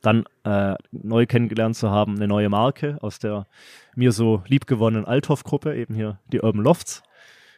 Dann 0.08 0.24
äh, 0.46 0.78
neu 0.94 1.26
kennengelernt 1.26 1.76
zu 1.76 1.92
haben, 1.92 2.16
eine 2.16 2.30
neue 2.30 2.48
Marke 2.48 2.98
aus 3.02 3.20
der 3.20 3.46
mir 3.94 4.14
so 4.14 4.42
liebgewonnenen 4.48 5.04
Althoff-Gruppe, 5.04 5.76
eben 5.76 5.94
hier 5.96 6.18
die 6.32 6.40
Urban 6.40 6.64
Lofts. 6.64 7.04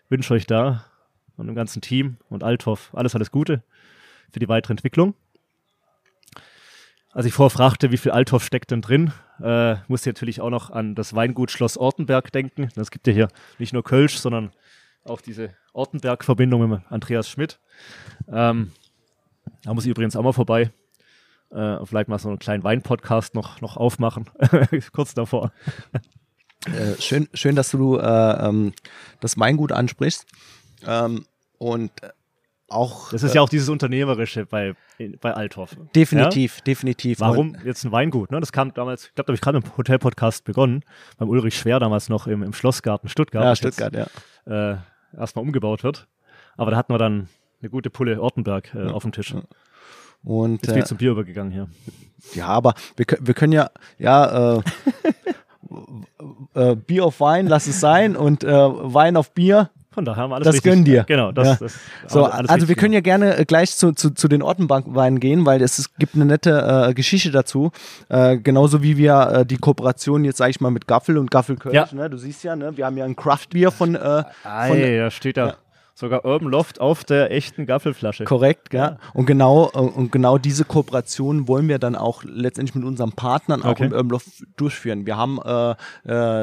Wünsche 0.10 0.34
euch 0.34 0.48
da 0.48 0.84
und 1.38 1.46
dem 1.46 1.54
ganzen 1.54 1.80
Team 1.80 2.18
und 2.28 2.44
Althoff 2.44 2.90
alles, 2.94 3.14
alles 3.14 3.30
Gute 3.30 3.62
für 4.32 4.40
die 4.40 4.50
weitere 4.50 4.74
Entwicklung. 4.74 5.14
Als 7.12 7.28
ich 7.28 7.34
vorher 7.34 7.52
fragte, 7.52 7.92
wie 7.92 7.98
viel 7.98 8.14
Althoff 8.14 8.44
steckt 8.44 8.72
denn 8.72 8.82
drin, 8.82 9.14
äh, 9.44 9.76
musste 9.88 10.10
ich 10.10 10.16
natürlich 10.16 10.42
auch 10.42 10.50
noch 10.50 10.72
an 10.72 10.96
das 10.96 11.14
Weingut 11.14 11.52
Schloss 11.52 11.78
Ortenberg 11.78 12.32
denken. 12.32 12.70
Es 12.76 12.90
gibt 12.90 13.06
ja 13.06 13.14
hier 13.14 13.28
nicht 13.60 13.74
nur 13.74 13.84
Kölsch, 13.84 14.18
sondern 14.18 14.50
auch 15.04 15.22
diese 15.22 15.54
Ortenberg-Verbindung 15.74 16.68
mit 16.68 16.82
Andreas 16.90 17.30
Schmidt. 17.30 17.60
Ähm, 18.28 18.72
da 19.64 19.76
muss 19.76 19.86
ich 19.86 19.92
übrigens 19.92 20.16
auch 20.16 20.24
mal 20.24 20.34
vorbei. 20.34 20.72
Äh, 21.52 21.86
vielleicht 21.86 22.08
mal 22.10 22.20
so 22.20 22.30
einen 22.30 22.40
kleinen 22.40 22.64
Wein-Podcast 22.64 23.34
noch, 23.34 23.62
noch 23.62 23.76
aufmachen, 23.76 24.26
kurz 24.94 25.14
davor. 25.16 25.52
Äh, 26.66 27.02
schön, 27.02 27.28
schön, 27.34 27.56
dass 27.56 27.72
du 27.72 27.98
äh, 27.98 28.48
ähm, 28.48 28.74
das 29.20 29.40
Weingut 29.40 29.72
ansprichst. 29.72 30.28
Ähm, 30.86 31.26
und 31.58 31.92
äh, 32.04 32.10
auch 32.68 33.10
Das 33.10 33.24
ist 33.24 33.34
ja 33.34 33.42
auch 33.42 33.50
dieses 33.50 33.70
Unternehmerische 33.70 34.46
bei, 34.46 34.76
bei 35.22 35.34
Althoff. 35.34 35.76
definitiv, 35.96 36.62
definitiv. 36.62 37.20
Warum 37.20 37.56
jetzt 37.66 37.84
ein 37.84 37.92
Weingut? 37.92 38.30
Ne? 38.32 38.40
Das 38.40 38.52
kam 38.52 38.74
damals, 38.74 39.08
ich 39.08 39.16
glaube, 39.16 39.26
da 39.26 39.32
habe 39.32 39.36
ich 39.36 39.42
gerade 39.42 39.58
im 39.58 39.78
Hotel-Podcast 39.78 40.44
begonnen, 40.44 40.84
beim 41.18 41.30
Ulrich 41.30 41.58
Schwer 41.58 41.80
damals 41.80 42.10
noch 42.10 42.28
im, 42.28 42.44
im 42.44 42.54
Schlossgarten 42.54 43.10
Stuttgart. 43.10 43.44
Ja, 43.44 43.50
das 43.50 43.62
jetzt, 43.62 43.76
Stuttgart, 43.76 44.10
ja. 44.46 44.74
äh, 44.74 44.78
erstmal 45.18 45.44
umgebaut 45.44 45.84
wird. 45.84 46.08
Aber 46.58 46.72
da 46.72 46.78
hatten 46.78 46.94
wir 46.94 47.00
dann 47.00 47.30
eine 47.62 47.70
gute 47.70 47.90
Pulle 47.90 48.22
Ortenberg 48.22 48.76
äh, 48.76 48.88
auf 48.88 49.04
dem 49.04 49.12
Tisch. 49.12 49.34
Und 50.24 50.66
Jetzt 50.68 50.76
äh, 50.76 50.84
zum 50.86 50.98
Bier 50.98 51.12
übergegangen 51.12 51.52
hier. 51.52 51.68
ja, 52.34 52.48
aber 52.48 52.74
wir, 52.98 53.06
wir 53.20 53.34
können 53.34 53.54
ja, 53.54 53.70
ja, 53.98 54.58
äh, 54.58 54.62
äh, 56.54 56.76
Bier 56.76 57.06
auf 57.06 57.20
Wein, 57.20 57.48
lass 57.48 57.68
es 57.68 57.80
sein 57.80 58.16
und 58.16 58.44
äh, 58.44 58.48
Wein 58.52 59.16
auf 59.18 59.32
Bier. 59.32 59.70
Von 59.92 60.06
daher 60.06 60.22
haben 60.24 60.30
wir 60.30 60.36
alles 60.36 60.46
Das 60.46 60.56
richtig. 60.56 60.72
gönnen 60.72 60.86
dir. 60.86 61.04
Genau, 61.08 61.32
das, 61.32 61.48
Ja. 61.48 61.56
das 61.60 61.74
So, 62.08 62.26
also 62.26 62.68
wir 62.68 62.76
können 62.76 62.94
ja 62.94 63.00
gerne 63.02 63.38
äh, 63.38 63.46
gleich 63.46 63.76
zu, 63.76 63.92
zu, 63.92 64.12
zu 64.12 64.28
den 64.28 64.44
Ortenbankweinen 64.44 65.20
gehen, 65.20 65.46
weil 65.48 65.62
es 65.64 65.90
gibt 65.98 66.14
eine 66.16 66.26
nette 66.26 66.88
äh, 66.90 66.94
Geschichte 66.94 67.32
dazu. 67.32 67.72
Äh, 68.08 68.38
genauso 68.38 68.84
wie 68.84 68.98
wir 68.98 69.32
äh, 69.32 69.46
die 69.46 69.58
Kooperation 69.58 70.26
jetzt, 70.26 70.38
sage 70.38 70.52
ich 70.52 70.62
mal, 70.62 70.70
mit 70.70 70.86
Gaffel 70.88 71.18
und 71.18 71.32
Gaffel 71.32 71.56
Kölsch, 71.58 71.74
Ja. 71.74 71.88
ne? 71.92 72.10
du 72.10 72.18
siehst 72.18 72.44
ja, 72.44 72.56
ne? 72.56 72.78
wir 72.78 72.86
haben 72.86 72.98
ja 72.98 73.06
ein 73.06 73.16
Craft-Bier 73.16 73.72
von, 73.72 73.96
äh, 73.96 74.00
von 74.00 74.26
Ei, 74.44 74.98
da 74.98 75.10
steht 75.10 75.38
da 75.38 75.56
sogar 76.00 76.24
Urban 76.26 76.50
Loft 76.50 76.80
auf 76.80 77.04
der 77.04 77.32
echten 77.32 77.66
Gaffelflasche. 77.66 78.24
Korrekt, 78.24 78.74
ja. 78.74 78.98
Und 79.14 79.26
genau, 79.26 79.70
äh, 79.74 79.78
und 79.80 80.12
genau 80.12 80.38
diese 80.38 80.64
Kooperation 80.64 81.48
wollen 81.48 81.68
wir 81.68 81.78
dann 81.80 81.96
auch 81.96 82.24
letztendlich 82.24 82.74
mit 82.76 82.86
unseren 82.86 83.12
Partnern 83.12 83.62
auch 83.64 83.72
Okay. 83.72 83.86
im 83.86 83.92
Urban 83.92 84.10
Loft 84.10 84.28
durchführen. 84.58 85.06
Wir 85.06 85.18
haben 85.18 85.40
äh, 85.44 85.72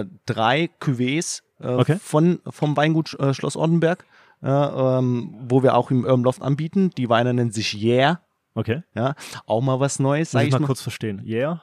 äh, 0.01 0.05
drei 0.27 0.69
Cuvées 0.81 1.41
äh, 1.61 1.69
Okay. 1.69 1.97
von, 2.03 2.41
vom 2.49 2.77
Weingut 2.77 3.19
äh, 3.19 3.33
Schloss 3.33 3.57
Ortenberg, 3.57 4.05
äh, 4.43 4.49
ähm, 4.49 5.35
wo 5.49 5.63
wir 5.63 5.75
auch 5.75 5.91
im 5.91 6.05
Urban 6.05 6.23
Loft 6.23 6.43
anbieten. 6.43 6.91
Die 6.99 7.09
Weine 7.09 7.33
nennen 7.33 7.51
sich 7.53 7.75
Yeah. 7.83 8.21
Okay. 8.55 8.83
Ja, 8.95 9.15
auch 9.47 9.61
mal 9.63 9.81
was 9.81 9.99
Neues, 9.99 10.31
sag 10.31 10.43
ich 10.43 10.49
ich 10.49 10.53
mal 10.53 10.61
mal. 10.61 10.67
kurz 10.67 10.81
verstehen. 10.83 11.23
Yeah? 11.27 11.63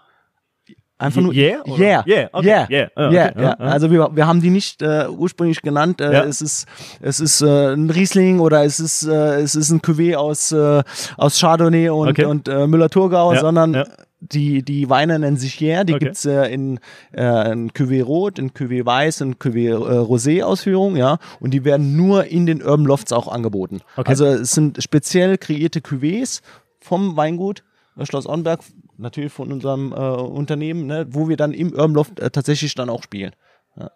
Einfach 1.04 1.22
nur 1.22 1.34
Yeah? 1.34 1.62
oder? 1.66 1.80
Yeah. 1.80 2.04
Yeah, 2.08 2.30
okay. 2.34 2.48
Yeah. 2.48 2.68
Yeah. 2.70 2.90
Ah, 2.96 3.08
okay. 3.08 3.16
Ja, 3.16 3.32
ja. 3.36 3.42
Ja. 3.42 3.54
Also 3.60 3.92
wir, 3.92 4.10
wir 4.16 4.26
haben 4.28 4.42
die 4.42 4.50
nicht 4.50 4.82
äh, 4.82 5.08
ursprünglich 5.10 5.62
genannt. 5.62 6.02
Äh, 6.02 6.14
Ja. 6.14 6.24
Es 6.24 6.42
ist, 6.42 6.66
es 7.02 7.20
ist 7.20 7.42
äh, 7.42 7.74
ein 7.74 7.90
Riesling 7.90 8.40
oder 8.40 8.64
es 8.64 8.80
ist, 8.80 9.04
äh, 9.04 9.42
es 9.42 9.56
ist 9.56 9.70
ein 9.72 9.82
Cuvée 9.82 10.16
aus, 10.16 10.52
äh, 10.52 10.84
aus 11.18 11.40
Chardonnay 11.40 11.90
und, 11.90 12.10
Okay. 12.10 12.26
und 12.26 12.48
äh, 12.48 12.68
Müller-Thurgau, 12.68 13.34
Ja, 13.34 13.40
sondern 13.42 13.74
ja. 13.74 13.86
die, 14.20 14.64
die 14.64 14.90
Weine 14.90 15.20
nennen 15.20 15.38
sich 15.38 15.54
hier. 15.54 15.84
Die 15.84 15.94
Okay. 15.96 16.06
gibt's 16.06 16.26
äh, 16.26 16.46
in 16.54 16.80
äh, 17.12 17.52
in 17.52 17.72
Cuvée 17.72 18.04
Rot, 18.04 18.40
in 18.40 18.52
Cuvée 18.52 18.86
Weiß 18.86 19.22
und 19.22 19.38
Cuvée 19.40 19.70
äh, 19.70 20.00
Rosé 20.00 20.44
Ausführung, 20.44 20.96
ja. 20.96 21.18
Und 21.40 21.52
die 21.54 21.66
werden 21.66 21.96
nur 21.98 22.26
in 22.26 22.46
den 22.46 22.62
Urban 22.62 22.86
Lofts 22.86 23.12
auch 23.12 23.28
angeboten. 23.28 23.82
Okay. 23.98 24.10
Also 24.10 24.26
es 24.26 24.52
sind 24.52 24.82
speziell 24.82 25.38
kreierte 25.38 25.80
Cuvées 25.82 26.42
vom 26.80 27.18
Weingut 27.18 27.64
äh, 27.98 28.06
Schloss 28.06 28.26
Ornberg, 28.26 28.62
natürlich 29.04 29.32
von 29.32 29.52
unserem 29.52 29.92
äh, 29.92 29.96
Unternehmen, 29.96 30.88
ne, 30.88 31.06
wo 31.10 31.30
wir 31.30 31.38
dann 31.38 31.52
im 31.54 31.72
Urban 31.72 31.94
Loft 31.94 32.20
äh, 32.20 32.32
tatsächlich 32.32 32.74
dann 32.74 32.90
auch 32.90 33.04
spielen. 33.04 33.36
Ja. 33.76 33.92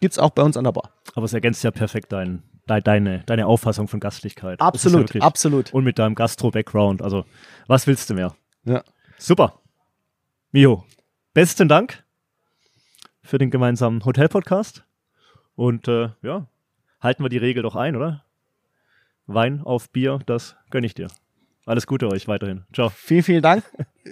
Gibt's 0.00 0.18
auch 0.18 0.30
bei 0.30 0.42
uns 0.42 0.56
an 0.56 0.64
der 0.64 0.72
Bar. 0.72 0.90
Aber 1.14 1.24
es 1.24 1.32
ergänzt 1.32 1.64
ja 1.64 1.70
perfekt 1.72 2.12
dein, 2.12 2.42
de, 2.68 2.80
deine, 2.80 3.24
deine 3.26 3.46
Auffassung 3.46 3.88
von 3.88 3.98
Gastlichkeit. 4.00 4.60
Ja 4.60 4.66
Absolut, 4.66 5.00
wirklich- 5.00 5.22
absolut. 5.22 5.72
Und 5.74 5.84
mit 5.84 5.98
deinem 5.98 6.14
Gastro-Background. 6.14 7.02
Also, 7.02 7.24
was 7.66 7.86
willst 7.86 8.08
du 8.10 8.14
mehr? 8.14 8.34
Ja. 8.64 8.84
Super. 9.18 9.58
Mio, 10.52 10.84
besten 11.34 11.68
Dank 11.68 12.04
für 13.22 13.38
den 13.38 13.50
gemeinsamen 13.50 14.04
Hotel-Podcast. 14.04 14.84
Und 15.54 15.88
äh, 15.88 16.10
ja, 16.22 16.46
halten 17.00 17.22
wir 17.24 17.28
die 17.28 17.38
Regel 17.38 17.62
doch 17.62 17.76
ein, 17.76 17.96
oder? 17.96 18.24
Wein 19.26 19.62
auf 19.62 19.90
Bier, 19.90 20.18
das 20.26 20.56
gönne 20.70 20.86
ich 20.86 20.94
dir. 20.94 21.08
Alles 21.64 21.86
Gute 21.86 22.08
euch 22.08 22.26
weiterhin. 22.26 22.64
Ciao. 22.72 22.90
Vielen, 22.94 23.22
vielen 23.22 23.42
Dank. 23.42 23.64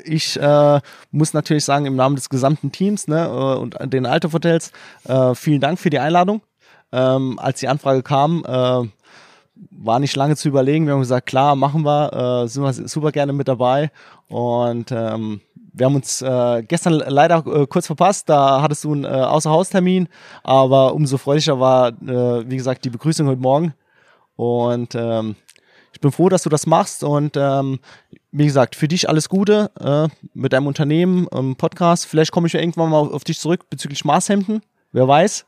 Ich 0.04 0.38
äh, 0.40 0.80
muss 1.10 1.34
natürlich 1.34 1.64
sagen, 1.64 1.86
im 1.86 1.96
Namen 1.96 2.14
des 2.14 2.28
gesamten 2.28 2.70
Teams 2.70 3.08
ne, 3.08 3.24
äh, 3.24 3.58
und 3.58 3.76
den 3.92 4.06
Althoff 4.06 4.32
Hotels, 4.34 4.70
äh, 5.04 5.34
vielen 5.34 5.60
Dank 5.60 5.78
für 5.80 5.90
die 5.90 5.98
Einladung. 5.98 6.42
Ähm, 6.92 7.38
als 7.40 7.60
die 7.60 7.68
Anfrage 7.68 8.02
kam, 8.02 8.44
äh, 8.46 8.88
war 9.70 9.98
nicht 9.98 10.16
lange 10.16 10.36
zu 10.36 10.48
überlegen. 10.48 10.86
Wir 10.86 10.92
haben 10.92 11.00
gesagt, 11.00 11.26
klar, 11.26 11.56
machen 11.56 11.82
wir, 11.84 12.44
äh, 12.44 12.48
sind 12.48 12.62
wir 12.62 12.72
super 12.72 13.10
gerne 13.10 13.32
mit 13.32 13.48
dabei. 13.48 13.90
Und 14.28 14.92
ähm, 14.92 15.40
wir 15.72 15.86
haben 15.86 15.96
uns 15.96 16.22
äh, 16.22 16.62
gestern 16.62 16.94
leider 16.94 17.44
äh, 17.46 17.66
kurz 17.66 17.86
verpasst. 17.86 18.28
Da 18.28 18.62
hattest 18.62 18.84
du 18.84 18.92
einen 18.92 19.04
äh, 19.04 19.08
Außerhaustermin, 19.08 20.08
aber 20.42 20.94
umso 20.94 21.18
freudiger 21.18 21.58
war, 21.58 21.88
äh, 21.88 22.48
wie 22.48 22.56
gesagt, 22.56 22.84
die 22.84 22.90
Begrüßung 22.90 23.26
heute 23.26 23.40
Morgen. 23.40 23.74
Und 24.36 24.94
ähm, 24.94 25.36
ich 26.00 26.02
bin 26.02 26.12
froh, 26.12 26.30
dass 26.30 26.44
du 26.44 26.48
das 26.48 26.66
machst 26.66 27.04
und 27.04 27.36
ähm, 27.36 27.78
wie 28.32 28.46
gesagt, 28.46 28.74
für 28.74 28.88
dich 28.88 29.06
alles 29.10 29.28
Gute 29.28 29.70
äh, 29.78 30.08
mit 30.32 30.54
deinem 30.54 30.66
Unternehmen, 30.66 31.26
ähm, 31.30 31.56
Podcast. 31.56 32.06
Vielleicht 32.06 32.32
komme 32.32 32.46
ich 32.46 32.54
ja 32.54 32.60
irgendwann 32.60 32.88
mal 32.88 33.00
auf 33.00 33.22
dich 33.22 33.38
zurück 33.38 33.68
bezüglich 33.68 34.02
Maßhemden. 34.06 34.62
Wer 34.92 35.06
weiß. 35.06 35.44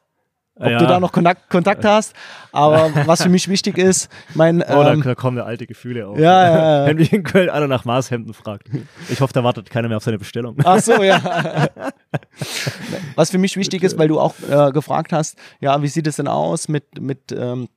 ob 0.56 0.66
Ja. 0.68 0.78
du 0.78 0.86
da 0.86 1.00
noch 1.00 1.10
Kontakt, 1.10 1.48
Kontakt 1.48 1.86
hast. 1.86 2.12
Aber 2.52 2.90
was 3.06 3.22
für 3.22 3.30
mich 3.30 3.48
wichtig 3.48 3.78
ist, 3.78 4.10
mein, 4.34 4.60
Oh, 4.60 4.66
da, 4.82 4.92
ähm, 4.92 5.00
da 5.02 5.14
kommen 5.14 5.38
ja 5.38 5.44
alte 5.44 5.66
Gefühle 5.66 6.06
auf. 6.06 6.18
Ja, 6.18 6.44
ja, 6.44 6.80
ja. 6.80 6.86
Wenn 6.86 6.98
mich 6.98 7.10
in 7.14 7.22
Köln 7.22 7.48
einer 7.48 7.66
nach 7.66 7.86
Maßhemden 7.86 8.34
fragt. 8.34 8.68
Ich 9.08 9.22
hoffe, 9.22 9.32
da 9.32 9.42
wartet 9.42 9.70
keiner 9.70 9.88
mehr 9.88 9.96
auf 9.96 10.04
seine 10.04 10.18
Bestellung. 10.18 10.56
Ach 10.64 10.80
so, 10.80 11.02
ja. 11.02 11.66
Was 13.14 13.30
für 13.30 13.38
mich 13.38 13.56
wichtig 13.56 13.82
ist, 13.84 13.96
weil 13.98 14.08
du 14.08 14.20
auch 14.20 14.34
äh, 14.50 14.70
gefragt 14.70 15.14
hast, 15.14 15.38
ja, 15.60 15.80
wie 15.80 15.88
sieht 15.88 16.06
es 16.06 16.16
denn 16.16 16.28
aus 16.28 16.68
mit, 16.68 17.00
mit, 17.00 17.32
ähm, 17.32 17.68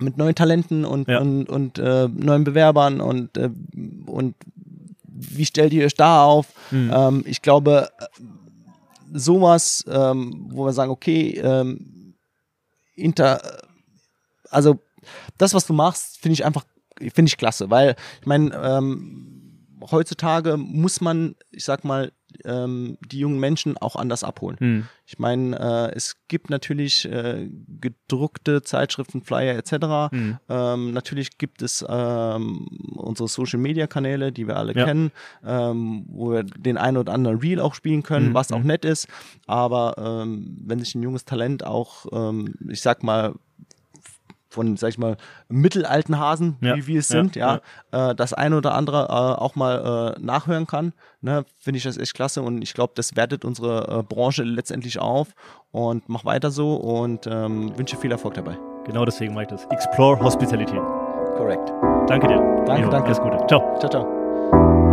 mit 0.00 0.16
neuen 0.16 0.34
Talenten 0.34 0.84
und, 0.84 1.08
Ja. 1.08 1.20
und, 1.20 1.48
und 1.48 1.78
äh, 1.78 2.08
neuen 2.08 2.44
Bewerbern 2.44 3.00
und, 3.00 3.36
äh, 3.36 3.50
und 4.06 4.34
wie 5.04 5.44
stellt 5.44 5.72
ihr 5.72 5.84
euch 5.84 5.94
da 5.94 6.22
auf? 6.24 6.46
Mhm. 6.70 6.92
Ähm, 6.94 7.22
ich 7.26 7.42
glaube, 7.42 7.88
äh, 7.98 8.06
sowas, 9.12 9.84
ähm, 9.88 10.48
wo 10.52 10.64
wir 10.66 10.72
sagen, 10.72 10.90
okay, 10.90 11.30
ähm, 11.42 12.14
inter, 12.94 13.40
also 14.50 14.78
das, 15.38 15.54
was 15.54 15.66
du 15.66 15.72
machst, 15.72 16.18
finde 16.20 16.34
ich 16.34 16.44
einfach, 16.44 16.64
finde 16.98 17.28
ich 17.28 17.36
klasse, 17.36 17.70
weil 17.70 17.96
ich 18.20 18.26
meine, 18.26 18.54
ähm, 18.54 19.64
heutzutage 19.90 20.56
muss 20.56 21.00
man, 21.00 21.36
ich 21.50 21.64
sag 21.64 21.84
mal, 21.84 22.12
ähm, 22.44 22.98
die 23.10 23.18
jungen 23.20 23.40
Menschen 23.40 23.76
auch 23.78 23.96
anders 23.96 24.24
abholen. 24.24 24.56
Hm. 24.58 24.84
Ich 25.06 25.18
meine, 25.18 25.58
äh, 25.90 25.96
es 25.96 26.16
gibt 26.28 26.50
natürlich 26.50 27.04
äh, 27.06 27.48
gedruckte 27.80 28.62
Zeitschriften, 28.62 29.22
Flyer 29.22 29.56
etc. 29.56 30.12
Mhm. 30.12 30.38
Ähm, 30.48 30.92
natürlich 30.92 31.38
gibt 31.38 31.62
es 31.62 31.84
ähm, 31.88 32.66
unsere 32.94 33.28
Social-Media-Kanäle, 33.28 34.32
die 34.32 34.46
wir 34.46 34.56
alle 34.56 34.74
Ja. 34.74 34.84
kennen, 34.84 35.10
ähm, 35.44 36.04
wo 36.08 36.32
wir 36.32 36.42
den 36.44 36.76
einen 36.76 36.98
oder 36.98 37.12
anderen 37.14 37.38
Reel 37.38 37.60
auch 37.60 37.74
spielen 37.74 38.02
können, 38.02 38.30
Mhm, 38.30 38.34
was 38.34 38.52
auch 38.52 38.60
mhm. 38.60 38.66
nett 38.66 38.84
ist. 38.84 39.08
Aber 39.46 39.94
ähm, 39.98 40.58
wenn 40.66 40.78
sich 40.80 40.94
ein 40.94 41.02
junges 41.02 41.24
Talent 41.24 41.64
auch, 41.64 42.06
ähm, 42.12 42.54
ich 42.68 42.82
sag 42.82 43.02
mal, 43.02 43.34
von, 44.58 44.76
sag 44.76 44.88
ich 44.88 44.98
mal, 44.98 45.16
mittelalten 45.48 46.18
Hasen, 46.18 46.56
Ja, 46.60 46.74
wie 46.74 46.86
wir 46.88 46.98
es 46.98 47.08
ja, 47.10 47.18
sind, 47.20 47.36
ja, 47.36 47.60
Äh, 47.92 48.14
das 48.16 48.32
eine 48.32 48.56
oder 48.56 48.74
andere 48.74 49.04
äh, 49.04 49.40
auch 49.40 49.54
mal 49.54 50.14
äh, 50.16 50.20
nachhören 50.20 50.66
kann, 50.66 50.92
ne, 51.20 51.44
finde 51.60 51.78
ich 51.78 51.84
das 51.84 51.96
echt 51.96 52.14
klasse 52.14 52.42
und 52.42 52.60
ich 52.62 52.74
glaube, 52.74 52.92
das 52.96 53.14
wertet 53.14 53.44
unsere 53.44 54.00
äh, 54.00 54.02
Branche 54.02 54.42
letztendlich 54.42 54.98
auf 54.98 55.28
und 55.70 56.08
mach 56.08 56.24
weiter 56.24 56.50
so 56.50 56.74
und 56.74 57.26
ähm, 57.28 57.78
wünsche 57.78 57.96
viel 57.96 58.10
Erfolg 58.10 58.34
dabei. 58.34 58.58
Genau 58.84 59.04
deswegen 59.04 59.32
mache 59.34 59.44
ich 59.44 59.50
das. 59.50 59.64
Explore 59.70 60.18
Hospitality. 60.20 60.76
Korrekt. 61.36 61.70
Danke 62.08 62.26
dir. 62.26 62.38
Danke, 62.66 62.82
Jo, 62.82 62.90
danke. 62.90 63.06
Alles 63.06 63.20
Gute. 63.20 63.36
Ciao. 63.46 63.78
Ciao, 63.78 63.88
ciao. 63.90 64.87